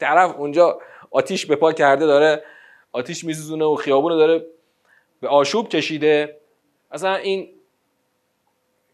طرف 0.00 0.36
اونجا 0.36 0.80
آتیش 1.10 1.46
به 1.46 1.56
پا 1.56 1.72
کرده 1.72 2.06
داره 2.06 2.44
آتیش 2.92 3.24
میسوزونه 3.24 3.64
و 3.64 3.74
خیابون 3.74 4.16
داره 4.16 4.46
به 5.20 5.28
آشوب 5.28 5.68
کشیده. 5.68 6.36
مثلا 6.92 7.14
این 7.14 7.48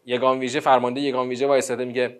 یگان 0.09 0.39
ویژه 0.39 0.59
فرمانده 0.59 1.01
یگان 1.01 1.29
ویژه 1.29 1.47
وایساده 1.47 1.85
میگه 1.85 2.19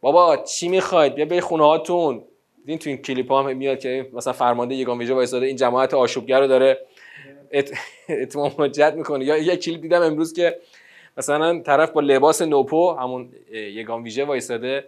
بابا 0.00 0.36
چی 0.36 0.68
می‌خواید؟ 0.68 1.14
بیا 1.14 1.24
به 1.24 1.40
خونه 1.40 1.64
هاتون. 1.64 2.24
دیدین 2.58 2.78
تو 2.78 2.90
این 2.90 2.98
کلیپ 2.98 3.32
هم 3.32 3.56
میاد 3.56 3.78
که 3.78 4.10
مثلا 4.12 4.32
فرمانده 4.32 4.74
یگان 4.74 4.98
ویژه 4.98 5.14
وایساده 5.14 5.46
این 5.46 5.56
جماعت 5.56 5.94
آشوبگر 5.94 6.40
رو 6.40 6.46
داره 6.46 6.86
اتمام 8.08 8.52
حجت 8.58 8.92
می‌کنه. 8.96 9.24
یا 9.24 9.36
یه 9.36 9.56
کلیپ 9.56 9.80
دیدم 9.80 10.02
امروز 10.02 10.32
که 10.32 10.60
مثلا 11.16 11.60
طرف 11.60 11.90
با 11.90 12.00
لباس 12.00 12.42
نوپو 12.42 12.92
همون 12.92 13.32
یگان 13.52 14.02
ویژه 14.02 14.24
وایساده 14.24 14.84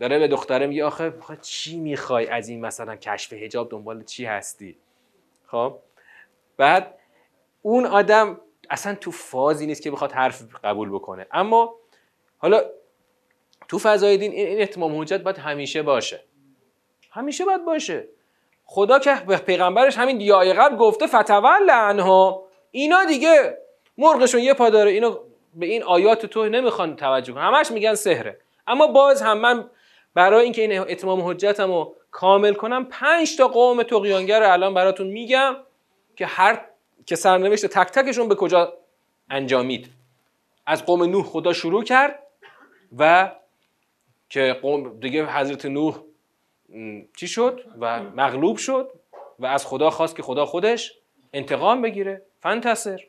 داره 0.00 0.18
به 0.18 0.28
دختره 0.28 0.66
میگه 0.66 0.84
آخه 0.84 1.12
چی 1.42 1.76
می‌خوای 1.76 2.26
از 2.26 2.48
این 2.48 2.60
مثلا 2.60 2.96
کشف 2.96 3.32
حجاب 3.32 3.70
دنبال 3.70 4.04
چی 4.04 4.24
هستی؟ 4.24 4.76
خب 5.46 5.78
بعد 6.56 6.94
اون 7.62 7.86
آدم 7.86 8.40
اصلا 8.70 8.94
تو 8.94 9.10
فازی 9.10 9.66
نیست 9.66 9.82
که 9.82 9.90
بخواد 9.90 10.12
حرف 10.12 10.42
قبول 10.64 10.90
بکنه. 10.90 11.26
اما 11.32 11.74
حالا 12.38 12.62
تو 13.68 13.78
فضای 13.78 14.16
دین 14.16 14.32
این 14.32 14.62
اتمام 14.62 15.00
حجت 15.00 15.20
باید 15.20 15.38
همیشه 15.38 15.82
باشه. 15.82 16.24
همیشه 17.10 17.44
باید 17.44 17.64
باشه. 17.64 18.08
خدا 18.64 18.98
که 18.98 19.14
به 19.26 19.36
پیغمبرش 19.36 19.98
همین 19.98 20.18
دیای 20.18 20.52
قبل 20.52 20.76
گفته 20.76 21.06
فتول 21.06 21.70
عنها. 21.70 22.44
اینا 22.70 23.04
دیگه 23.04 23.58
مرغشون 23.98 24.40
یه 24.40 24.54
پا 24.54 24.70
داره. 24.70 24.90
اینا 24.90 25.20
به 25.54 25.66
این 25.66 25.82
آیات 25.82 26.26
تو 26.26 26.48
نمی‌خوان 26.48 26.96
توجه 26.96 27.32
کنن. 27.32 27.42
همش 27.42 27.70
میگن 27.70 27.94
سهره 27.94 28.40
اما 28.66 28.86
باز 28.86 29.22
هم 29.22 29.38
من 29.38 29.70
برای 30.14 30.44
اینکه 30.44 30.62
این 30.62 30.80
اتمام 30.80 31.20
حجتم 31.20 31.72
رو 31.72 31.96
کامل 32.10 32.54
کنم 32.54 32.84
پنج 32.84 33.36
تا 33.36 33.48
قوم 33.48 33.82
تقیانگر 33.82 34.40
رو 34.40 34.52
الان 34.52 34.74
براتون 34.74 35.06
میگم 35.06 35.56
که 36.16 36.26
هر 36.26 36.64
که 37.06 37.16
سرنوشت 37.16 37.66
تک 37.66 37.92
تکشون 37.92 38.28
به 38.28 38.34
کجا 38.34 38.72
انجامید؟ 39.30 39.88
از 40.66 40.86
قوم 40.86 41.02
نوح 41.02 41.24
خدا 41.24 41.52
شروع 41.52 41.84
کرد 41.84 42.18
و 42.98 43.32
که 44.28 44.56
قوم 44.62 45.00
دیگه 45.00 45.26
حضرت 45.26 45.66
نوح 45.66 46.02
چی 47.16 47.28
شد؟ 47.28 47.60
و 47.80 48.02
مغلوب 48.02 48.56
شد 48.56 48.92
و 49.38 49.46
از 49.46 49.66
خدا 49.66 49.90
خواست 49.90 50.16
که 50.16 50.22
خدا 50.22 50.46
خودش 50.46 50.92
انتقام 51.32 51.82
بگیره. 51.82 52.22
فنتسر 52.40 53.04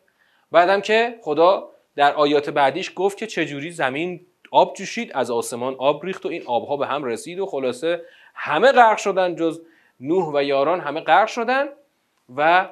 بعدم 0.52 0.82
که 0.82 1.20
خدا 1.22 1.70
در 1.96 2.14
آیات 2.14 2.50
بعدیش 2.50 2.92
گفت 2.96 3.18
که 3.18 3.28
چجوری 3.28 3.72
زمین 3.72 4.26
آب 4.52 4.76
جوشید 4.76 5.12
از 5.14 5.32
آسمان 5.32 5.76
آب 5.76 6.06
ریخت 6.06 6.26
و 6.26 6.30
این 6.30 6.44
آبها 6.46 6.78
به 6.78 6.88
هم 6.88 7.04
رسید 7.04 7.40
و 7.40 7.46
خلاصه 7.46 8.02
همه 8.36 8.72
غرق 8.72 8.98
شدن 8.98 9.36
جز 9.36 9.62
نوح 10.00 10.34
و 10.34 10.44
یاران 10.44 10.80
همه 10.80 11.02
غرق 11.02 11.28
شدن 11.28 11.66
و 12.36 12.70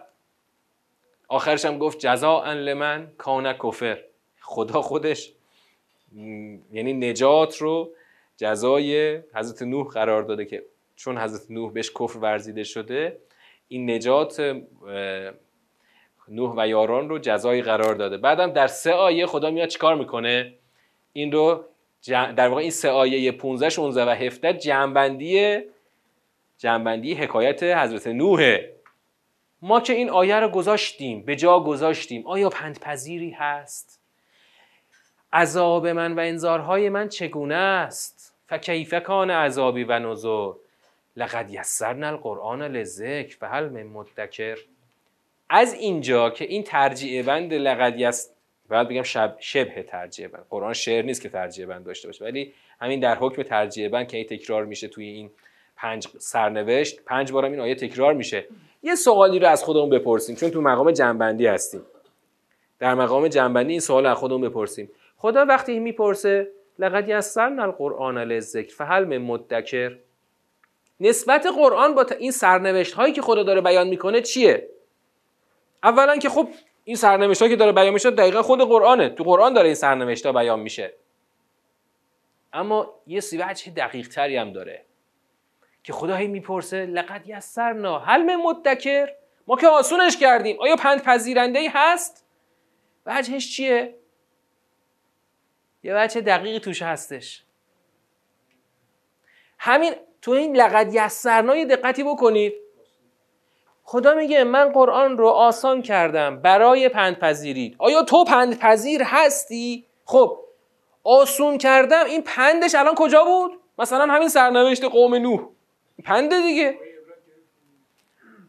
آخرش 1.28 1.66
هم 1.66 1.78
گفت 1.78 2.00
جزا 2.00 2.54
لمن 2.54 3.12
کان 3.18 3.54
کفر. 3.54 4.00
خدا 4.42 4.82
خودش 4.82 5.32
یعنی 6.72 6.94
نجات 6.94 7.58
رو 7.58 7.92
جزای 8.38 9.22
حضرت 9.34 9.62
نوح 9.62 9.88
قرار 9.88 10.24
داده 10.24 10.46
که 10.46 10.66
چون 10.96 11.18
حضرت 11.18 11.52
نوح 11.52 11.72
بهش 11.74 11.92
کفر 11.92 12.20
ورزیده 12.20 12.64
شده 12.64 13.18
این 13.68 13.92
نجات 13.92 14.56
نوح 16.28 16.54
و 16.58 16.68
یاران 16.68 17.10
رو 17.10 17.20
جزایی 17.20 17.62
قرار 17.62 17.96
داده. 17.96 18.18
بعدم 18.18 18.52
در 18.52 18.68
سه 18.68 18.92
آیه 18.94 19.26
خدا 19.26 19.52
میاد 19.52 19.70
چیکار 19.70 19.96
می‌کنه؟ 19.96 20.54
این 21.14 21.32
رو 21.32 21.66
در 22.08 22.48
واقع 22.48 22.62
این 22.62 22.72
سه 22.72 22.90
آیه 22.90 23.32
15 23.32 23.70
16 23.70 24.06
و 24.06 24.10
17 24.10 24.54
جنبندی 24.54 25.60
جنبندی 26.58 27.14
حکایت 27.14 27.64
حضرت 27.64 28.08
نوحه. 28.08 28.75
ما 29.66 29.80
که 29.80 29.94
این 29.94 30.10
آیه 30.10 30.36
رو 30.36 30.50
گذاشتیم 30.50 31.22
به 31.22 31.36
جا 31.36 31.60
گذاشتیم 31.60 32.28
آیا 32.28 32.50
پندپذیری 32.50 33.32
هست؟ 33.32 34.00
عذاب 35.34 35.88
من 35.88 36.14
و 36.14 36.20
انذارهای 36.20 36.90
من 36.90 37.10
چگونه 37.10 37.56
است؟ 37.56 38.34
فکیف 38.48 38.94
کان 38.94 39.32
عذابی 39.32 39.84
و 39.84 40.00
نذر؟ 40.00 40.52
لقد 41.16 41.52
یسرنا 41.52 42.08
القرآن 42.08 42.62
للذکر 42.62 43.38
فهل 43.38 43.70
من 43.70 43.84
مدکر. 43.84 44.58
از 45.50 45.74
اینجا 45.74 46.30
که 46.30 46.46
این 46.46 46.64
ترجیع 46.64 47.24
بند 47.24 47.54
لقد 47.54 48.00
یس 48.00 48.30
باید 48.70 48.88
بگم 48.88 49.04
شب 49.04 49.36
شبه 49.40 49.84
ترجیع 49.84 50.28
بند. 50.28 50.46
قرآن 50.50 50.74
شعر 50.74 51.06
نیست 51.06 51.22
که 51.22 51.30
ترجیع 51.30 51.66
بند 51.66 51.86
داشته 51.86 52.08
باشه 52.08 52.26
ولی 52.26 52.54
همین 52.82 53.00
در 53.00 53.16
حکم 53.16 53.44
ترجیع 53.44 53.90
بند 53.90 54.08
که 54.08 54.18
این 54.18 54.26
تکرار 54.26 54.66
میشه 54.66 54.88
توی 54.88 55.06
این 55.06 55.32
پنج 55.76 56.08
سرنوشت 56.18 57.02
پنج 57.02 57.32
بارم 57.32 57.52
این 57.52 57.60
آیه 57.60 57.76
تکرار 57.76 58.14
میشه. 58.14 58.46
یه 58.86 58.96
سوالی 58.96 59.40
رو 59.40 59.48
از 59.48 59.64
خودمون 59.64 59.90
بپرسیم 59.90 60.36
چون 60.36 60.50
تو 60.50 60.62
مقام 60.62 60.92
جنبندی 60.92 61.48
هستیم. 61.48 61.82
در 62.80 62.96
مقام 62.96 63.28
جنبندی 63.28 63.72
این 63.72 63.80
سوال 63.80 64.06
از 64.06 64.18
خودمون 64.18 64.42
بپرسیم. 64.42 64.92
خدا 65.18 65.46
وقتی 65.46 65.80
می‌پرسه 65.80 66.52
لقد 66.80 67.10
یسرنا 67.10 67.64
القرآن 67.64 68.18
للذکر 68.18 68.76
فهل 68.76 69.04
من 69.04 69.18
مدکر؟ 69.18 69.98
نسبت 71.00 71.48
قرآن 71.56 71.96
با 71.96 72.06
این 72.20 72.32
سرنوشت 72.32 72.94
هایی 72.94 73.14
که 73.14 73.22
خدا 73.22 73.44
داره 73.44 73.62
بیان 73.62 73.88
می‌کنه 73.88 74.22
چیه؟ 74.22 74.70
اولا 75.84 76.18
که 76.18 76.30
خب 76.30 76.48
این 76.84 76.96
سرنوشت 76.96 77.42
هایی 77.42 77.54
که 77.54 77.58
داره 77.58 77.72
بیان 77.72 77.94
میشه 77.94 78.12
دقیقا 78.12 78.42
خود 78.42 78.62
قرآنه. 78.62 79.10
تو 79.10 79.24
قرآن 79.24 79.54
داره 79.54 79.68
این 79.68 79.76
سرنوشت 79.76 80.26
ها 80.26 80.32
بیان 80.32 80.60
میشه. 80.60 80.94
اما 82.54 82.94
یه 83.08 83.20
سی 83.20 83.38
وجه 83.38 83.72
دقیق 83.72 84.08
تری 84.08 84.38
هم 84.38 84.54
داره. 84.54 84.86
که 85.86 85.94
خدا 85.94 86.16
هی 86.16 86.28
می‌پرسه 86.28 86.86
لقد 86.86 87.22
یسرنا 87.26 88.00
هل 88.00 88.24
من 88.24 88.36
مدکر؟ 88.36 89.10
ما 89.48 89.56
که 89.56 89.68
آسونش 89.68 90.18
کردیم. 90.18 90.58
آیا 90.62 90.76
پند 90.76 91.02
پذیرنده 91.02 91.60
ای 91.60 91.70
هست؟ 91.74 92.26
وجهش 93.06 93.56
چیه؟ 93.56 93.96
یه 95.84 95.94
بچه 95.94 96.22
دقیقی 96.22 96.60
توش 96.60 96.82
هستش. 96.82 97.44
همین 99.60 99.94
تو 100.22 100.32
این 100.32 100.56
لقد 100.56 100.94
یسرنا 100.94 101.56
یه 101.56 101.66
دقتی 101.66 102.04
بکنید 102.04 102.54
خدا 103.84 104.14
میگه 104.14 104.44
من 104.44 104.72
قرآن 104.72 105.18
رو 105.18 105.28
آسان 105.28 105.82
کردم 105.82 106.42
برای 106.42 106.90
پندپذیری 106.90 107.76
آیا 107.80 108.04
تو 108.04 108.24
پندپذیر 108.24 109.02
هستی؟ 109.04 109.86
خب 110.06 110.40
آسون 111.04 111.58
کردم. 111.58 112.06
این 112.06 112.22
پندش 112.22 112.76
الان 112.76 112.96
کجا 112.96 113.24
بود؟ 113.24 113.60
مثلا 113.80 114.06
همین 114.14 114.30
سرنوشت 114.30 114.84
قوم 114.84 115.16
نوح. 115.16 115.55
پنده 116.04 116.42
دیگه. 116.42 116.78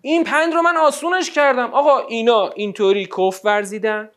این 0.02 0.24
پند 0.24 0.54
رو 0.54 0.62
من 0.62 0.76
آسونش 0.76 1.30
کردم. 1.30 1.74
آقا 1.74 1.98
اینا 1.98 2.48
اینطوری 2.48 3.06
کف 3.06 3.40
ورزیدن. 3.44 4.10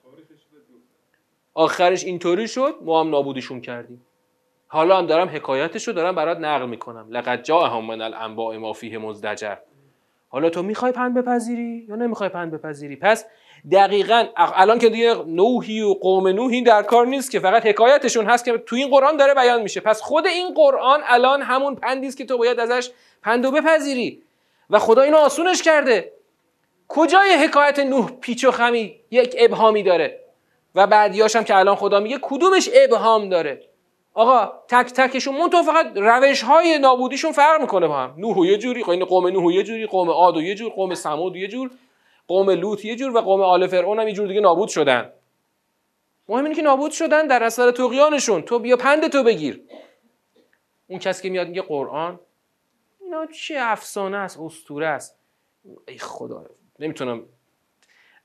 آخرش 1.53 2.03
اینطوری 2.03 2.47
شد. 2.47 2.75
ما 2.81 2.99
هم 2.99 3.09
نابودشون 3.09 3.61
کردیم. 3.61 4.05
حالا 4.67 4.97
هم 4.97 5.05
دارم 5.05 5.27
حکایتش 5.27 5.87
رو 5.87 5.93
دارم 5.93 6.15
برات 6.15 6.37
نقل 6.37 6.65
می‌کنم. 6.65 7.07
لقد 7.09 7.43
جاءهم 7.43 7.85
من 7.85 8.01
الانباء 8.01 8.57
ما 8.57 8.73
فیه 8.73 8.97
مزدجر. 8.97 9.55
حالا 10.29 10.49
تو 10.49 10.63
می‌خوای 10.63 10.91
پند 10.91 11.17
بپذیری 11.17 11.85
یا 11.89 11.95
نمی‌خوای 11.95 12.29
پند 12.29 12.51
بپذیری؟ 12.51 12.95
پس 12.95 13.25
دقیقا 13.71 14.25
الان 14.35 14.79
که 14.79 14.89
دیگه 14.89 15.15
نوحی 15.27 15.81
و 15.81 15.93
قوم 15.93 16.27
نوحی 16.27 16.61
در 16.61 16.83
کار 16.83 17.07
نیست 17.07 17.31
که 17.31 17.39
فقط 17.39 17.65
حکایتشون 17.65 18.25
هست 18.25 18.45
که 18.45 18.57
تو 18.57 18.75
این 18.75 18.89
قرآن 18.89 19.17
داره 19.17 19.33
بیان 19.33 19.61
میشه. 19.61 19.81
پس 19.81 20.01
خود 20.01 20.27
این 20.27 20.53
قرآن 20.53 21.01
الان 21.05 21.41
همون 21.41 21.75
پندی 21.75 22.07
است 22.07 22.17
که 22.17 22.25
تو 22.25 22.37
باید 22.37 22.59
ازش 22.59 22.89
پندو 23.21 23.51
بپذیری. 23.51 24.23
و 24.69 24.79
خدا 24.79 25.01
اینو 25.01 25.17
آسونش 25.17 25.61
کرده. 25.61 26.13
کجای 26.87 27.33
حکایت 27.33 27.79
نوح 27.79 28.11
پیچ 28.11 28.45
و 28.45 28.51
خمی 28.51 28.95
یک 29.11 29.35
ابهامی 29.37 29.83
داره؟ 29.83 30.19
و 30.75 30.87
بعدیاش 30.87 31.35
هم 31.35 31.43
که 31.43 31.55
الان 31.55 31.75
خدا 31.75 31.99
میگه 31.99 32.19
کدومش 32.21 32.69
ابهام 32.73 33.29
داره؟ 33.29 33.61
آقا 34.13 34.53
تک 34.67 34.93
تکشون 34.93 35.37
من 35.37 35.49
تو 35.49 35.63
فقط 35.63 35.91
روش 35.95 36.41
های 36.43 36.79
نابودیشون 36.79 37.31
فرق 37.31 37.61
می‌کنه 37.61 37.87
با 37.87 37.97
هم. 37.97 38.13
نوح 38.17 38.47
یه 38.47 38.57
جوری 38.57 38.83
این 38.83 39.05
قوم 39.05 39.27
نوح 39.27 39.53
یه 39.53 39.63
جوری 39.63 39.85
قوم 39.85 40.09
عاد 40.09 40.37
یه 40.37 40.55
جور 40.55 40.71
قوم 40.71 40.95
سمود 40.95 41.35
یه 41.35 41.47
جور 41.47 41.71
قوم 42.27 42.49
لوط 42.49 42.85
یه 42.85 42.95
جور 42.95 43.17
و 43.17 43.21
قوم 43.21 43.41
آل 43.41 43.67
فرعون 43.67 43.99
هم 43.99 44.07
یه 44.07 44.13
جور 44.13 44.27
دیگه 44.27 44.41
نابود 44.41 44.69
شدن. 44.69 45.13
مهم 46.29 46.43
اینه 46.43 46.55
که 46.55 46.61
نابود 46.61 46.91
شدن 46.91 47.27
در 47.27 47.43
اثر 47.43 47.71
طغیانشون 47.71 48.41
تو 48.41 48.59
بیا 48.59 48.77
پند 48.77 49.07
تو 49.07 49.23
بگیر. 49.23 49.61
اون 50.87 50.99
کسی 50.99 51.23
که 51.23 51.29
میاد 51.29 51.47
میگه 51.47 51.61
قرآن 51.61 52.19
اینا 53.09 53.25
چه 53.25 53.55
افسانه 53.59 54.17
است 54.17 54.39
اسطوره 54.39 54.87
است. 54.87 55.19
ای 55.87 55.97
خدا 55.97 56.45
نمی‌تونم 56.79 57.25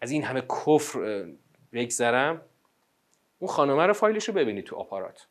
از 0.00 0.10
این 0.10 0.22
همه 0.22 0.40
کفر 0.40 1.26
بگذرم. 1.72 2.42
اون 3.38 3.50
خانومه 3.50 3.86
رو 3.86 3.92
فایلش 3.92 4.28
رو 4.28 4.34
ببینید 4.34 4.64
تو 4.64 4.76
آپارات. 4.76 5.26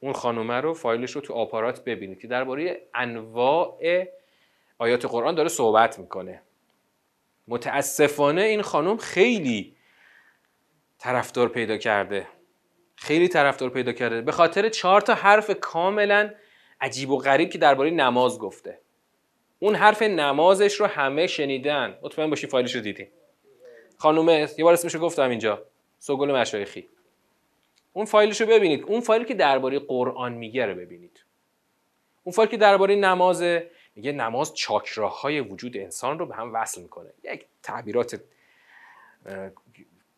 اون 0.00 0.12
خانومه 0.12 0.60
رو 0.60 0.74
فایلش 0.74 1.10
رو 1.10 1.20
تو 1.20 1.34
آپارات 1.34 1.84
ببینید 1.84 2.20
که 2.20 2.28
درباره 2.28 2.88
انواع 2.94 3.78
آیات 4.78 5.06
قرآن 5.06 5.34
داره 5.34 5.48
صحبت 5.48 5.98
می‌کنه. 5.98 6.42
متاسفانه 7.48 8.42
این 8.42 8.62
خانم 8.62 8.96
خیلی 8.96 9.76
طرفدار 10.98 11.48
پیدا 11.48 11.76
کرده. 11.76 12.28
خیلی 12.96 13.28
طرفدار 13.28 13.70
پیدا 13.70 13.92
کرده. 13.92 14.22
به 14.22 14.32
خاطر 14.32 14.68
چهار 14.68 15.00
تا 15.00 15.14
حرف 15.14 15.50
کاملا 15.60 16.34
عجیب 16.80 17.10
و 17.10 17.18
غریب 17.18 17.50
که 17.50 17.58
درباره 17.58 17.90
نماز 17.90 18.38
گفته. 18.38 18.78
اون 19.58 19.74
حرف 19.74 20.02
نمازش 20.02 20.74
رو 20.74 20.86
همه 20.86 21.26
شنیدن. 21.26 21.98
مطمئن 22.02 22.30
باشی 22.30 22.46
فایلش 22.46 22.74
رو 22.74 22.80
دیدین 22.80 23.08
خانم 23.98 24.28
یه 24.58 24.64
بار 24.64 24.72
اسمش 24.72 24.94
رو 24.94 25.00
گفتم 25.00 25.30
اینجا. 25.30 25.62
سوگل 25.98 26.32
مشایخی. 26.32 26.88
اون 27.92 28.04
فایلش 28.04 28.40
رو 28.40 28.46
ببینید. 28.46 28.82
اون 28.82 29.00
فایلی 29.00 29.24
که 29.24 29.34
درباره 29.34 29.78
قرآن 29.78 30.32
میگه 30.32 30.66
رو 30.66 30.74
ببینید. 30.74 31.24
اون 32.24 32.32
فایل 32.32 32.48
که 32.48 32.56
درباره 32.56 32.96
نماز 32.96 33.42
میگه 33.94 34.12
نماز 34.12 34.54
چاکراهای 34.54 35.40
وجود 35.40 35.76
انسان 35.76 36.18
رو 36.18 36.26
به 36.26 36.34
هم 36.34 36.54
وصل 36.54 36.82
می‌کنه. 36.82 37.10
یک 37.24 37.46
تعبیرات 37.62 38.20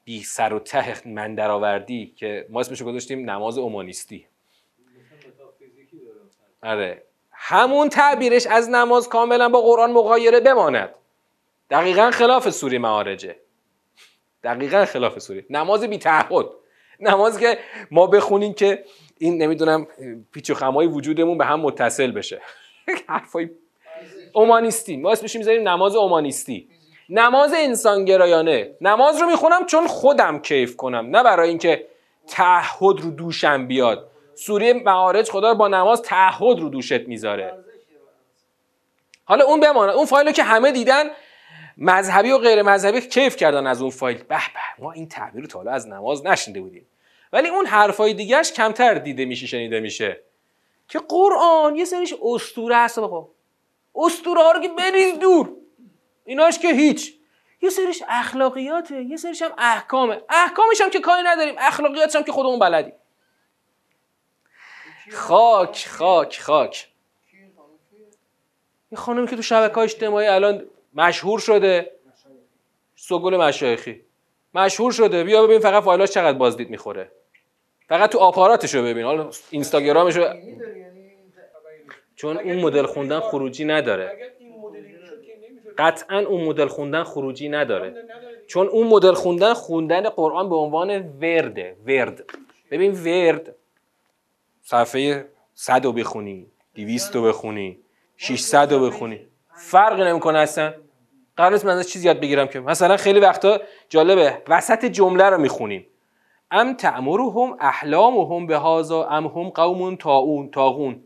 بی 0.05 0.23
سر 0.23 0.53
و 0.53 0.59
ته 0.59 1.09
من 1.09 1.35
درآوردی 1.35 2.15
که 2.17 2.47
ما 2.51 2.61
اسمش 2.61 2.83
گذاشتیم 2.83 3.31
نماز 3.31 3.59
اومانیستی. 3.59 4.27
آره. 6.63 7.03
همون 7.33 7.89
تعبیرش 7.89 8.47
از 8.47 8.71
نماز 8.71 9.09
کاملا 9.09 9.49
با 9.49 9.61
قرآن 9.61 9.93
مقایره 9.93 10.41
بماند. 10.41 10.95
دقیقا 11.71 12.11
خلاف 12.11 12.51
سوری 12.51 12.79
معارجه. 12.79 13.37
دقیقا 14.45 14.85
خلاف 14.85 15.19
سوری. 15.19 15.45
نماز 15.51 15.85
بی 15.85 15.99
تعهد. 15.99 16.47
نماز 17.01 17.39
که 17.39 17.59
ما 17.91 18.07
بخونیم 18.07 18.55
که 18.55 18.85
این 19.19 19.43
نمی‌دونم 19.43 19.87
پیچ 20.33 20.51
و 20.51 20.55
خمای 20.55 20.87
وجودمون 20.87 21.39
به 21.39 21.45
هم 21.45 21.61
متصل 21.61 22.11
بشه. 22.11 22.41
حرفای 23.09 23.51
اومانیستی. 24.33 24.97
ما 24.97 25.13
اسمش 25.13 25.37
می‌ذاریم 25.37 25.69
نماز 25.69 25.97
اومانیستی. 25.97 26.69
نماز 27.09 27.55
انسانگرایانه. 27.57 28.77
نماز 28.81 29.21
رو 29.21 29.27
می‌خونم 29.27 29.67
چون 29.67 29.87
خودم 29.87 30.39
کیف 30.39 30.77
کنم. 30.77 31.17
نه 31.17 31.23
برای 31.23 31.49
اینکه 31.49 31.87
تعهد 32.27 33.01
رو 33.01 33.11
دوشم 33.11 33.67
بیاد. 33.67 34.11
سوره 34.39 34.73
معارج 34.73 35.31
خدا 35.31 35.55
با 35.55 35.69
نماز 35.69 36.03
تعهد 36.03 36.61
رو 36.61 36.69
دوشت 36.69 37.09
می‌ذاره. 37.09 37.65
حالا 39.25 39.45
اون 39.45 39.61
بماند. 39.61 39.95
اون 39.95 40.07
فایل 40.07 40.33
که 40.33 40.43
همه 40.43 40.73
دیدن 40.73 41.05
مذهبی 41.77 42.31
و 42.31 42.39
غیر 42.39 42.63
مذهبی 42.63 43.01
کیف 43.01 43.37
کردن 43.37 43.67
از 43.67 43.83
اون 43.83 43.91
فایل. 43.91 44.17
به 44.17 44.25
به 44.29 44.39
ما 44.79 44.93
این 44.93 45.09
تعبیر 45.09 45.43
رو 45.43 45.47
تا 45.47 45.63
از 45.63 45.89
نماز 45.89 46.27
نشنده 46.27 46.61
بودیم. 46.61 46.87
ولی 47.33 47.49
اون 47.49 47.67
حرفای 47.67 48.15
دیگهش 48.15 48.53
کمتر 48.53 48.95
دیده 48.95 49.25
میشه 49.25 49.47
شنیده 49.47 49.81
میشه. 49.81 50.21
که 50.89 50.99
قرآن 50.99 51.77
یه 51.77 51.85
سریش 51.85 52.15
اسطوره 52.23 52.77
هست 52.77 53.01
بابا 53.01 53.29
اسطوره 53.95 54.43
ها 54.43 54.53
رو 54.53 54.61
که 54.61 54.69
بریز 54.69 55.19
دور. 55.19 55.51
ایناش 56.25 56.59
که 56.59 56.69
هیچ. 56.69 57.15
یه 57.63 57.71
سریش 57.71 58.03
اخلاقیاته 58.09 59.03
یه 59.03 59.17
سریش 59.17 59.43
هم 59.43 59.51
احکامه. 59.59 60.23
احکامش 60.29 60.81
هم 60.81 60.91
که 60.91 61.01
کاری 61.01 61.23
نداریم. 61.23 61.55
اخلاقیاتش 61.59 62.17
هم 62.17 62.23
که 62.23 62.33
خودمون 62.33 62.59
بلدیم. 62.59 62.93
خاک 65.11 65.87
خاک 65.89 66.41
خاک. 66.41 66.89
یه 68.93 68.99
خانمی 68.99 69.27
که 69.27 69.37
تو 69.37 69.43
شبکه 69.43 69.75
های 69.75 69.85
اجتماعی 69.85 70.27
الان 70.27 70.65
مشهور 70.95 71.39
شده. 71.39 71.93
سگل 72.97 73.37
مشایخی. 73.37 74.01
مشهور 74.55 74.93
شده. 74.93 75.25
بیا 75.25 75.47
ببین 75.47 75.59
فقط 75.59 75.83
فایلاش 75.83 76.11
چقدر 76.11 76.39
بازدید 76.39 76.71
می‌خوره. 76.71 77.11
فقط 77.89 78.11
تو 78.13 78.19
آپاراتش 78.19 78.75
رو 78.75 78.83
ببین. 78.83 79.05
حالا 79.05 79.31
اینستاگرامش 79.51 80.17
رو 80.17 80.25
چون 82.17 82.37
اون 82.37 82.57
مدل 82.57 82.87
خوندن 82.87 83.21
خروجی 83.21 83.65
نداره. 83.65 84.33
قطعا 85.79 86.19
اون 86.19 86.45
مدل 86.45 86.67
خوندن 86.69 87.05
خروجی 87.05 87.49
نداره. 87.49 87.95
چون 88.47 88.67
اون 88.67 88.87
مدل 88.87 89.13
خوندن 89.13 89.55
خوندن 89.55 90.09
قرآن 90.09 90.49
به 90.49 90.57
عنوان 90.57 90.91
ورده 91.21 91.77
ورد. 91.87 92.25
ببین 92.71 92.93
ورد. 92.93 93.55
صفحه 94.71 95.29
100 95.55 95.85
رو 95.85 95.93
بخونی 95.93 96.47
200 96.75 97.17
رو 97.17 97.23
بخونی 97.23 97.79
600 98.17 98.73
رو 98.73 98.87
بخونی. 98.87 99.21
فرقی 99.57 100.05
نمی‌کنه 100.05 100.39
اصلا. 100.39 100.75
قرار 101.37 101.53
نیست 101.53 101.65
من 101.65 101.79
از 101.79 101.89
چیزی 101.91 102.07
یاد 102.07 102.21
بگیرم 102.21 102.49
که. 102.49 102.61
مثلا 102.61 102.97
خیلی 102.97 103.21
وقتا 103.21 103.61
جالبه 103.89 104.43
وسط 104.49 104.85
جمله 104.85 105.25
رو 105.25 105.39
می‌خونیم. 105.39 105.87
ام 106.51 106.75
تعمرهم 106.75 107.57
احلامهم 107.61 108.47
به 108.47 108.57
هازا 108.57 109.05
ام 109.09 109.27
هم 109.27 109.49
قوم 109.49 109.97
تاون 109.97 110.51
تاغون 110.51 111.03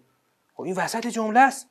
خب 0.55 0.62
این 0.62 0.75
وسط 0.75 1.07
جمله 1.07 1.40
است. 1.40 1.70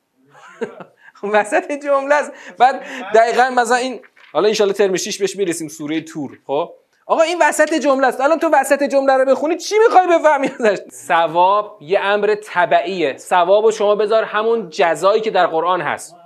وسط 1.34 1.72
جمله 1.72 2.14
است. 2.14 2.32
بعد 2.58 2.82
دقیقا 3.14 3.50
مثلا 3.50 3.76
این 3.76 4.00
حالا 4.32 4.48
ان 4.48 4.72
ترم 4.72 4.96
6 4.96 5.18
بهش 5.18 5.36
می‌رسیم 5.36 5.68
سوره 5.68 6.00
تور. 6.00 6.38
خب؟ 6.46 6.74
آقا 7.06 7.22
این 7.22 7.38
وسط 7.40 7.74
جمله 7.74 8.06
است. 8.06 8.20
الان 8.20 8.38
تو 8.38 8.48
وسط 8.52 8.82
جمله 8.82 9.12
رو 9.12 9.24
بخونی 9.24 9.56
چی 9.56 9.74
می‌خوای 9.78 10.06
بفهمی 10.18 10.50
ازش؟ 10.60 10.78
ثواب 10.90 11.78
یه 11.80 12.00
امر 12.00 12.34
طبعیه 12.34 13.16
ثواب 13.16 13.70
شما 13.70 13.94
بذار 13.94 14.24
همون 14.24 14.70
جزایی 14.70 15.20
که 15.20 15.30
در 15.30 15.46
قرآن 15.46 15.80
هست. 15.80 16.16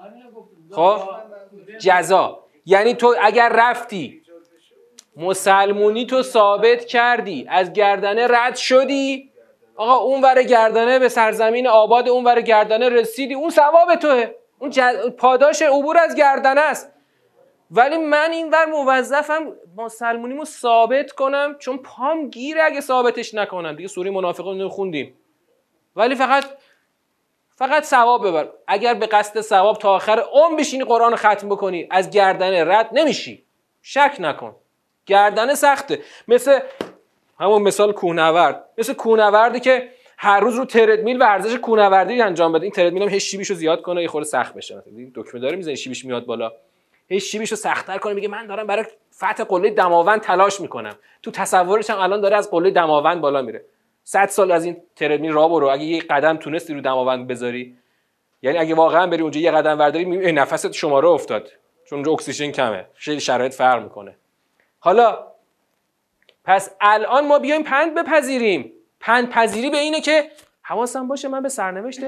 خب؟ 0.72 1.00
جزا. 1.80 2.38
یعنی 2.66 2.94
تو 2.94 3.14
اگر 3.22 3.52
رفتی 3.54 4.22
مسلمونی 5.16 6.06
تو 6.06 6.22
ثابت 6.22 6.84
کردی 6.84 7.46
از 7.50 7.72
گردنه 7.72 8.26
رد 8.30 8.56
شدی. 8.56 9.30
آقا 9.76 9.94
اون 9.94 10.22
ور 10.22 10.42
گردنه 10.42 10.98
به 10.98 11.08
سرزمین 11.08 11.66
آباد 11.66 12.08
اون 12.08 12.24
ور 12.24 12.40
گردنه 12.40 12.88
رسیدی 12.88 13.34
اون 13.34 13.50
ثواب 13.50 13.94
توه. 13.94 14.30
اون 14.58 14.70
پاداش 15.10 15.62
عبور 15.62 15.98
از 15.98 16.14
گردنه 16.14 16.60
است. 16.60 16.92
ولی 17.70 17.96
من 17.96 18.30
این 18.30 18.50
ور 18.50 18.64
موظفم 18.64 19.52
مسلمونیمو 19.76 20.44
ثابت 20.44 21.12
کنم 21.12 21.56
چون 21.58 21.78
پام 21.78 22.30
گیره 22.30 22.62
اگه 22.62 22.80
ثابتش 22.80 23.34
نکنم. 23.34 23.76
دیگه 23.76 23.88
سوره 23.88 24.10
منافقون 24.10 24.68
خوندیم 24.68 25.14
ولی 25.96 26.14
فقط 26.14 26.44
فقط 27.56 27.84
ثواب 27.84 28.28
ببر. 28.28 28.48
اگر 28.66 28.94
به 28.94 29.06
قصد 29.06 29.40
ثواب 29.40 29.78
تا 29.78 29.94
آخر 29.94 30.24
عمر 30.32 30.56
بشینی 30.58 30.84
قرآن 30.84 31.16
ختم 31.16 31.48
بکنی 31.48 31.88
از 31.90 32.10
گردن 32.10 32.68
رد 32.68 32.88
نمیشی. 32.92 33.44
شک 33.82 34.16
نکن. 34.18 34.56
گردن 35.06 35.54
سخته. 35.54 36.02
مثل 36.28 36.60
همون 37.40 37.62
مثال 37.62 37.92
کوهنورد 37.92 38.64
مثل 38.78 38.92
کوهنوردی 38.92 39.60
که 39.60 39.88
هر 40.18 40.40
روز 40.40 40.54
رو 40.54 40.64
تردمیل 40.64 41.20
ورزش 41.20 41.56
کوهنوردی 41.56 42.20
انجام 42.20 42.52
بده. 42.52 42.62
این 42.62 42.72
تردمیل 42.72 43.02
هم 43.02 43.08
هی 43.08 43.20
شیبیشو 43.20 43.54
زیاد 43.54 43.82
کنه 43.82 44.02
یه 44.02 44.08
خورده 44.08 44.28
سخت 44.28 44.54
بشه. 44.54 44.82
دکمه 45.14 45.40
داره 45.40 45.56
می‌زنه 45.56 45.74
شیبیش 45.74 46.04
میاد 46.04 46.26
بالا. 46.26 46.52
هی 47.08 47.20
شیبیشو 47.20 47.56
سختتر 47.56 47.98
کنه 47.98 48.14
میگه 48.14 48.28
من 48.28 48.46
دارم 48.46 48.66
برای 48.66 48.84
فتح 49.14 49.44
قله 49.44 49.70
دماوند 49.70 50.20
تلاش 50.20 50.60
می‌کنم. 50.60 50.94
تو 51.22 51.30
تصورش 51.30 51.90
هم 51.90 51.98
الان 51.98 52.20
داره 52.20 52.36
از 52.36 52.50
قله 52.50 52.70
دماوند 52.70 53.20
بالا 53.20 53.42
میره. 53.42 53.64
100 54.04 54.26
سال 54.26 54.52
از 54.52 54.64
این 54.64 54.76
تردمیل 54.96 55.32
راه 55.32 55.50
برو. 55.50 55.68
اگه 55.68 55.84
یه 55.84 56.00
قدم 56.00 56.36
تونستی 56.36 56.74
رو 56.74 56.80
دماوند 56.80 57.28
بذاری 57.28 57.76
یعنی 58.42 58.58
اگه 58.58 58.74
واقعا 58.74 59.06
بری 59.06 59.22
اونجا 59.22 59.40
یه 59.40 59.50
قدم 59.50 59.78
ورداری 59.78 60.32
نفست 60.32 60.72
شماره 60.72 61.08
افتاد. 61.08 61.48
چون 61.84 61.96
اونجا 61.96 62.12
اکسیژن 62.12 62.50
کمه. 62.50 62.86
خیلی 62.94 63.20
شرایط 63.20 63.54
فرق 63.54 63.82
می‌کنه. 63.82 64.16
حالا 64.78 65.26
پس 66.44 66.76
الان 66.80 67.26
ما 67.26 67.38
بیایم 67.38 67.62
پند 67.62 67.94
بپذیریم. 67.94 68.72
پند 69.00 69.30
پذیری 69.30 69.70
به 69.70 69.78
اینه 69.78 70.00
که 70.00 70.30
حواسم 70.62 71.08
باشه 71.08 71.28
من 71.28 71.42
به 71.42 71.48
سرنوشت 71.48 72.00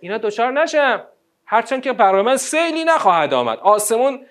اینا 0.00 0.18
دچار 0.18 0.52
نشم. 0.52 1.04
هرچند 1.46 1.82
که 1.82 1.92
برای 1.92 2.22
من 2.22 2.36
سیلی 2.36 2.84
نخواهد 2.84 3.34
آمد. 3.34 3.58
آسمون 3.58 4.26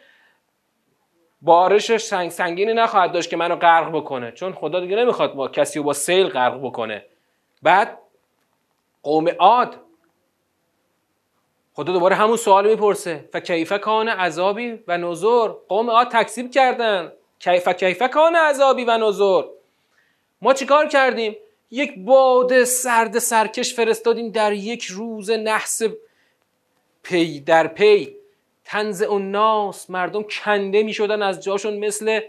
بارش 1.41 1.97
سنگ 1.97 2.31
سنگینی 2.31 2.73
نخواهد 2.73 3.11
داشت 3.11 3.29
که 3.29 3.37
منو 3.37 3.55
غرق 3.55 3.91
بکنه. 3.91 4.31
چون 4.31 4.53
خدا 4.53 4.79
دیگه 4.79 4.95
نمی‌خواد 4.95 5.33
با 5.33 5.47
کسی 5.47 5.79
رو 5.79 5.85
با 5.85 5.93
سیل 5.93 6.27
غرق 6.27 6.61
بکنه. 6.61 7.05
بعد 7.61 7.97
قوم 9.03 9.27
عاد 9.39 9.75
خدا 11.73 11.93
دوباره 11.93 12.15
همون 12.15 12.37
سوال 12.37 12.69
می‌پرسه. 12.69 13.29
فکیفه 13.33 13.77
کان 13.77 14.07
عذابی 14.09 14.79
و 14.87 14.97
نظر 14.97 15.47
قوم 15.47 15.89
عاد 15.89 16.07
تکذیب 16.07 16.51
کردن. 16.51 17.11
کیف 17.39 17.67
کیف 17.67 18.03
کان 18.03 18.35
عذابی 18.35 18.85
و 18.85 18.97
نظر 18.97 19.41
ما 20.41 20.53
چیکار 20.53 20.87
کردیم؟ 20.87 21.35
یک 21.71 21.93
باد 21.97 22.63
سرد 22.63 23.19
سرکش 23.19 23.73
فرستادیم 23.73 24.29
در 24.31 24.53
یک 24.53 24.83
روز 24.83 25.31
نحس 25.31 25.81
پی 27.03 27.39
در 27.39 27.67
پی. 27.67 28.20
تنز 28.71 29.03
ناس 29.19 29.89
مردم 29.89 30.23
کنده 30.23 30.83
می 30.83 30.93
شدن 30.93 31.21
از 31.21 31.43
جاشون 31.43 31.77
مثل 31.77 32.19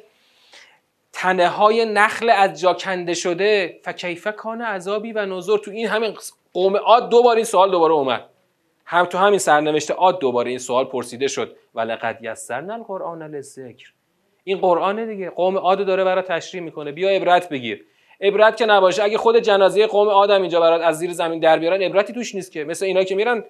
تنه 1.13 1.49
های 1.49 1.85
نخل 1.85 2.31
از 2.31 2.61
جا 2.61 2.75
کنده 2.75 3.15
شده. 3.15 3.81
فکیفه 3.85 4.33
کان 4.33 4.63
عذابی 4.63 5.13
و 5.13 5.27
نظر 5.27 5.57
تو 5.57 5.71
این 5.71 5.89
همین 5.89 6.15
قوم 6.53 6.77
عاد 6.77 7.11
دوبار 7.11 7.37
این 7.37 7.45
سوال 7.45 7.71
دوباره 7.71 7.93
اومد. 7.93 8.25
هم 8.87 9.05
تو 9.05 9.19
همین 9.19 9.39
سرنوشت 9.39 9.91
عاد 9.91 10.19
دوباره 10.19 10.51
این 10.51 10.59
سوال 10.59 10.85
پرسیده 10.85 11.29
شد. 11.29 11.57
ولقد 11.75 12.19
یسرنا 12.23 12.75
القرآن 12.75 13.23
للذکر. 13.23 13.93
این 14.45 14.59
قرآن 14.59 15.07
دیگه. 15.07 15.31
قوم 15.31 15.59
عاد 15.59 15.87
داره 15.87 16.05
برای 16.05 16.23
تشریح 16.23 16.63
می‌کنه. 16.63 16.93
بیا 16.93 17.11
عبرت 17.11 17.49
بگیر. 17.49 17.85
عبرت 18.21 18.57
که 18.57 18.67
نباشه. 18.67 19.03
اگه 19.03 19.19
خود 19.19 19.37
جنازه 19.37 19.87
قوم 19.87 20.09
آدم 20.09 20.41
اینجا 20.41 20.61
برات 20.61 20.83
از 20.83 20.99
زیر 20.99 21.13
زمین 21.13 21.41
در 21.41 21.59
بیارن 21.59 21.83
عبرتی 21.83 22.13
توش 22.13 22.35
نیست 22.35 22.53
که. 22.53 22.65
مثل 22.65 22.87
اینا 22.87 23.05
که 23.05 23.15
میرن 23.15 23.45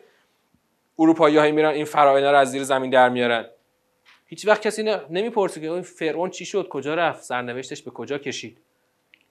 اروپایی 0.98 1.36
های 1.36 1.52
میرن 1.52 1.70
این 1.70 1.84
فراینا 1.84 2.30
رو 2.30 2.38
از 2.38 2.50
زیر 2.50 2.62
زمین 2.62 2.90
در 2.90 3.08
میارن. 3.08 3.46
هیچ 4.26 4.46
وقت 4.46 4.62
کسی 4.62 4.82
نمی‌پرسه 5.10 5.60
که 5.60 5.70
این 5.70 5.82
فرعون 5.82 6.30
چی 6.30 6.44
شد 6.44 6.68
کجا 6.68 6.94
رفت 6.94 7.22
سرنوشتش 7.22 7.82
به 7.82 7.90
کجا 7.90 8.18
کشید. 8.18 8.58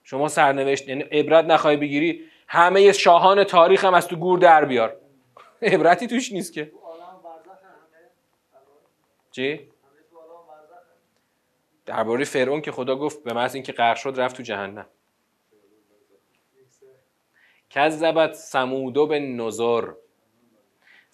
شما 0.04 0.28
سرنوشت 0.28 0.88
یعنی 0.88 1.02
عبرت 1.02 1.44
نخواهی 1.44 1.76
بگیری 1.76 2.24
همه 2.48 2.92
شاهان 2.92 3.44
تاریخ 3.44 3.84
هم 3.84 3.94
از 3.94 4.08
تو 4.08 4.16
گور 4.16 4.38
در 4.38 4.64
بیار. 4.64 4.96
عبرتی 5.62 6.06
توش 6.06 6.32
نیست 6.32 6.52
که. 6.52 6.72
چی؟ 9.30 9.68
درباره 11.86 12.24
فرعون 12.24 12.60
که 12.60 12.72
خدا 12.72 12.96
گفت 12.96 13.24
به 13.24 13.32
محض 13.32 13.54
اینکه 13.54 13.72
غرق 13.72 13.96
شد 13.96 14.14
رفت 14.16 14.36
تو 14.36 14.42
جهنم. 14.42 14.86
کذبت 17.70 18.34
سمودو 18.34 19.06
به 19.06 19.18
نظر 19.18 19.88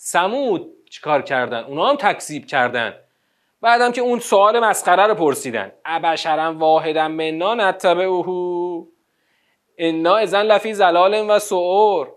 سمود 0.00 0.74
چیکار 0.90 1.22
کردن؟ 1.22 1.64
اونا 1.64 1.86
هم 1.86 1.96
تکذیب 1.96 2.46
کردن. 2.46 2.94
بعدم 3.60 3.92
که 3.92 4.00
اون 4.00 4.18
سوال 4.18 4.60
مسخره 4.60 5.06
رو 5.06 5.14
پرسیدن. 5.14 5.72
ابشرا 5.84 6.54
واحدا 6.54 7.08
منا 7.08 7.54
نتبعه. 7.54 8.24
انا 9.78 10.16
اذن 10.16 10.42
لفی 10.42 10.74
زلال 10.74 11.30
و 11.30 11.38
سعور 11.38 12.12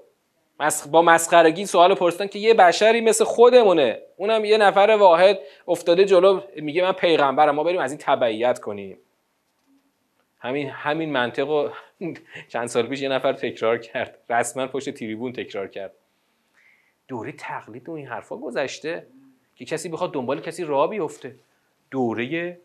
با 0.92 1.02
مسخرگی 1.02 1.66
سوال 1.66 1.96
پرسیدن 1.96 2.28
که 2.28 2.40
یه 2.40 2.54
بشری 2.54 3.02
مثل 3.02 3.26
خودمونه. 3.26 4.02
اونم 4.18 4.46
یه 4.46 4.58
نفر 4.58 4.98
واحد 5.00 5.40
افتاده 5.68 6.06
جلو. 6.06 6.42
میگه 6.56 6.84
من 6.84 6.92
پیغمبرم. 6.92 7.56
ما 7.56 7.64
بریم 7.64 7.80
از 7.80 7.92
این 7.92 8.00
تبعیت 8.04 8.60
کنیم. 8.60 8.98
همین 10.40 10.70
همین 10.70 11.12
منطق 11.12 11.72
چند 12.50 12.68
سال 12.68 12.88
پیش 12.88 13.02
یه 13.02 13.10
نفر 13.10 13.34
تکرار 13.34 13.78
کرد. 13.78 14.18
رسما 14.30 14.68
پشت 14.68 14.90
تریبون 14.90 15.34
تکرار 15.34 15.68
کرد. 15.68 15.94
دوره 17.12 17.32
تقلید 17.32 17.90
و 17.90 17.92
این 17.92 18.08
حرفا 18.08 18.38
گذشته 18.38 19.08
که 19.56 19.66
کسی 19.66 19.90
بخواد 19.90 20.14
دنبال 20.14 20.42
کسی 20.42 20.64
راه 20.64 20.90
بیفته. 20.90 21.36
دوره 21.92 22.58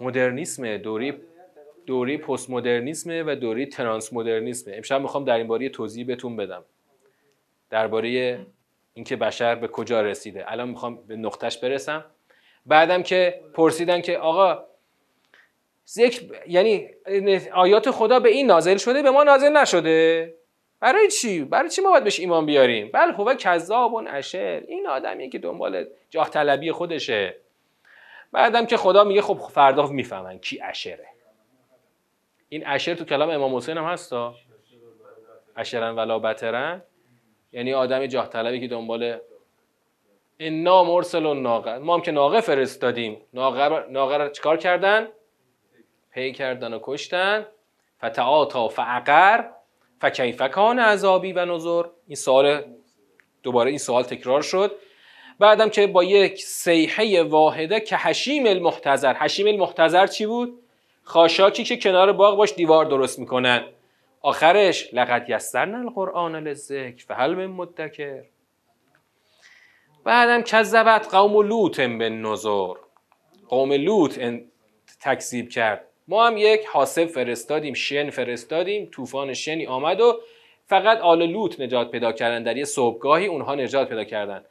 مدرنیسم 0.00 0.76
دوره 0.76 1.20
دوره 1.86 2.18
پست 2.18 2.50
مدرنیسم 2.50 3.26
و 3.26 3.34
دوره 3.34 3.66
ترانس 3.66 4.12
مدرنیسم 4.12 4.70
امشب 4.74 5.00
می‌خوام 5.00 5.24
در 5.24 5.36
این 5.36 5.46
باره 5.46 5.68
توضیح 5.68 6.06
بهتون 6.06 6.36
بدم. 6.36 6.64
درباره 7.70 8.38
اینکه 8.94 9.16
بشر 9.16 9.54
به 9.54 9.68
کجا 9.68 10.00
رسیده. 10.02 10.52
الان 10.52 10.68
می‌خوام 10.68 11.06
به 11.06 11.16
نقطش 11.16 11.58
برسم. 11.58 12.04
بعدم 12.66 13.02
که 13.02 13.40
پرسیدن 13.54 14.00
که 14.00 14.18
آقا 14.18 14.64
ذکر 15.88 16.22
یعنی 16.46 16.88
آیات 17.54 17.90
خدا 17.90 18.20
به 18.20 18.28
این 18.28 18.46
نازل 18.46 18.76
شده 18.76 19.02
به 19.02 19.10
ما 19.10 19.22
نازل 19.22 19.56
نشده؟ 19.56 20.34
برای 20.80 21.08
چی؟ 21.08 21.44
برای 21.44 21.70
چی 21.70 21.80
ما 21.80 21.90
باید 21.90 22.04
بهش 22.04 22.20
ایمان 22.20 22.46
بیاریم؟ 22.46 22.90
بله 22.92 23.12
هو 23.12 23.34
کذاب 23.34 23.94
اشر 24.08 24.62
این 24.68 24.86
آدمی 24.86 25.30
که 25.30 25.38
دنبال 25.38 25.86
جاه 26.10 26.30
طلبی 26.30 26.72
خودشه. 26.72 27.36
بعدم 28.32 28.66
که 28.66 28.76
خدا 28.76 29.04
میگه 29.04 29.22
خب 29.22 29.34
فردا 29.34 29.86
می‌فهمن 29.86 30.38
کی 30.38 30.60
اشره. 30.62 31.08
این 32.48 32.66
اشر 32.66 32.94
تو 32.94 33.04
کلام 33.04 33.30
امام 33.30 33.56
حسین 33.56 33.78
هم 33.78 33.84
هستا؟ 33.84 34.34
اشرن 35.56 35.94
ولا 35.94 36.18
بترن 36.18 36.82
یعنی 37.52 37.74
آدم 37.74 38.06
جاه 38.06 38.28
طلبی 38.28 38.60
که 38.60 38.68
دنبال 38.68 39.18
انا 40.40 40.84
مرسل 40.84 41.26
و 41.26 41.34
ناقه. 41.34 41.78
ما 41.78 41.94
هم 41.94 42.00
که 42.00 42.12
ناقه 42.12 42.40
فرستادیم. 42.40 43.20
ناقه, 43.34 43.90
ناقه 43.90 44.16
رو 44.16 44.28
چکار 44.28 44.56
کردن؟ 44.56 45.08
پی 46.10 46.32
کردن 46.32 46.74
و 46.74 46.78
کشتن. 46.82 47.46
فتعاتا 47.98 48.68
فعقر. 48.68 49.44
فکیف 50.00 50.42
کان 50.42 50.78
عذابی 50.78 51.32
و 51.32 51.44
نظر 51.44 51.82
این 52.06 52.16
سوال 52.16 52.62
دوباره 53.42 53.70
این 53.70 53.78
سوال 53.78 54.02
تکرار 54.02 54.42
شد. 54.42 54.72
بعدم 55.38 55.68
که 55.68 55.86
با 55.86 56.04
یک 56.04 56.42
سیحه 56.42 57.22
واحده 57.22 57.80
که 57.80 57.96
حشیم 57.96 58.46
المحتضر. 58.46 59.14
حشیم 59.14 59.46
المحتضر 59.46 60.06
چی 60.06 60.26
بود؟ 60.26 60.62
خاشاکی 61.02 61.64
که 61.64 61.76
کنار 61.76 62.12
باغ 62.12 62.36
باش 62.36 62.54
دیوار 62.54 62.84
درست 62.84 63.18
می‌کنن. 63.18 63.64
آخرش 64.22 64.94
لقد 64.94 65.30
یسرنا 65.30 65.78
القرآن 65.78 66.36
للذکر 66.36 67.04
فهل 67.04 67.34
من 67.34 67.46
مدکر. 67.46 68.22
بعدم 70.04 70.42
کذبت 70.42 71.14
قوم 71.14 71.48
لوط 71.48 71.80
به 71.80 72.08
نظر 72.08 72.74
قوم 73.48 73.72
لوط 73.72 74.18
تکذیب 75.00 75.48
کرد. 75.48 75.85
ما 76.08 76.26
هم 76.26 76.36
یک 76.36 76.64
حاسب 76.66 77.06
فرستادیم 77.06 77.74
شن 77.74 78.10
فرستادیم 78.10 78.88
طوفان 78.92 79.34
شنی 79.34 79.66
آمد 79.66 80.00
و 80.00 80.20
فقط 80.66 80.98
آل 80.98 81.26
لوط 81.26 81.60
نجات 81.60 81.90
پیدا 81.90 82.12
کردن. 82.12 82.42
در 82.42 82.56
یه 82.56 82.64
صبحگاهی 82.64 83.26
اونها 83.26 83.54
نجات 83.54 83.88
پیدا 83.88 84.04
کردن. 84.04 84.44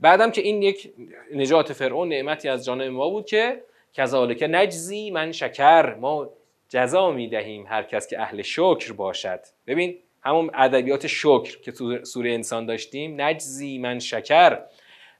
بعدم 0.00 0.30
که 0.30 0.40
این 0.42 0.62
یک 0.62 0.92
نجات 1.34 1.72
فرعون 1.72 2.08
نعمتی 2.08 2.48
از 2.48 2.64
جانب 2.64 2.92
ما 2.92 3.08
بود 3.08 3.26
که 3.26 3.62
کذالک 3.94 4.44
نجزی 4.50 5.10
من 5.10 5.32
شکر. 5.32 5.94
ما 5.94 6.30
جزا 6.68 7.10
می‌دهیم 7.10 7.66
هر 7.68 7.82
کس 7.82 8.08
که 8.08 8.20
اهل 8.20 8.42
شکر 8.42 8.92
باشد. 8.92 9.40
ببین 9.66 9.98
همون 10.22 10.50
ادبیات 10.54 11.06
شکر 11.06 11.60
که 11.60 11.72
سوره 12.04 12.32
انسان 12.32 12.66
داشتیم 12.66 13.20
نجزی 13.20 13.78
من 13.78 13.98
شکر. 13.98 14.58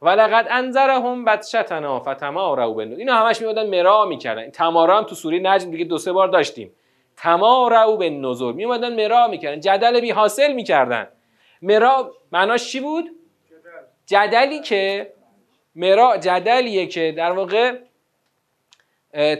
ولقد 0.02 0.46
انذرهم 0.50 1.24
بطشتنا 1.24 2.00
فتماروا 2.00 2.74
بنو 2.74 2.96
اینو 2.96 3.12
همش 3.12 3.40
میادن 3.40 3.66
مرا 3.66 4.04
می‌کردن. 4.04 4.50
تمارا 4.50 4.98
هم 4.98 5.04
تو 5.04 5.14
سوره 5.14 5.38
نجم 5.38 5.70
دیگه 5.70 5.84
دو 5.84 5.98
سه 5.98 6.12
بار 6.12 6.28
داشتیم. 6.28 6.72
تماروا 7.16 7.96
به 7.96 8.10
نظر 8.10 8.52
میومدن 8.52 8.94
مرا 8.94 9.28
می‌کردن. 9.28 9.60
جدل 9.60 10.00
بی 10.00 10.10
حاصل 10.10 10.52
می‌کردن. 10.52 11.08
مرا 11.62 12.12
معناش 12.32 12.72
چی 12.72 12.80
بود؟ 12.80 13.10
جدلی 14.06 14.60
که 14.60 15.12
مرا 15.74 16.16
جدلیه 16.16 16.86
که 16.86 17.14
در 17.16 17.32
واقع 17.32 17.78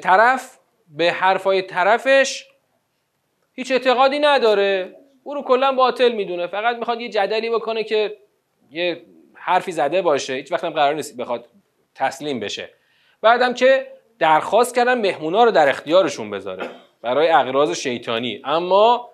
طرف 0.02 0.58
به 0.88 1.12
حرفای 1.12 1.62
طرفش 1.62 2.46
هیچ 3.52 3.72
اعتقادی 3.72 4.18
نداره. 4.18 4.96
او 5.24 5.34
رو 5.34 5.42
کلا 5.42 5.72
باطل 5.72 6.12
می‌دونه. 6.12 6.46
فقط 6.46 6.76
می‌خواد 6.76 7.00
یه 7.00 7.08
جدلی 7.08 7.50
بکنه 7.50 7.84
که 7.84 8.16
یه 8.70 9.02
حرفی 9.40 9.72
زده 9.72 10.02
باشه 10.02 10.32
هیچ 10.32 10.52
وقت 10.52 10.64
هم 10.64 10.70
قرار 10.70 10.94
نیست 10.94 11.16
بخواد 11.16 11.46
تسلیم 11.94 12.40
بشه. 12.40 12.70
بعدم 13.22 13.54
که 13.54 13.86
درخواست 14.18 14.74
کردن 14.74 15.00
مهمونا 15.00 15.44
رو 15.44 15.50
در 15.50 15.68
اختیارشون 15.68 16.30
بذاره 16.30 16.70
برای 17.02 17.28
اغراض 17.28 17.70
شیطانی. 17.70 18.42
اما 18.44 19.10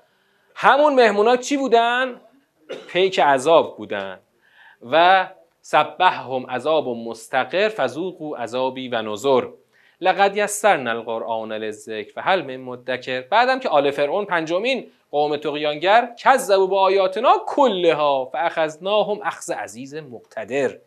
همون 0.55 0.95
مهمونا 0.95 1.37
چی 1.37 1.57
بودن؟ 1.57 2.21
پیک 2.89 3.21
عذاب 3.21 3.77
بودن. 3.77 4.21
و 4.91 5.27
سبحهم 5.61 6.47
عذاب 6.47 6.89
مستقر 6.89 7.69
فذوقوا 7.69 8.37
عذابی 8.37 8.89
و 8.89 9.03
نظر 9.03 9.47
لقد 10.01 10.37
یسرنا 10.37 10.91
القرآن 10.91 11.53
للذکر. 11.53 12.13
و 12.17 12.23
هل 12.23 12.43
من 12.43 12.57
مدکر. 12.57 13.21
بعدم 13.21 13.59
که 13.59 13.69
آل 13.69 13.91
فرعون 13.91 14.25
پنجمین 14.25 14.87
قوم 15.11 15.37
تقیانگر 15.37 16.09
کذبوا 16.19 16.67
با 16.67 16.81
آیاتنا 16.81 17.37
کلها 17.47 18.25
فاخذناهم 18.25 19.21
اخذ 19.25 19.51
عزیز 19.51 19.95
مقتدر. 19.95 20.79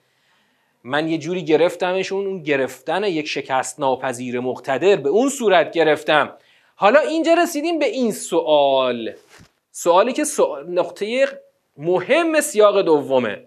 من 0.84 1.08
یه 1.08 1.18
جوری 1.18 1.46
گرفتمشون 1.46 2.26
اون 2.26 2.44
گرفتن 2.44 3.04
یک 3.04 3.28
شکست 3.28 3.80
ناپذیر 3.80 4.40
مقتدر 4.40 4.96
به 4.96 5.10
اون 5.10 5.30
صورت 5.30 5.72
گرفتم. 5.72 6.38
حالا 6.76 7.00
اینجا 7.00 7.34
رسیدیم 7.34 7.80
به 7.80 7.86
این 7.86 8.12
سوال. 8.12 9.14
سوالی 9.72 10.14
که 10.14 10.24
نقطه 10.68 11.28
مهم 11.78 12.42
سیاق 12.42 12.82
دومه. 12.82 13.46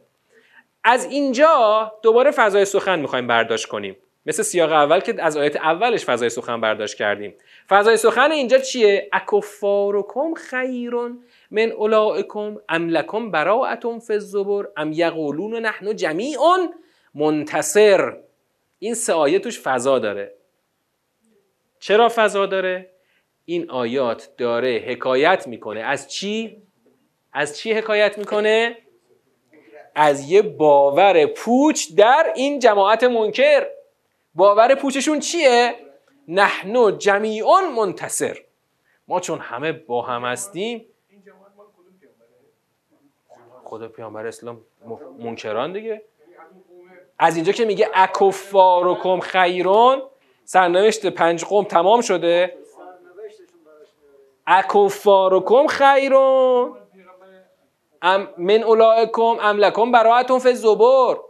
از 0.84 1.04
اینجا 1.04 1.92
دوباره 2.02 2.30
فضای 2.30 2.64
سخن 2.64 2.98
می‌خوایم 2.98 3.26
برداشت 3.26 3.66
کنیم. 3.66 3.96
مثل 4.26 4.42
سیاق 4.42 4.72
اول 4.72 5.00
که 5.00 5.14
از 5.18 5.36
آیت 5.36 5.56
اولش 5.56 6.04
فضای 6.04 6.28
سخن 6.28 6.60
برداشت 6.60 6.96
کردیم. 6.96 7.34
فضای 7.68 7.96
سخن 7.96 8.32
اینجا 8.32 8.58
چیه؟ 8.58 9.08
اکفارکم 9.12 10.34
خیرون 10.34 11.24
من 11.50 11.72
اولائکم 11.72 12.56
ام 12.68 12.88
لکم 12.88 13.30
براءتون 13.30 13.98
فی 13.98 14.18
ام 14.76 14.92
یقولون 14.92 15.56
نحن 15.56 15.96
جمیعون. 15.96 16.74
منتصر. 17.14 18.16
این 18.78 18.94
سه 18.94 19.12
آیه 19.12 19.38
توش 19.38 19.60
فضا 19.60 19.98
داره. 19.98 20.34
چرا 21.80 22.12
فضا 22.14 22.46
داره؟ 22.46 22.90
این 23.44 23.70
آیات 23.70 24.30
داره 24.38 24.84
حکایت 24.86 25.46
می‌کنه. 25.46 25.80
از 25.80 26.12
چی؟ 26.12 26.62
از 27.32 27.58
چی 27.58 27.72
حکایت 27.72 28.18
می‌کنه؟ 28.18 28.76
از 29.94 30.30
یه 30.30 30.42
باور 30.42 31.26
پوچ 31.26 31.86
در 31.96 32.32
این 32.36 32.58
جماعت 32.58 33.04
منکر. 33.04 33.66
باور 34.34 34.74
پوچشون 34.74 35.20
چیه؟ 35.20 35.74
نحنو 36.28 36.90
جمیعون 36.90 37.74
منتصر. 37.76 38.38
ما 39.08 39.20
چون 39.20 39.38
همه 39.38 39.72
با 39.72 40.02
هم 40.02 40.24
هستیم 40.24 40.86
خدا 43.64 43.88
پیامبر 43.88 44.26
اسلام 44.26 44.60
منکران 45.18 45.72
دیگه. 45.72 46.02
از 47.18 47.36
اینجا 47.36 47.52
که 47.52 47.64
میگه 47.64 47.88
اکفارکم 47.94 49.20
خیرون 49.20 50.02
سرنوشت 50.44 51.06
پنج 51.06 51.44
قوم 51.44 51.64
تمام 51.64 52.00
شده. 52.00 52.58
اکفارکم 54.46 55.66
خیرون. 55.66 56.78
ام 58.02 58.28
من 58.38 58.62
اولائکم 58.62 59.22
ام 59.22 59.58
لکم 59.58 59.92
براعتون 59.92 60.38
فی 60.38 60.54
زبور 60.54 61.24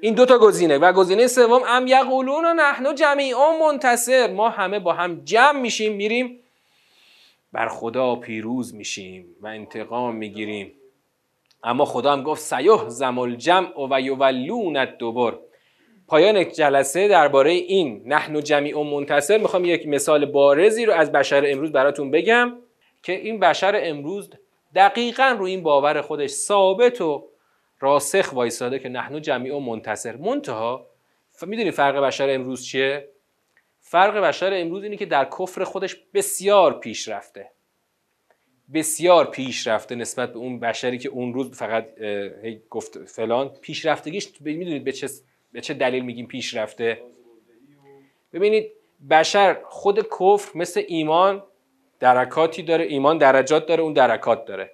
این 0.00 0.14
دو 0.14 0.26
تا 0.26 0.38
گزینه 0.38 0.78
و 0.78 0.92
گزینه 0.92 1.26
سوم 1.26 1.62
ام 1.68 1.86
یقولون 1.86 2.44
و 2.44 2.54
نحن 2.54 2.94
جمیعا 2.94 3.58
منتصر. 3.58 4.32
ما 4.32 4.48
همه 4.48 4.78
با 4.78 4.92
هم 4.92 5.20
جمع 5.24 5.60
میشیم 5.60 5.92
میریم 5.92 6.40
بر 7.52 7.68
خدا 7.68 8.16
پیروز 8.16 8.74
میشیم 8.74 9.26
و 9.40 9.46
انتقام 9.46 10.16
می‌گیریم. 10.16 10.72
اما 11.64 11.84
خدا 11.84 12.12
هم 12.12 12.22
گفت 12.22 12.40
سیح 12.40 12.88
زمل 12.88 13.36
جمع 13.36 13.88
و 13.90 14.00
یولون 14.00 14.76
الدبر. 14.76 15.34
پایان 16.08 16.52
جلسه 16.52 17.08
درباره 17.08 17.50
این 17.50 18.02
نحن 18.06 18.40
جمیع 18.40 18.82
منتصر 18.82 19.38
می‌خوام 19.38 19.64
یک 19.64 19.88
مثال 19.88 20.26
بارزی 20.26 20.86
رو 20.86 20.92
از 20.92 21.12
بشر 21.12 21.44
امروز 21.46 21.72
براتون 21.72 22.10
بگم 22.10 22.52
که 23.02 23.12
این 23.12 23.40
بشر 23.40 23.80
امروز 23.82 24.30
دقیقا 24.74 25.36
رو 25.38 25.44
این 25.44 25.62
باور 25.62 26.00
خودش 26.00 26.30
ثابت 26.30 27.00
و 27.00 27.24
راسخ 27.80 28.32
وایساده 28.32 28.78
که 28.78 28.88
نحنو 28.88 29.18
جمیع 29.18 29.56
و 29.56 29.60
منتصر. 29.60 30.16
منتها 30.16 30.86
می‌دونی 31.42 31.70
فرق 31.70 31.96
بشر 31.96 32.30
امروز 32.30 32.64
چیه؟ 32.64 33.08
فرق 33.80 34.16
بشر 34.16 34.50
امروز 34.54 34.82
اینه 34.82 34.96
که 34.96 35.06
در 35.06 35.24
کفر 35.24 35.64
خودش 35.64 35.96
بسیار 36.14 36.78
پیش 36.78 37.08
رفته. 37.08 37.50
بسیار 38.74 39.30
پیش 39.30 39.66
رفته 39.66 39.94
نسبت 39.94 40.32
به 40.32 40.38
اون 40.38 40.60
بشری 40.60 40.98
که 40.98 41.08
اون 41.08 41.34
روز 41.34 41.50
فقط 41.50 41.88
گفت 42.70 43.04
فلان. 43.04 43.48
پیشرفتگیش 43.48 44.28
می‌دونید 44.40 44.84
به 44.84 44.92
چه, 44.92 45.08
به 45.52 45.60
چه 45.60 45.74
دلیل 45.74 46.04
میگیم 46.04 46.26
پیشرفته 46.26 47.02
ببینید 48.32 48.72
بشر 49.10 49.56
خود 49.64 50.00
کفر 50.00 50.58
مثل 50.58 50.82
ایمان 50.88 51.44
درکاتی 52.00 52.62
داره 52.62 52.84
ایمان 52.84 53.18
درجات 53.18 53.66
داره 53.66 53.82
اون 53.82 53.92
درکات 53.92 54.44
داره. 54.44 54.70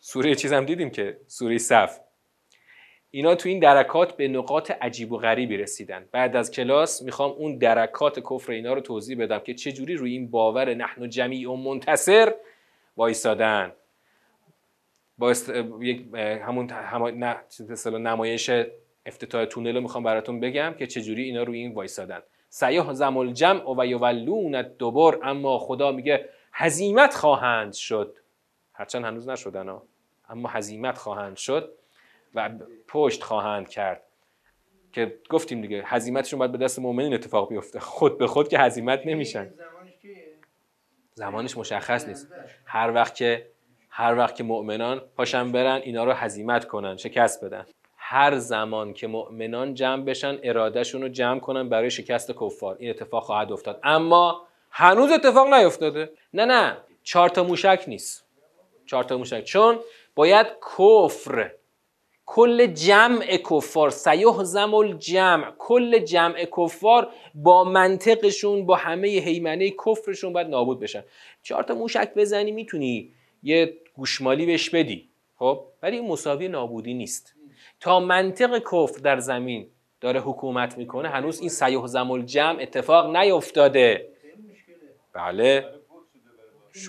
سوره 0.00 0.34
چیز 0.34 0.52
هم 0.52 0.64
دیدیم 0.64 0.90
که؟ 0.90 1.20
سوره 1.26 1.58
صف. 1.58 2.00
اینا 3.14 3.34
تو 3.34 3.48
این 3.48 3.58
درکات 3.58 4.16
به 4.16 4.28
نقاط 4.28 4.70
عجیب 4.70 5.12
و 5.12 5.18
غریبی 5.18 5.56
رسیدن. 5.56 6.08
بعد 6.12 6.36
از 6.36 6.50
کلاس 6.50 7.02
می‌خوام 7.02 7.30
اون 7.30 7.58
درکات 7.58 8.20
کفر 8.20 8.52
اینا 8.52 8.72
رو 8.72 8.80
توضیح 8.80 9.18
بدم 9.18 9.38
که 9.38 9.54
چه 9.54 9.72
جوری 9.72 9.94
روی 9.94 10.12
این 10.12 10.30
باور 10.30 10.74
نحن 10.74 11.08
جمیع 11.08 11.50
و 11.50 11.56
منتصر 11.56 12.34
وایسادن 12.96 13.72
با 15.18 15.34
یک 15.80 16.06
همون 16.14 16.70
همون 16.70 17.24
نمایش 17.84 18.50
افتتاح 19.06 19.44
تونل 19.44 19.74
رو 19.74 19.80
می‌خوام 19.80 20.04
براتون 20.04 20.40
بگم 20.40 20.74
که 20.78 20.86
چجوری 20.86 21.22
اینا 21.22 21.42
روی 21.42 21.58
این 21.58 21.74
وایسادن 21.74 22.22
سیاه 22.48 22.94
زمال 22.94 23.32
جمع 23.32 23.74
و 23.78 23.86
یولون 23.86 24.62
دوبار 24.62 25.20
اما 25.22 25.58
خدا 25.58 25.92
میگه 25.92 26.28
هزیمت 26.52 27.14
خواهند 27.14 27.72
شد. 27.72 28.16
هرچند 28.72 29.04
هنوز 29.04 29.28
نشدن 29.28 29.68
ها 29.68 29.82
اما 30.28 30.48
هزیمت 30.48 30.98
خواهند 30.98 31.36
شد. 31.36 31.72
و 32.34 32.50
پشت 32.88 33.22
خواهند 33.22 33.68
کرد. 33.68 34.02
که 34.92 35.18
گفتیم 35.30 35.60
دیگه 35.60 35.82
هزیمتشون 35.86 36.38
باید 36.38 36.52
به 36.52 36.58
دست 36.58 36.78
مؤمنین 36.78 37.14
اتفاق 37.14 37.48
بیفته. 37.48 37.80
خود 37.80 38.18
به 38.18 38.26
خود 38.26 38.48
که 38.48 38.58
هزیمت 38.58 39.06
نمیشن. 39.06 39.54
زمانش 41.14 41.56
مشخص 41.56 42.08
نیست. 42.08 42.28
هر 42.64 42.92
وقت 42.94 43.14
که 43.14 43.46
هر 43.88 44.18
وقت 44.18 44.36
که 44.36 44.44
مؤمنان 44.44 45.02
پاشن 45.16 45.52
برن 45.52 45.80
اینا 45.84 46.04
رو 46.04 46.12
هزیمت 46.12 46.64
کنن 46.64 46.96
شکست 46.96 47.44
بدن. 47.44 47.66
هر 47.96 48.38
زمان 48.38 48.92
که 48.92 49.06
مؤمنان 49.06 49.74
جمع 49.74 50.04
بشن 50.04 50.38
ارادهشون 50.42 51.02
رو 51.02 51.08
جمع 51.08 51.40
کنن 51.40 51.68
برای 51.68 51.90
شکست 51.90 52.32
کفار. 52.40 52.76
این 52.78 52.90
اتفاق 52.90 53.22
خواهد 53.24 53.52
افتاد. 53.52 53.80
اما 53.82 54.46
هنوز 54.70 55.10
اتفاق 55.10 55.54
نیفتاده. 55.54 56.12
نه 56.34 56.44
نه. 56.44 56.76
چهار 57.02 57.28
تا 57.28 57.44
موشک 57.44 57.84
نیست. 57.88 58.26
چهار 58.86 59.04
تا 59.04 59.18
موشک. 59.18 59.44
چون 59.44 59.78
باید 60.14 60.46
کفر 60.46 61.50
کل 62.26 62.66
جمع 62.66 63.36
کفار 63.36 63.90
سیهزم 63.90 64.74
الجمع 64.74 65.52
کل 65.58 65.98
جمع 65.98 66.44
کفار 66.44 67.08
با 67.34 67.64
منطقشون 67.64 68.66
با 68.66 68.76
همه 68.76 69.18
حیمنه 69.18 69.70
کفرشون 69.70 70.32
باید 70.32 70.46
نابود 70.46 70.80
بشن. 70.80 71.04
چهار 71.42 71.62
تا 71.62 71.74
موشک 71.74 72.14
بزنی 72.16 72.52
می‌تونی 72.52 73.12
یه 73.42 73.74
گوشمالی 73.96 74.46
بهش 74.46 74.70
بدی 74.70 75.08
خب؟ 75.38 75.64
ولی 75.82 75.96
این 75.96 76.08
مساوی 76.08 76.48
نابودی 76.48 76.94
نیست. 76.94 77.34
تا 77.80 78.00
منطق 78.00 78.58
کفر 78.58 79.00
در 79.04 79.18
زمین 79.18 79.66
داره 80.00 80.20
حکومت 80.20 80.78
می‌کنه 80.78 81.08
هنوز 81.08 81.40
این 81.40 81.48
سیهزم 81.48 82.10
الجمع 82.10 82.62
اتفاق 82.62 83.16
نیفتاده 83.16 84.08
بله. 85.12 85.64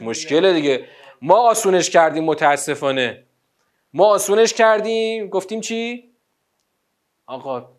مشکله 0.01 0.53
دیگه. 0.53 0.85
ما 1.21 1.35
آسونش 1.35 1.89
کردیم 1.89 2.23
متاسفانه. 2.23 3.23
ما 3.93 4.05
آسونش 4.05 4.53
کردیم. 4.53 5.27
گفتیم 5.27 5.61
چی؟ 5.61 6.09
آقا 7.25 7.69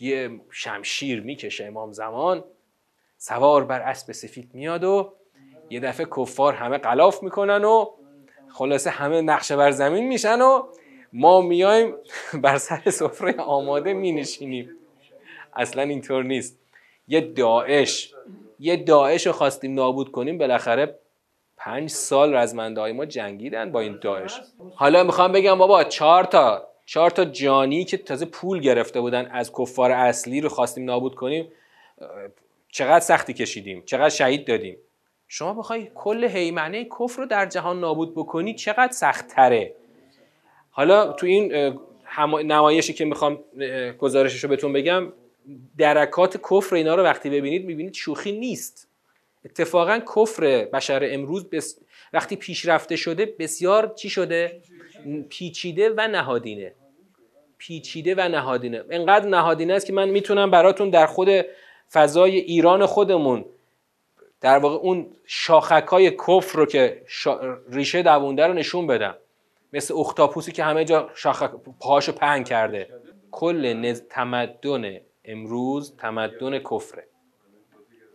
یه 0.00 0.40
شمشیر 0.50 1.20
می‌کشه 1.20 1.64
امام 1.64 1.92
زمان 1.92 2.44
سوار 3.18 3.64
بر 3.64 3.80
اسب 3.80 4.12
سفید 4.12 4.50
میاد 4.54 4.84
و 4.84 5.12
یه 5.70 5.80
دفعه 5.80 6.06
کفار 6.16 6.54
همه 6.54 6.78
قلاف 6.78 7.22
می‌کنن 7.22 7.64
و 7.64 7.86
خلاصه 8.52 8.90
همه 8.90 9.20
نقشه 9.20 9.56
بر 9.56 9.70
زمین 9.70 10.08
میشن 10.08 10.40
و 10.40 10.62
ما 11.12 11.40
میایم 11.40 11.94
بر 12.42 12.58
سر 12.58 12.90
سفره 12.90 13.34
آماده 13.36 13.92
مینشینیم. 13.92 14.70
اصلا 15.56 15.82
اینطور 15.82 16.24
نیست. 16.24 16.58
یه 17.08 17.20
داعش 17.20 18.14
یه 18.60 18.76
داعش 18.76 19.26
رو 19.26 19.32
خواستیم 19.32 19.74
نابود 19.74 20.12
کنیم 20.12 20.38
بالاخره 20.38 20.98
پنج 21.64 21.90
سال 21.90 22.34
رزمنده 22.34 22.80
های 22.80 22.92
ما 22.92 23.04
جنگیدن 23.04 23.72
با 23.72 23.80
این 23.80 23.98
داعش. 24.02 24.40
حالا 24.74 25.04
می‌خوام 25.04 25.32
بگم 25.32 25.58
بابا 25.58 25.84
چهار 25.84 26.24
تا 26.24 26.68
چهار 26.86 27.10
تا 27.10 27.24
جانی 27.24 27.84
که 27.84 27.96
تازه 27.96 28.26
پول 28.26 28.60
گرفته 28.60 29.00
بودن 29.00 29.26
از 29.26 29.52
کفار 29.52 29.90
اصلی 29.90 30.40
رو 30.40 30.48
خواستیم 30.48 30.84
نابود 30.84 31.14
کنیم 31.14 31.48
چقدر 32.68 33.00
سختی 33.00 33.32
کشیدیم 33.32 33.82
چقدر 33.86 34.08
شهید 34.08 34.46
دادیم. 34.46 34.76
شما 35.28 35.54
بخوای 35.54 35.90
کل 35.94 36.24
حیمنه 36.24 36.84
کفر 36.84 37.22
رو 37.22 37.26
در 37.26 37.46
جهان 37.46 37.80
نابود 37.80 38.14
بکنی 38.14 38.54
چقدر 38.54 38.92
سخت 38.92 39.28
تره 39.28 39.74
حالا 40.70 41.12
تو 41.12 41.26
این 41.26 41.74
نمایشی 42.44 42.92
که 42.92 43.04
می‌خوام 43.04 43.38
گزارشش 43.98 44.44
رو 44.44 44.50
بهتون 44.50 44.72
بگم 44.72 45.12
درکات 45.78 46.36
کفر 46.36 46.76
اینا 46.76 46.94
رو 46.94 47.02
وقتی 47.02 47.30
ببینید 47.30 47.64
می‌بینید 47.66 47.94
شوخی 47.94 48.32
نیست. 48.32 48.88
اتفاقا 49.44 49.98
کفر 49.98 50.64
بشر 50.64 51.08
امروز 51.10 51.50
بس... 51.50 51.80
وقتی 52.12 52.36
پیشرفته 52.36 52.96
شده 52.96 53.34
بسیار 53.38 53.92
چی 53.96 54.10
شده؟ 54.10 54.60
پیچیده 55.28 55.94
و 55.96 56.08
نهادینه. 56.08 56.74
پیچیده 57.58 58.14
و 58.14 58.28
نهادینه. 58.28 58.84
انقدر 58.90 59.28
نهادینه 59.28 59.74
است 59.74 59.86
که 59.86 59.92
من 59.92 60.08
می‌تونم 60.08 60.50
براتون 60.50 60.90
در 60.90 61.06
خود 61.06 61.28
فضای 61.92 62.36
ایران 62.36 62.86
خودمون 62.86 63.44
در 64.40 64.58
واقع 64.58 64.76
اون 64.76 65.06
شاخک 65.24 65.86
های 65.86 66.10
کفر 66.10 66.58
رو 66.58 66.66
که 66.66 67.02
ریشه 67.70 68.02
دوونده 68.02 68.46
رو 68.46 68.52
نشون 68.52 68.86
بدم. 68.86 69.16
مثل 69.72 69.94
اختاپوسی 69.94 70.52
که 70.52 70.64
همه 70.64 70.84
جا 70.84 71.10
شاخک 71.14 71.50
پاهاشو 71.80 72.12
پهن 72.12 72.44
کرده. 72.44 72.88
کل 73.30 73.94
تمدن 74.10 75.00
امروز 75.24 75.96
تمدن 75.96 76.58
کفره. 76.58 77.06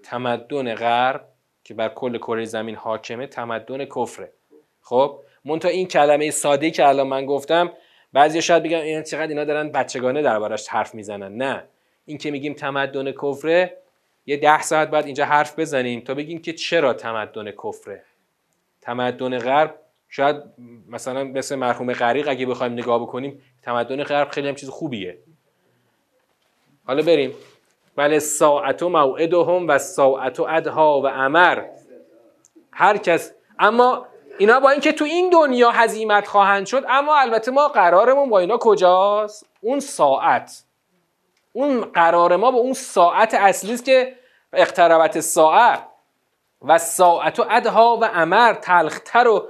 تمدن 0.03 0.75
غرب 0.75 1.27
که 1.63 1.73
بر 1.73 1.89
کل 1.89 2.17
کره 2.17 2.45
زمین 2.45 2.75
حاکمه 2.75 3.27
تمدن 3.27 3.85
کفره. 3.85 4.31
خب 4.81 5.19
مونتا 5.45 5.67
این 5.67 5.87
کلمه 5.87 6.31
ساده 6.31 6.71
که 6.71 6.87
الان 6.87 7.07
من 7.07 7.25
گفتم 7.25 7.71
بعضی 8.13 8.41
شاید 8.41 8.63
بگن 8.63 8.77
این 8.77 9.03
چقدر 9.03 9.27
اینا 9.27 9.43
دارن 9.43 9.69
بچگانه 9.71 10.21
دربارش 10.21 10.67
حرف 10.67 10.95
می‌زنن. 10.95 11.35
نه. 11.35 11.63
این 12.05 12.17
که 12.17 12.31
میگیم 12.31 12.53
تمدن 12.53 13.11
کفره 13.11 13.77
یه 14.25 14.37
ده 14.37 14.61
ساعت 14.61 14.89
بعد 14.89 15.05
اینجا 15.05 15.25
حرف 15.25 15.59
بزنیم 15.59 16.01
تا 16.01 16.13
بگیم 16.13 16.41
که 16.41 16.53
چرا 16.53 16.93
تمدن 16.93 17.51
کفره. 17.51 18.03
تمدن 18.81 19.37
غرب 19.37 19.75
شاید 20.09 20.35
مثلا 20.87 21.23
مثل 21.23 21.55
مرحوم 21.55 21.93
غریق 21.93 22.27
اگه 22.27 22.45
بخوایم 22.45 22.73
نگاه 22.73 23.01
بکنیم 23.01 23.41
تمدن 23.61 24.03
غرب 24.03 24.29
خیلی 24.29 24.47
هم 24.47 24.55
چیز 24.55 24.69
خوبیه. 24.69 25.17
حالا 26.85 27.01
بریم. 27.01 27.33
بله 27.95 28.19
ساعت 28.19 28.83
و 28.83 28.89
موعدهم 28.89 29.67
و 29.67 29.77
ساعت 29.77 30.39
و 30.39 30.43
ادها 30.49 31.01
و 31.01 31.07
امر 31.07 31.63
هر 32.71 32.97
کس. 32.97 33.31
اما 33.59 34.05
اینا 34.37 34.59
با 34.59 34.69
اینکه 34.69 34.91
تو 34.91 35.05
این 35.05 35.29
دنیا 35.29 35.71
هزیمت 35.71 36.27
خواهند 36.27 36.65
شد 36.65 36.83
اما 36.89 37.17
البته 37.17 37.51
ما 37.51 37.67
قرارمون 37.67 38.29
با 38.29 38.39
اینا 38.39 38.57
کجاست؟ 38.57 39.45
اون 39.61 39.79
ساعت. 39.79 40.63
اون 41.53 41.81
قرار 41.81 42.35
ما 42.35 42.51
با 42.51 42.57
اون 42.57 42.73
ساعت 42.73 43.33
اصلی 43.33 43.73
است 43.73 43.85
که 43.85 44.15
اقتربت 44.53 45.19
ساعت 45.19 45.85
و 46.61 46.77
ساعت 46.77 47.39
و 47.39 47.45
ادها 47.49 47.97
و 48.01 48.05
امر 48.13 48.53
تلختر 48.53 49.27
و 49.27 49.49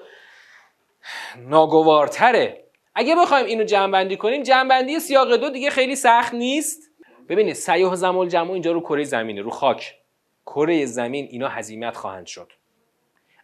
ناگوارتره. 1.38 2.64
اگه 2.96 3.16
بخوایم 3.16 3.46
اینو 3.46 3.64
جمع 3.64 4.16
کنیم 4.16 4.44
جمع 4.44 5.00
سیاق 5.00 5.36
دو 5.36 5.50
دیگه 5.50 5.70
خیلی 5.70 5.96
سخت 5.96 6.34
نیست. 6.34 6.89
ببینید 7.30 7.54
سیاه 7.54 7.96
زمال 7.96 8.28
جمع 8.28 8.52
اینجا 8.52 8.72
رو 8.72 8.80
کره 8.80 9.04
زمینه 9.04 9.42
رو 9.42 9.50
خاک. 9.50 9.96
کره 10.46 10.86
زمین 10.86 11.28
اینا 11.32 11.48
هزیمت 11.48 11.98
خواهند 11.98 12.26
شد. 12.26 12.52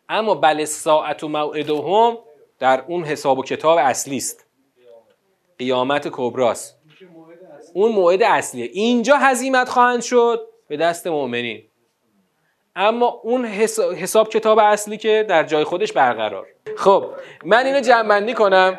اما 0.09 0.35
بل 0.35 0.65
ساعت 0.65 1.23
و 1.23 1.27
موعدهم 1.27 2.17
در 2.59 2.85
اون 2.87 3.03
حساب 3.03 3.39
و 3.39 3.43
کتاب 3.43 3.77
اصلی 3.77 4.17
است. 4.17 4.45
قیامت 5.59 6.07
کبراست. 6.11 6.79
اون 7.73 7.91
موعد 7.91 8.23
اصلیه. 8.23 8.69
اینجا 8.73 9.17
هزیمت 9.17 9.69
خواهند 9.69 10.01
شد 10.01 10.47
به 10.67 10.77
دست 10.77 11.07
مؤمنین. 11.07 11.63
اما 12.75 13.05
اون 13.23 13.45
حساب 13.45 14.29
کتاب 14.29 14.59
اصلی 14.59 14.97
که 14.97 15.25
در 15.29 15.43
جای 15.43 15.63
خودش 15.63 15.93
برقرار. 15.93 16.47
خب 16.77 17.05
من 17.45 17.65
اینو 17.65 17.79
جمع 17.79 18.33
کنم. 18.33 18.77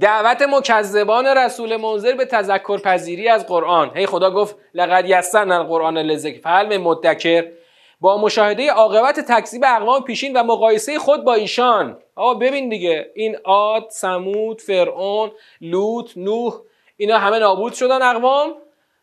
دعوت 0.00 0.42
مکذبان 0.42 1.26
رسول 1.26 1.76
منذر 1.76 2.12
به 2.12 2.24
تذکر 2.24 2.78
پذیری 2.78 3.28
از 3.28 3.46
قرآن. 3.46 3.96
هی 3.96 4.06
خدا 4.06 4.30
گفت 4.30 4.56
لقد 4.74 5.04
یسرنا 5.08 5.58
القرآن 5.58 5.98
لذکر 5.98 6.40
فهل 6.40 6.76
مدکر. 6.76 7.44
با 8.00 8.18
مشاهده 8.18 8.70
عاقبت 8.70 9.20
تکذیب 9.20 9.62
اقوام 9.66 10.02
پیشین 10.02 10.36
و 10.36 10.42
مقایسه 10.42 10.98
خود 10.98 11.24
با 11.24 11.34
ایشان. 11.34 11.98
آقا 12.16 12.34
ببین 12.34 12.68
دیگه 12.68 13.10
این 13.14 13.36
عاد 13.44 13.86
سمود 13.90 14.60
فرعون 14.60 15.30
لوط 15.60 16.10
نوح 16.16 16.54
اینا 16.96 17.18
همه 17.18 17.38
نابود 17.38 17.72
شدن 17.72 18.02
اقوام 18.02 18.54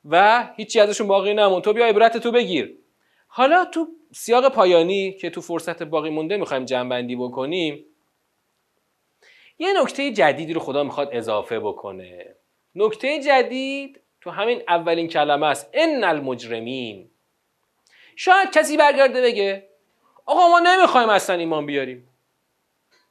و 0.09 0.43
هیچی 0.55 0.79
ازشون 0.79 1.07
باقی 1.07 1.33
نمون. 1.33 1.61
تو 1.61 1.73
بیا 1.73 1.85
عبرت 1.85 2.17
تو 2.17 2.31
بگیر. 2.31 2.77
حالا 3.27 3.65
تو 3.65 3.87
سیاق 4.13 4.49
پایانی 4.49 5.11
که 5.11 5.29
تو 5.29 5.41
فرصت 5.41 5.83
باقی 5.83 6.09
مونده 6.09 6.37
می‌خوایم 6.37 6.65
جنبندی 6.65 7.15
بکنیم 7.15 7.85
یه 9.61 9.81
نکته 9.81 10.11
جدیدی 10.11 10.53
رو 10.53 10.59
خدا 10.59 10.83
می‌خواد 10.83 11.09
اضافه 11.11 11.59
بکنه. 11.59 12.35
نکته 12.75 13.19
جدید 13.19 14.01
تو 14.21 14.29
همین 14.29 14.63
اولین 14.67 15.07
کلمه 15.07 15.47
است. 15.47 15.69
ان 15.73 16.03
المجرمین. 16.03 17.09
شاید 18.15 18.51
کسی 18.51 18.77
برگرده 18.77 19.21
بگه 19.21 19.67
آقا 20.25 20.47
ما 20.47 20.59
نمی‌خوایم 20.59 21.09
اصلا 21.09 21.35
ایمان 21.35 21.65
بیاریم. 21.65 22.07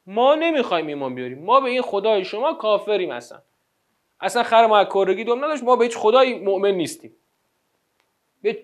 ما 0.07 0.35
نمی‌خوایم 0.35 0.87
ایمان 0.87 1.15
بیاریم. 1.15 1.45
ما 1.45 1.61
به 1.61 1.71
این 1.71 1.83
خدای 1.83 2.25
شما 2.25 2.55
کافریم 2.55 3.11
اصلا. 3.11 3.39
اصلا 4.21 4.43
خر 4.43 4.67
ما 4.67 4.85
کورگی 4.85 5.25
دوم 5.25 5.45
نداشت 5.45 5.63
ما 5.63 5.77
به 5.77 5.85
هیچ 5.85 5.97
خدای 5.97 6.39
مؤمن 6.39 6.71
نیستیم. 6.71 7.17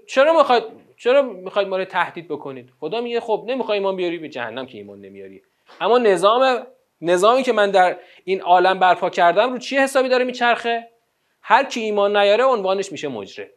چرا 0.06 0.36
می‌خواید 0.38 0.64
چرا 0.96 1.22
می‌خواید 1.22 1.68
ما 1.68 1.76
رو 1.76 1.84
تهدید 1.84 2.28
بکنید؟ 2.28 2.72
خدا 2.80 3.00
میگه 3.00 3.20
خب 3.20 3.44
نمی‌خوای 3.46 3.78
ایمان 3.78 3.96
بیاری 3.96 4.18
به 4.18 4.28
جهنم 4.28 4.66
که 4.66 4.78
ایمان 4.78 5.00
نمیاری. 5.00 5.42
اما 5.80 5.98
نظام 5.98 6.66
نظامی 7.00 7.42
که 7.42 7.52
من 7.52 7.70
در 7.70 7.96
این 8.24 8.40
عالم 8.40 8.78
برپا 8.78 9.10
کردم 9.10 9.52
رو 9.52 9.58
چی 9.58 9.76
حسابی 9.78 10.08
داره 10.08 10.24
میچرخه؟ 10.24 10.88
هر 11.42 11.64
کی 11.64 11.80
ایمان 11.80 12.16
نیاره 12.16 12.44
عنوانش 12.44 12.92
میشه 12.92 13.08
مجره. 13.08 13.52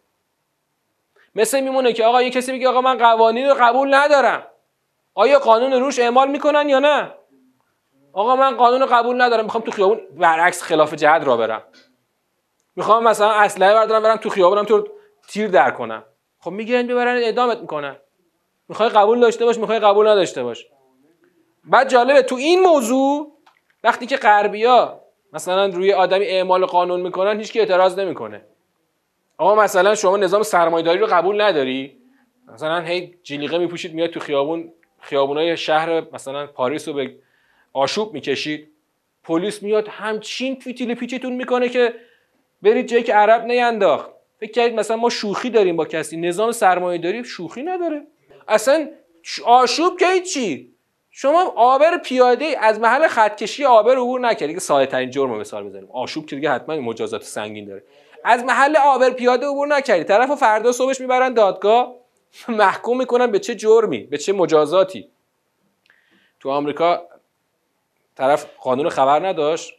مثل 1.35 1.61
میمونه 1.61 1.93
که 1.93 2.05
آقا 2.05 2.21
یه 2.21 2.29
کسی 2.29 2.51
میگه 2.51 2.69
آقا 2.69 2.81
من 2.81 2.97
قوانین 2.97 3.49
رو 3.49 3.55
قبول 3.59 3.93
ندارم. 3.93 4.47
آیا 5.13 5.39
قانون 5.39 5.73
روش 5.73 5.99
اعمال 5.99 6.31
می‌کنن 6.31 6.69
یا 6.69 6.79
نه؟ 6.79 7.13
آقا 8.13 8.35
من 8.35 8.57
قانون 8.57 8.81
رو 8.81 8.87
قبول 8.91 9.21
ندارم 9.21 9.43
می‌خوام 9.43 9.63
تو 9.63 9.71
خیابون 9.71 10.01
برعکس 10.11 10.61
خلاف 10.63 10.93
جهت 10.93 11.23
را 11.23 11.37
برم. 11.37 11.63
می‌خوام 12.75 13.03
مثلا 13.03 13.31
اسلحه 13.31 13.73
بردارم 13.73 14.03
برم 14.03 14.17
تو 14.17 14.29
خیابونم 14.29 14.63
تو 14.63 14.87
تیر 15.27 15.47
در 15.47 15.71
کنم. 15.71 16.03
خب 16.39 16.51
می‌گیرن 16.51 16.87
ببرن 16.87 17.17
اعدامت 17.17 17.57
می‌کنن. 17.57 17.97
می‌خوای 18.67 18.89
قبول 18.89 19.19
داشته 19.19 19.45
باش 19.45 19.57
می‌خوای 19.57 19.79
قبول 19.79 20.07
نداشته 20.07 20.43
باش. 20.43 20.65
بعد 21.63 21.89
جالبه 21.89 22.21
تو 22.21 22.35
این 22.35 22.59
موضوع 22.59 23.31
وقتی 23.83 24.05
که 24.05 24.17
غربیا 24.17 25.01
مثلا 25.33 25.65
روی 25.65 25.93
آدمی 25.93 26.25
اعمال 26.25 26.65
قانون 26.65 27.01
می‌کنن 27.01 27.39
هیچ 27.39 27.51
کی 27.51 27.59
اعتراض 27.59 27.99
نمی‌کنه. 27.99 28.41
آقا 29.37 29.55
مثلا 29.55 29.95
شما 29.95 30.17
نظام 30.17 30.43
سرمایه‌داری 30.43 30.99
رو 30.99 31.07
قبول 31.07 31.41
نداری؟ 31.41 31.97
مثلا 32.53 32.79
هی 32.79 33.15
جلیقه 33.23 33.57
میپوشید 33.57 33.93
میاد 33.93 34.09
تو 34.09 34.19
خیابون 34.19 34.71
خیابونای 34.99 35.57
شهر 35.57 36.03
مثلا 36.13 36.47
پاریس 36.47 36.87
رو 36.87 36.93
به 36.93 37.15
آشوب 37.73 38.13
می‌کشید. 38.13 38.67
پلیس 39.23 39.63
میاد 39.63 39.87
همچین 39.87 40.55
فیتیل 40.55 40.93
پیچتون 40.93 41.33
می‌کنه 41.33 41.69
که 41.69 41.93
برید 42.61 42.87
جایی 42.87 43.03
که 43.03 43.13
عرب 43.13 43.45
نینداخت. 43.45 44.09
فکر 44.39 44.51
کردید 44.51 44.79
مثلا 44.79 44.97
ما 44.97 45.09
شوخی 45.09 45.49
داریم 45.49 45.75
با 45.75 45.85
کسی. 45.85 46.17
نظام 46.17 46.51
سرمایه 46.51 47.01
داری 47.01 47.23
شوخی 47.23 47.63
نداره. 47.63 48.07
اصلا 48.47 48.89
آشوب 49.45 49.99
که 49.99 50.21
چی 50.21 50.73
شما 51.21 51.53
آبر 51.55 51.97
پیاده 51.97 52.55
از 52.59 52.79
محل 52.79 53.07
خطکشی 53.07 53.65
آبر 53.65 53.91
عبور 53.91 54.19
نکردی 54.19 54.53
که 54.53 54.59
ساده 54.59 54.85
ترین 54.85 55.09
جرم 55.09 55.37
مثال 55.37 55.63
بزنیم 55.63 55.91
آشوب 55.91 56.25
که 56.25 56.35
دیگه 56.35 56.51
حتما 56.51 56.75
مجازات 56.75 57.23
سنگین 57.23 57.65
داره. 57.65 57.83
از 58.23 58.43
محل 58.43 58.77
آبر 58.77 59.09
پیاده 59.09 59.45
عبور 59.45 59.67
نکردی. 59.67 60.03
طرف 60.03 60.39
فردا 60.39 60.71
صبحش 60.71 61.01
می‌برن 61.01 61.33
دادگاه. 61.33 61.95
محکوم 62.47 62.97
می‌کنن 62.97 63.31
به 63.31 63.39
چه 63.39 63.55
جرمی؟ 63.55 63.97
به 63.99 64.17
چه 64.17 64.33
مجازاتی؟ 64.33 65.09
تو 66.39 66.49
آمریکا 66.49 67.01
طرف 68.15 68.45
قانون 68.61 68.89
خبر 68.89 69.27
نداشت. 69.27 69.73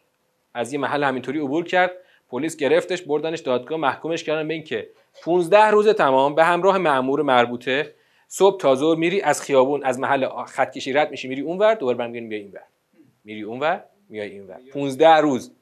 از 0.55 0.73
یه 0.73 0.79
محل 0.79 1.05
همینطوری 1.05 1.41
عبور 1.41 1.65
کرد. 1.65 1.93
پلیس 2.31 2.57
گرفتش 2.57 3.03
بردنش 3.03 3.41
دادگاه 3.41 3.79
محکومش 3.79 4.25
کردن 4.25 4.49
به 4.49 4.55
اینکه 4.55 4.91
15 5.25 5.65
روز 5.65 5.89
تمام 5.89 6.35
به 6.35 6.45
همراه 6.45 6.79
مأمور 6.79 7.23
مربوطه 7.23 7.95
صبح 8.33 8.61
تا 8.61 8.75
ظهر 8.75 8.99
میری 8.99 9.21
از 9.21 9.43
خیابون 9.43 9.85
از 9.85 9.99
محل 9.99 10.45
خط 10.45 10.73
کشی 10.73 10.93
رد 10.93 11.11
میشی 11.11 11.29
میری 11.29 11.41
اونور 11.41 11.75
دوباره 11.75 11.99
برمیگردی 11.99 12.27
میای 12.27 12.41
اینور 12.41 12.63
میری 13.25 13.43
اونور 13.43 13.85
میای 14.09 14.31
اینور 14.31 14.61
15 14.73 15.09
روز. 15.09 15.53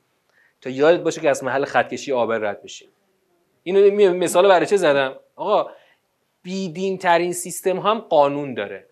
تا 0.60 0.70
یادت 0.70 1.00
باشه 1.00 1.20
که 1.20 1.30
از 1.30 1.44
محل 1.44 1.64
خط 1.64 1.88
کشی 1.88 2.12
آبر 2.12 2.38
رد 2.38 2.62
بشی. 2.62 2.88
اینو 3.62 4.14
مثال 4.14 4.48
برای 4.48 4.66
چه 4.66 4.76
زدم؟ 4.76 5.16
آقا 5.36 5.70
بیدین 6.42 6.98
ترین 6.98 7.32
سیستم 7.32 7.78
هم 7.78 7.98
قانون 7.98 8.54
داره. 8.54 8.86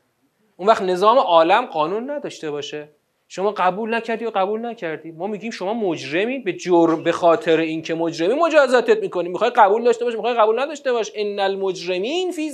اون 0.57 0.69
وقت 0.69 0.83
نظام 0.83 1.19
عالم 1.19 1.67
قانون 1.67 2.11
نداشته 2.11 2.51
باشه. 2.51 2.89
شما 3.29 3.51
قبول 3.51 3.95
نکردی 3.95 4.25
و 4.25 4.31
قبول 4.31 4.67
نکردی؟ 4.67 5.11
ما 5.11 5.27
میگیم 5.27 5.51
شما 5.51 5.75
مجرمی. 5.75 6.39
به 6.39 6.53
جرم 6.53 7.03
به 7.03 7.13
خاطر 7.13 7.61
اینکه 7.61 7.95
مجرمی 7.95 8.35
مجازاتت 8.35 8.99
می‌کنیم 8.99 9.33
می‌خوای 9.33 9.51
قبول 9.51 9.85
داشته 9.85 10.05
باش 10.05 10.15
می‌خوای 10.15 10.35
قبول 10.35 10.61
نداشته 10.61 10.93
باش. 10.93 11.13
ان 11.15 11.39
المجرمین 11.39 12.33
فی 12.33 12.53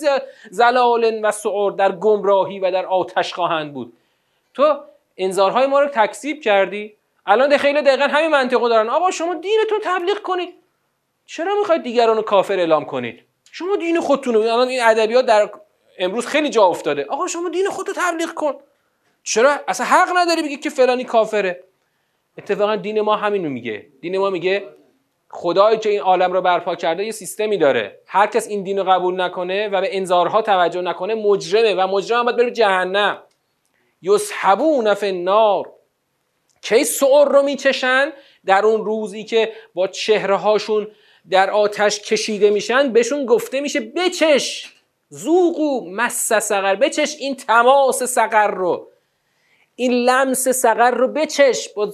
زلال 0.50 1.20
و 1.22 1.30
سعور 1.30 1.72
در 1.72 1.92
گمراهی 1.92 2.60
و 2.60 2.70
در 2.70 2.86
آتش 2.86 3.34
خواهند 3.34 3.74
بود. 3.74 3.92
تو 4.54 4.76
انذارهای 5.16 5.66
ما 5.66 5.80
رو 5.80 5.88
تکذیب 5.88 6.40
کردی. 6.40 6.94
الان 7.26 7.56
خیلی 7.56 7.82
دقیقا 7.82 8.04
همین 8.04 8.30
منطقه 8.30 8.68
دارن. 8.68 8.88
آقا 8.88 9.10
شما 9.10 9.34
دینتون 9.34 9.78
تبلیغ 9.82 10.18
کنید. 10.22 10.54
چرا 11.26 11.54
می‌خواید 11.58 11.82
دیگران 11.82 12.16
رو 12.16 12.22
کافر 12.22 12.58
اعلام 12.58 12.84
کنید؟ 12.84 13.22
شما 13.52 13.76
دین 13.76 14.00
خودتون 14.00 14.36
الان 14.36 14.68
این 14.68 14.82
ادبیات 14.82 15.26
در 15.26 15.50
امروز 15.98 16.26
خیلی 16.26 16.50
جا 16.50 16.64
افتاده. 16.64 17.06
آقا 17.10 17.26
شما 17.26 17.48
دین 17.48 17.68
خودتو 17.70 17.92
تبلیغ 17.96 18.34
کن. 18.34 18.54
چرا؟ 19.22 19.60
اصلا 19.68 19.86
حق 19.86 20.08
نداری 20.16 20.42
بگی 20.42 20.56
که 20.56 20.70
فلانی 20.70 21.04
کافره. 21.04 21.64
اتفاقا 22.38 22.76
دین 22.76 23.00
ما 23.00 23.16
همینو 23.16 23.48
میگه. 23.48 23.86
دین 24.00 24.18
ما 24.18 24.30
میگه 24.30 24.68
خدایی 25.30 25.78
که 25.78 25.88
این 25.88 26.00
عالم 26.00 26.32
رو 26.32 26.40
برپا 26.40 26.74
کرده 26.74 27.04
یه 27.04 27.12
سیستمی 27.12 27.58
داره. 27.58 27.98
هر 28.06 28.26
کس 28.26 28.48
این 28.48 28.62
دین 28.62 28.78
رو 28.78 28.84
قبول 28.84 29.20
نکنه 29.20 29.68
و 29.68 29.80
به 29.80 29.96
انذارها 29.96 30.42
توجه 30.42 30.80
نکنه 30.80 31.14
مجرمه 31.14 31.74
و 31.74 31.86
مجرم 31.86 32.24
باید 32.24 32.36
بره 32.36 32.50
جهنم. 32.50 33.22
یسحبون 34.02 34.94
فی 34.94 35.06
النار. 35.06 35.72
کی 36.62 36.84
سعر 36.84 37.28
رو 37.28 37.42
میچشن؟ 37.42 38.12
در 38.46 38.66
اون 38.66 38.84
روزی 38.84 39.24
که 39.24 39.52
با 39.74 39.86
چهره 39.86 40.36
هاشون 40.36 40.88
در 41.30 41.50
آتش 41.50 42.00
کشیده 42.00 42.50
میشن 42.50 42.92
بهشون 42.92 43.26
گفته 43.26 43.60
میشه 43.60 43.80
بچش. 43.80 44.72
زوقو 45.08 45.90
مس 45.90 46.32
سقر. 46.32 46.74
بچش 46.74 47.16
این 47.18 47.36
تماس 47.36 48.02
سقر 48.02 48.50
رو. 48.50 48.91
این 49.82 49.92
لمس 49.92 50.48
سقر 50.48 50.90
رو 50.90 51.08
بچش 51.08 51.68
با, 51.68 51.92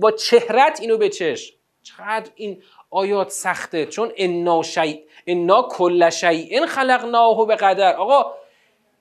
با 0.00 0.10
چهرت 0.10 0.80
اینو 0.80 0.98
بچش. 0.98 1.52
چقدر 1.82 2.30
این 2.34 2.62
آیات 2.90 3.30
سخته. 3.30 3.86
چون 3.86 4.12
انا 4.16 4.62
شیء 4.62 4.96
انا 5.26 5.62
کل 5.62 6.10
شیء 6.10 6.66
خلقناه 6.66 7.46
به 7.46 7.56
قدر 7.56 7.96
آقا 7.96 8.34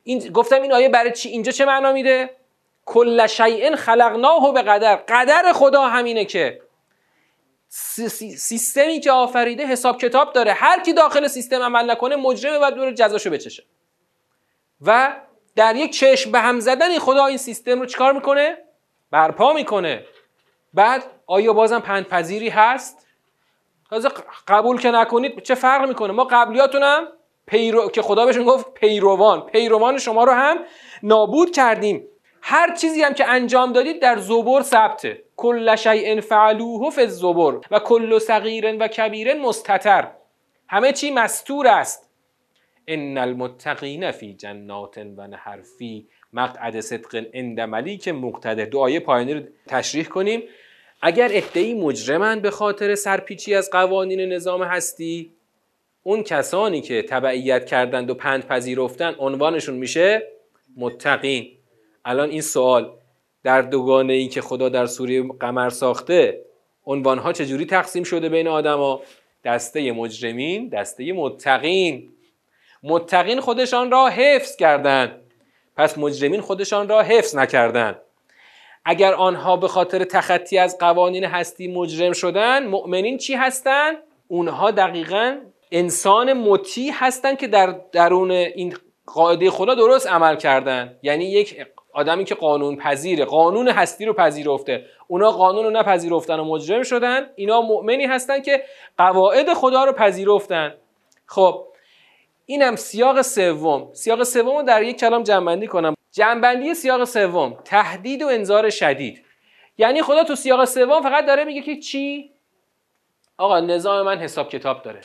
این 0.04 0.30
گفتم 0.30 0.62
این 0.62 0.74
آیه 0.74 0.90
برای 0.90 1.12
چی؟ 1.12 1.30
اینجا 1.30 1.52
چه 1.52 1.66
معنا 1.66 1.92
میده؟ 1.92 2.30
کل 2.86 3.28
شیء 3.28 3.76
خلقناه 3.76 4.54
به 4.54 4.62
قدر 4.62 4.96
قدر 4.96 5.54
خدا 5.54 5.82
همینه 5.82 6.26
که. 6.26 6.62
سیستمی 7.70 9.00
که 9.00 9.12
آفریده 9.12 9.68
حساب 9.68 9.98
کتاب 9.98 10.34
داره. 10.34 10.54
هر 10.54 10.84
کی 10.84 10.94
داخل 10.94 11.28
سیستم 11.28 11.62
عمل 11.62 11.92
نکنه 11.92 12.16
مجرمه 12.16 12.58
و 12.68 12.72
دور 12.72 12.92
جزاشو 12.92 13.30
بچشه. 13.30 13.64
و 14.82 15.16
در 15.56 15.76
یک 15.76 15.94
چشم 15.94 16.32
به 16.32 16.40
هم 16.40 16.60
زدن 16.60 17.00
خدا 17.00 17.26
این 17.26 17.38
سیستم 17.38 17.80
رو 17.80 17.86
چیکار 17.86 18.14
می‌کنه؟ 18.14 18.58
برپا 19.12 19.54
می‌کنه. 19.54 20.06
بعد 20.74 21.04
آیا 21.28 21.54
بازم 21.54 21.80
پذیری 21.80 22.50
هست؟ 22.50 23.08
تازه 23.90 24.10
قبول 24.48 24.80
که 24.80 24.92
نکنید 24.92 25.44
چه 25.44 25.56
فرق 25.56 25.88
می‌کنه؟ 25.88 26.14
ما 26.14 26.24
قبلیاتون 26.24 26.84
هم 26.84 27.08
پیرو... 27.46 27.90
که 27.90 28.02
خدا 28.02 28.26
بهشون 28.26 28.44
گفت 28.44 28.74
پیروان. 28.74 29.42
پیروان 29.42 29.98
شما 29.98 30.24
رو 30.24 30.32
هم 30.32 30.58
نابود 31.04 31.52
کردیم. 31.52 32.08
هر 32.42 32.76
چیزی 32.76 33.04
هم 33.04 33.14
که 33.14 33.28
انجام 33.28 33.74
دادید 33.74 34.02
در 34.02 34.18
زبر 34.18 34.62
ثبته. 34.62 35.24
کل 35.38 35.76
شیء 35.76 36.22
فعلوه 36.22 36.90
فی 36.90 37.02
الزبر 37.02 37.60
و 37.72 37.80
کل 37.80 38.20
صغیر 38.20 38.78
و 38.80 38.88
کبیر 38.88 39.34
مستتر. 39.34 40.08
همه 40.70 40.92
چی 40.92 41.12
مستور 41.12 41.68
است. 41.68 42.11
ان 42.88 43.18
المتقین 43.18 44.12
فی 44.12 44.34
جنات 44.34 44.98
و 44.98 45.28
نهر 45.28 45.62
فی 45.78 46.08
مقعد 46.34 46.80
صدق 46.80 47.26
عند 47.34 47.60
ملیک 47.60 48.08
مقتدر 48.08 48.66
دعای 48.66 49.00
پایانی 49.00 49.34
رو 49.34 49.42
تشریح 49.68 50.06
کنیم. 50.06 50.42
اگر 51.02 51.30
ادعی 51.32 51.74
مجرمن 51.74 52.40
به 52.40 52.52
خاطر 52.52 52.96
سرپیچی 52.96 53.56
از 53.56 53.70
قوانین 53.70 54.20
نظام 54.34 54.64
هستی 54.64 55.32
اون 56.04 56.24
کسانی 56.24 56.82
که 56.82 57.02
تبعیت 57.02 57.66
کردند 57.66 58.10
و 58.10 58.14
پند 58.14 58.48
پذیرفتن 58.48 59.16
عنوانشون 59.20 59.76
میشه 59.76 60.28
متقین. 60.78 61.52
الان 62.06 62.30
این 62.30 62.42
سوال 62.42 62.92
در 63.44 63.62
دوگانه 63.62 64.14
ای 64.14 64.28
که 64.28 64.42
خدا 64.42 64.70
در 64.70 64.86
سوره 64.86 65.24
قمر 65.24 65.70
ساخته 65.70 66.42
عنوانها 66.86 67.34
چجوری 67.34 67.66
تقسیم 67.66 68.04
شده 68.04 68.30
بین 68.30 68.48
آدما؟ 68.48 69.02
دسته 69.44 69.92
مجرمین 69.92 70.70
دسته 70.70 71.14
متقین. 71.14 72.10
متقین 72.84 73.40
خودشان 73.40 73.92
را 73.92 74.08
حفظ 74.08 74.56
کردند 74.56 75.22
پس 75.78 75.98
مجرمین 75.98 76.42
خودشان 76.42 76.90
را 76.90 77.02
حفظ 77.02 77.36
نکردند 77.36 78.02
اگر 78.86 79.14
آنها 79.14 79.58
به 79.58 79.68
خاطر 79.68 80.04
تخطی 80.04 80.58
از 80.58 80.78
قوانین 80.78 81.24
هستی 81.24 81.68
مجرم 81.68 82.14
شدن 82.14 82.68
مؤمنین 82.68 83.18
چی 83.18 83.34
هستند 83.34 83.98
اونها 84.28 84.72
دقیقا 84.72 85.38
انسان 85.72 86.34
مطیع 86.34 86.92
هستند 86.94 87.38
که 87.38 87.48
در 87.48 87.76
درون 87.92 88.32
این 88.32 88.78
قاعده 89.06 89.50
خدا 89.50 89.76
درست 89.76 90.08
عمل 90.08 90.36
کردن. 90.36 90.98
یعنی 91.04 91.26
یک 91.26 91.66
آدمی 91.94 92.24
که 92.24 92.36
قانون 92.36 92.76
پذیره 92.76 93.26
قانون 93.26 93.68
هستی 93.68 94.06
رو 94.06 94.14
پذیرفته. 94.14 94.86
اونا 95.08 95.32
قانون 95.32 95.64
رو 95.64 95.70
نپذیرفتن 95.70 96.40
و 96.40 96.44
مجرم 96.44 96.84
شدن. 96.84 97.28
اینا 97.36 97.62
مؤمنی 97.62 98.06
هستن 98.06 98.42
که 98.42 98.64
قواعد 98.98 99.54
خدا 99.54 99.84
رو 99.84 99.92
پذیرفتن. 99.92 100.74
خب 101.26 101.66
اینم 102.52 102.76
سیاق 102.76 103.22
سوم. 103.22 103.94
سیاق 103.94 104.24
سوم 104.24 104.58
رو 104.58 104.64
در 104.64 104.84
یک 104.84 105.00
کلام 105.00 105.24
جنبندی 105.24 105.68
کنم. 105.68 105.96
جنبندی 106.12 106.74
سیاق 106.74 107.04
سوم 107.04 107.58
تهدید 107.66 108.22
و 108.22 108.28
انذار 108.28 108.70
شدید. 108.70 109.26
یعنی 109.78 110.02
خدا 110.02 110.24
تو 110.24 110.36
سیاق 110.36 110.66
سوم 110.66 111.02
فقط 111.02 111.26
داره 111.26 111.44
میگه 111.44 111.62
که 111.62 111.78
چی؟ 111.78 112.32
آقا 113.38 113.60
نظام 113.60 114.06
من 114.06 114.20
حساب 114.20 114.50
کتاب 114.50 114.82
داره. 114.82 115.02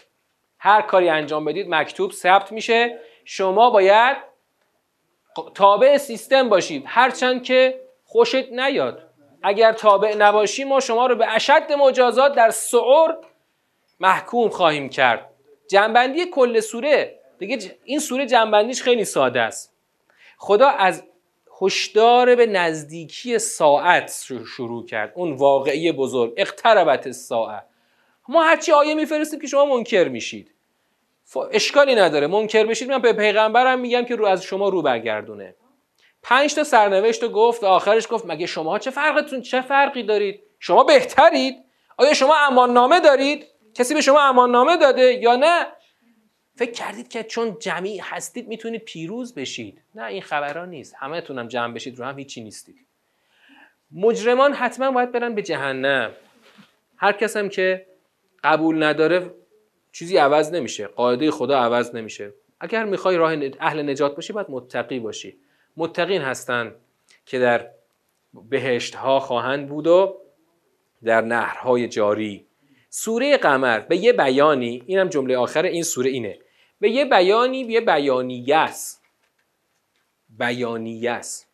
هر 0.59 0.83
کاری 0.83 1.09
انجام 1.09 1.45
بدید 1.45 1.67
مکتوب 1.69 2.13
ثبت 2.13 2.53
میشه. 2.53 2.99
شما 3.25 3.71
باید 3.71 4.17
تابع 5.55 5.97
سیستم 5.97 6.49
باشید. 6.49 6.85
هرچند 6.87 7.43
که 7.43 7.81
خوشت 8.05 8.53
نیاد. 8.53 9.03
اگر 9.43 9.73
تابع 9.73 10.15
نباشی 10.17 10.65
ما 10.65 10.81
شما 10.81 11.07
رو 11.07 11.15
به 11.15 11.35
اشد 11.35 11.73
مجازات 11.79 12.35
در 12.35 12.51
سعور 12.51 13.19
محکوم 14.01 14.49
خواهیم 14.49 14.89
کرد. 14.89 15.31
جنبندی 15.71 16.27
کل 16.27 16.61
سوره 16.61 17.26
دیگه 17.39 17.79
این 17.85 17.99
سوره 17.99 18.27
جنبندیش 18.27 18.83
خیلی 18.83 19.05
ساده 19.05 19.41
است. 19.41 19.75
خدا 20.39 20.69
از 20.69 21.05
هشدار 21.61 22.35
به 22.35 22.47
نزدیکی 22.47 23.39
ساعت 23.39 24.27
شروع 24.57 24.87
کرد. 24.87 25.13
اون 25.15 25.33
واقعی 25.33 25.93
بزرگ. 25.93 26.33
اقتربت 26.37 27.11
ساعت 27.11 27.67
ما 28.29 28.45
هرچی 28.45 28.73
آیه 28.73 28.95
میفرستیم 28.95 29.41
که 29.41 29.47
شما 29.47 29.65
منکر 29.65 30.09
میشید. 30.09 30.55
اشکالی 31.53 31.95
نداره. 31.95 32.27
منکر 32.27 32.67
بشید. 32.67 32.91
من 32.91 32.99
به 32.99 33.13
پیغمبرم 33.13 33.79
میگم 33.79 34.05
که 34.05 34.17
رو 34.17 34.27
از 34.27 34.43
شما 34.43 34.69
رو 34.69 34.83
برگردونه. 34.83 35.55
پنج 36.23 36.55
تا 36.55 36.65
سرنوشت 36.65 37.23
رو 37.23 37.29
گفت 37.29 37.63
و 37.63 37.67
آخرش 37.67 38.07
گفت 38.11 38.27
مگه 38.27 38.47
شما 38.47 38.79
چه 38.79 38.91
فرقتون 38.91 39.43
چه 39.43 39.61
فرقی 39.61 40.03
دارید؟ 40.03 40.43
شما 40.59 40.85
بهترید؟ 40.85 41.57
آیا 41.97 42.15
شما 42.15 42.37
امان 42.37 42.73
نامه 42.73 43.01
دارید؟ 43.01 43.47
کسی 43.75 43.95
به 43.95 44.01
شما 44.01 44.21
امان 44.21 44.51
نامه 44.51 44.77
داده 44.77 45.13
یا 45.13 45.37
نه؟ 45.37 45.67
فکر 46.57 46.71
کردید 46.71 47.09
که 47.09 47.23
چون 47.23 47.57
جمعی 47.61 47.99
هستید 47.99 48.49
می‌تونید 48.49 48.85
پیروز 48.85 49.35
بشید. 49.35 49.83
نه 49.95 50.05
این 50.05 50.23
خبران 50.23 50.71
نیست. 50.71 50.95
همه 50.99 51.21
تونم 51.21 51.49
جمع 51.49 51.75
بشید 51.75 51.99
رو 51.99 52.05
هم 52.05 52.19
هیچی 52.19 52.45
نیستید. 52.45 52.87
مجرمان 53.93 54.53
حتما 54.53 54.91
باید 54.91 55.13
برن 55.13 55.35
به 55.35 55.43
جهنم. 55.43 56.11
هر 56.97 57.13
کس 57.13 57.37
هم 57.37 57.49
که 57.49 57.87
قبول 58.45 58.83
نداره 58.83 59.31
چیزی 59.93 60.17
عوض 60.17 60.53
نمیشه. 60.53 60.87
قاعده 60.87 61.31
خدا 61.31 61.59
عوض 61.59 61.95
نمیشه. 61.95 62.33
اگر 62.61 62.85
می‌خوای 62.85 63.17
راه 63.17 63.33
اهل 63.61 63.91
نجات 63.91 64.17
باشی 64.17 64.33
باید 64.33 64.47
متقی 64.51 64.99
باشی. 64.99 65.37
متقین 65.77 66.23
هستند 66.23 66.75
که 67.27 67.39
در 67.39 67.71
بهشت 68.49 68.95
ها 68.95 69.21
خواهند 69.21 69.69
بود 69.69 69.87
و 69.87 70.17
در 71.05 71.21
نهرهای 71.21 71.89
جاری. 71.89 72.47
سوره 72.91 73.37
قمر 73.37 73.81
به 73.81 73.97
یه 73.97 74.13
بیانی 74.13 74.83
اینم 74.87 75.09
جمله 75.09 75.37
آخر 75.37 75.63
این 75.63 75.83
سوره 75.83 76.11
اینه. 76.11 76.39
به 76.81 76.91
یه 76.91 77.05
بیانی 77.05 77.59
یه 77.61 77.81
بیانیه 77.81 78.57
است 78.57 79.03
بیانیه 80.29 81.11
است 81.11 81.49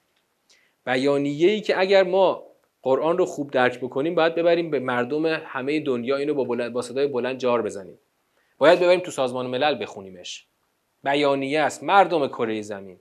بیانیه 0.84 1.50
ای 1.50 1.60
که 1.60 1.80
اگر 1.80 2.02
ما 2.02 2.42
قرآن 2.82 3.18
رو 3.18 3.26
خوب 3.26 3.50
درک 3.50 3.78
بکنیم 3.80 4.14
باید 4.14 4.34
ببریم 4.34 4.70
به 4.70 4.78
مردم 4.78 5.26
همه 5.26 5.80
دنیا 5.80 6.16
اینو 6.16 6.34
با, 6.34 6.44
بلند، 6.44 6.72
با 6.72 6.82
صدای 6.82 7.06
بلند 7.06 7.38
جار 7.38 7.62
بزنیم. 7.62 7.98
باید 8.58 8.80
ببریم 8.80 9.00
تو 9.00 9.10
سازمان 9.10 9.46
ملل 9.46 9.82
بخونیمش. 9.82 10.46
بیانیه 11.04 11.60
است 11.60 11.82
مردم 11.82 12.28
کره 12.28 12.62
زمین. 12.62 13.00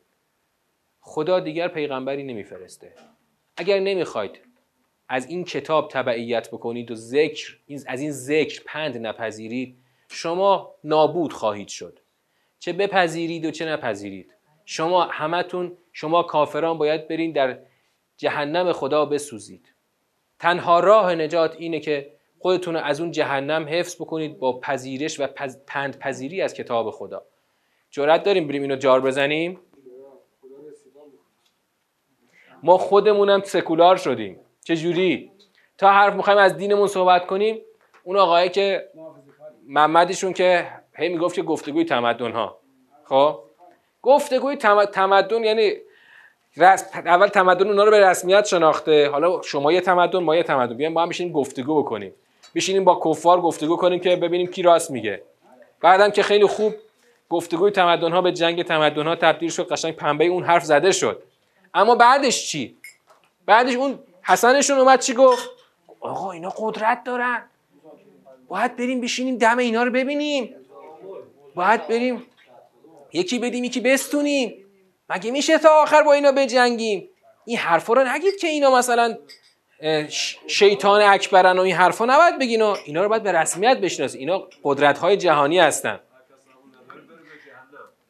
خدا 0.99 1.39
دیگر 1.39 1.67
پیغمبری 1.67 2.23
نمیفرسته. 2.23 2.93
اگر 3.57 3.79
نمی‌خواید 3.79 4.39
از 5.09 5.29
این 5.29 5.43
کتاب 5.43 5.89
تبعیت 5.91 6.47
بکنید 6.47 6.91
و 6.91 6.95
ذکر 6.95 7.57
از 7.87 8.01
این 8.01 8.11
ذکر 8.11 8.61
پند 8.65 8.97
نپذیرید 8.97 9.77
شما 10.09 10.75
نابود 10.83 11.33
خواهید 11.33 11.67
شد. 11.67 11.99
چه 12.61 12.73
بپذیرید 12.73 13.45
و 13.45 13.51
چه 13.51 13.65
نپذیرید. 13.65 14.35
شما 14.65 15.03
همتون 15.03 15.77
شما 15.93 16.23
کافران 16.23 16.77
باید 16.77 17.07
برین 17.07 17.31
در 17.31 17.59
جهنم 18.17 18.71
خدا 18.71 19.05
بسوزید. 19.05 19.73
تنها 20.39 20.79
راه 20.79 21.15
نجات 21.15 21.55
اینه 21.59 21.79
که 21.79 22.11
خودتون 22.39 22.75
از 22.75 23.01
اون 23.01 23.11
جهنم 23.11 23.65
حفظ 23.69 23.95
بکنید 23.95 24.39
با 24.39 24.59
پذیرش 24.59 25.19
و 25.19 25.27
پند 25.67 25.99
پذیری 25.99 26.41
از 26.41 26.53
کتاب 26.53 26.91
خدا. 26.91 27.23
جرأت 27.91 28.23
داریم 28.23 28.47
بریم 28.47 28.61
اینو 28.61 28.75
جار 28.75 29.01
بزنیم؟ 29.01 29.59
ما 32.63 32.77
خودمونم 32.77 33.41
سکولار 33.41 33.97
شدیم. 33.97 34.39
چه 34.63 34.75
جوری؟ 34.75 35.31
تا 35.77 35.91
حرف 35.91 36.13
می‌خوایم 36.13 36.39
از 36.39 36.57
دینمون 36.57 36.87
صحبت 36.87 37.25
کنیم 37.25 37.61
اون 38.03 38.17
آقایی 38.17 38.49
که 38.49 38.89
محمدیشون 39.67 40.33
که 40.33 40.80
هی 41.01 41.09
می‌گفت 41.09 41.35
که 41.35 41.41
گفتگوی 41.41 41.85
تمدن 41.85 42.31
ها. 42.31 42.57
خب؟ 43.05 43.39
گفتگوی 44.01 44.55
تمدن 44.55 45.43
یعنی 45.43 45.73
اول 47.05 47.27
تمدن 47.27 47.67
اونا 47.67 47.83
رو 47.83 47.91
به 47.91 47.99
رسمیت 48.09 48.45
شناخته. 48.45 49.09
حالا 49.09 49.41
شما 49.41 49.71
یه 49.71 49.81
تمدن 49.81 50.19
ما 50.19 50.35
یه 50.35 50.43
تمدن. 50.43 50.77
بیایم 50.77 50.93
با 50.93 51.01
هم 51.01 51.09
بشینیم 51.09 51.33
گفتگو 51.33 51.83
بکنیم. 51.83 52.13
بشینیم 52.55 52.83
با 52.83 53.01
کفار 53.05 53.41
گفتگو 53.41 53.77
کنیم 53.77 53.99
که 53.99 54.15
ببینیم 54.15 54.47
کی 54.47 54.61
راست 54.61 54.91
میگه. 54.91 55.23
بعدم 55.81 56.09
که 56.09 56.23
خیلی 56.23 56.45
خوب 56.45 56.73
گفتگوی 57.29 57.71
تمدن 57.71 58.11
ها 58.11 58.21
به 58.21 58.31
جنگ 58.31 58.63
تمدن 58.63 59.07
ها 59.07 59.15
تبدیل 59.15 59.49
شد 59.49 59.67
قشنگ 59.67 59.95
پنبه 59.95 60.25
اون 60.25 60.43
حرف 60.43 60.63
زده 60.63 60.91
شد. 60.91 61.23
اما 61.73 61.95
بعدش 61.95 62.47
چی؟ 62.47 62.77
بعدش 63.45 63.75
اون 63.75 63.99
حسنشون 64.23 64.79
اومد 64.79 64.99
چی 64.99 65.13
گفت؟ 65.13 65.49
آقا 65.99 66.31
اینا 66.31 66.53
قدرت 66.57 67.03
دارن. 67.03 67.43
باید 68.47 68.75
بریم 68.75 69.01
بشینیم 69.01 69.37
دم 69.37 69.57
اینا 69.57 69.83
رو 69.83 69.91
ببینیم. 69.91 70.55
باید 71.55 71.87
بریم 71.87 72.25
یکی 73.13 73.39
بدیم 73.39 73.63
یکی 73.63 73.79
بستونیم. 73.79 74.65
مگه 75.09 75.31
میشه 75.31 75.57
تا 75.57 75.69
آخر 75.69 76.03
با 76.03 76.13
اینا 76.13 76.31
بجنگیم؟ 76.31 77.09
این 77.45 77.57
حرفا 77.57 77.93
رو 77.93 78.03
نگید 78.03 78.35
که 78.37 78.47
اینا 78.47 78.75
مثلا 78.75 79.17
شیطان 80.47 81.01
اکبرن 81.01 81.59
و 81.59 81.61
این 81.61 81.75
حرفا 81.75 82.05
نباید 82.05 82.39
بگین 82.39 82.61
و 82.61 82.75
اینا 82.85 83.03
رو 83.03 83.09
باید 83.09 83.23
به 83.23 83.31
رسمیت 83.31 83.77
بشناسید. 83.77 84.19
اینا 84.19 84.47
قدرت 84.63 84.97
های 84.97 85.17
جهانی 85.17 85.59
هستن. 85.59 85.99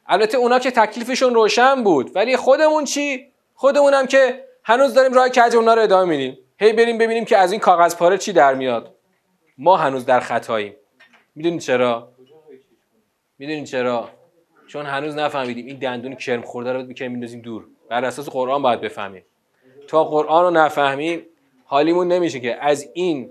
البته 0.06 0.38
اونا 0.38 0.58
که 0.58 0.70
تکلیفشون 0.70 1.34
روشن 1.34 1.84
بود. 1.84 2.16
ولی 2.16 2.36
خودمون 2.36 2.84
چی؟ 2.84 3.26
خودمونم 3.54 4.06
که 4.06 4.44
هنوز 4.64 4.94
داریم 4.94 5.12
راه 5.12 5.28
کج 5.28 5.56
اونا 5.56 5.74
رو 5.74 5.82
ادامه 5.82 6.04
میدیم. 6.04 6.38
هی 6.58 6.72
بریم 6.72 6.98
ببینیم 6.98 7.24
که 7.24 7.36
از 7.36 7.52
این 7.52 7.60
کاغذ 7.60 7.96
پاره 7.96 8.18
چی 8.18 8.32
در 8.32 8.54
میاد. 8.54 8.94
ما 9.58 9.76
هنوز 9.76 10.06
در 10.06 10.20
خطاییم. 10.20 10.76
می‌دونید 11.34 11.60
چرا؟ 11.60 12.11
می‌دونید 13.42 13.64
چرا؟ 13.64 14.08
چون 14.66 14.86
هنوز 14.86 15.16
نفهمیدیم. 15.16 15.66
این 15.66 15.78
دندون 15.78 16.14
کرم 16.14 16.42
خورده 16.42 16.72
رو 16.72 16.82
می‌کنیم 16.82 17.10
میندازیم 17.10 17.40
دور. 17.40 17.64
بر 17.88 18.04
اساس 18.04 18.28
قرآن 18.28 18.62
باید 18.62 18.80
بفهمیم. 18.80 19.24
تا 19.88 20.04
قرآن 20.04 20.44
رو 20.44 20.50
نفهمیم 20.50 21.22
حالیمون 21.64 22.08
نمیشه 22.08 22.40
که 22.40 22.64
از 22.64 22.90
این 22.94 23.30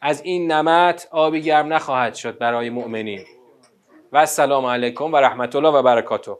از 0.00 0.22
این 0.22 0.52
نمت 0.52 1.08
آبی 1.10 1.42
گرم 1.42 1.72
نخواهد 1.72 2.14
شد 2.14 2.38
برای 2.38 2.70
مؤمنین. 2.70 3.24
و 4.12 4.16
السلام 4.16 4.66
علیکم 4.66 5.12
و 5.12 5.16
رحمت 5.16 5.56
الله 5.56 5.68
و 5.68 5.82
برکاته. 5.82 6.32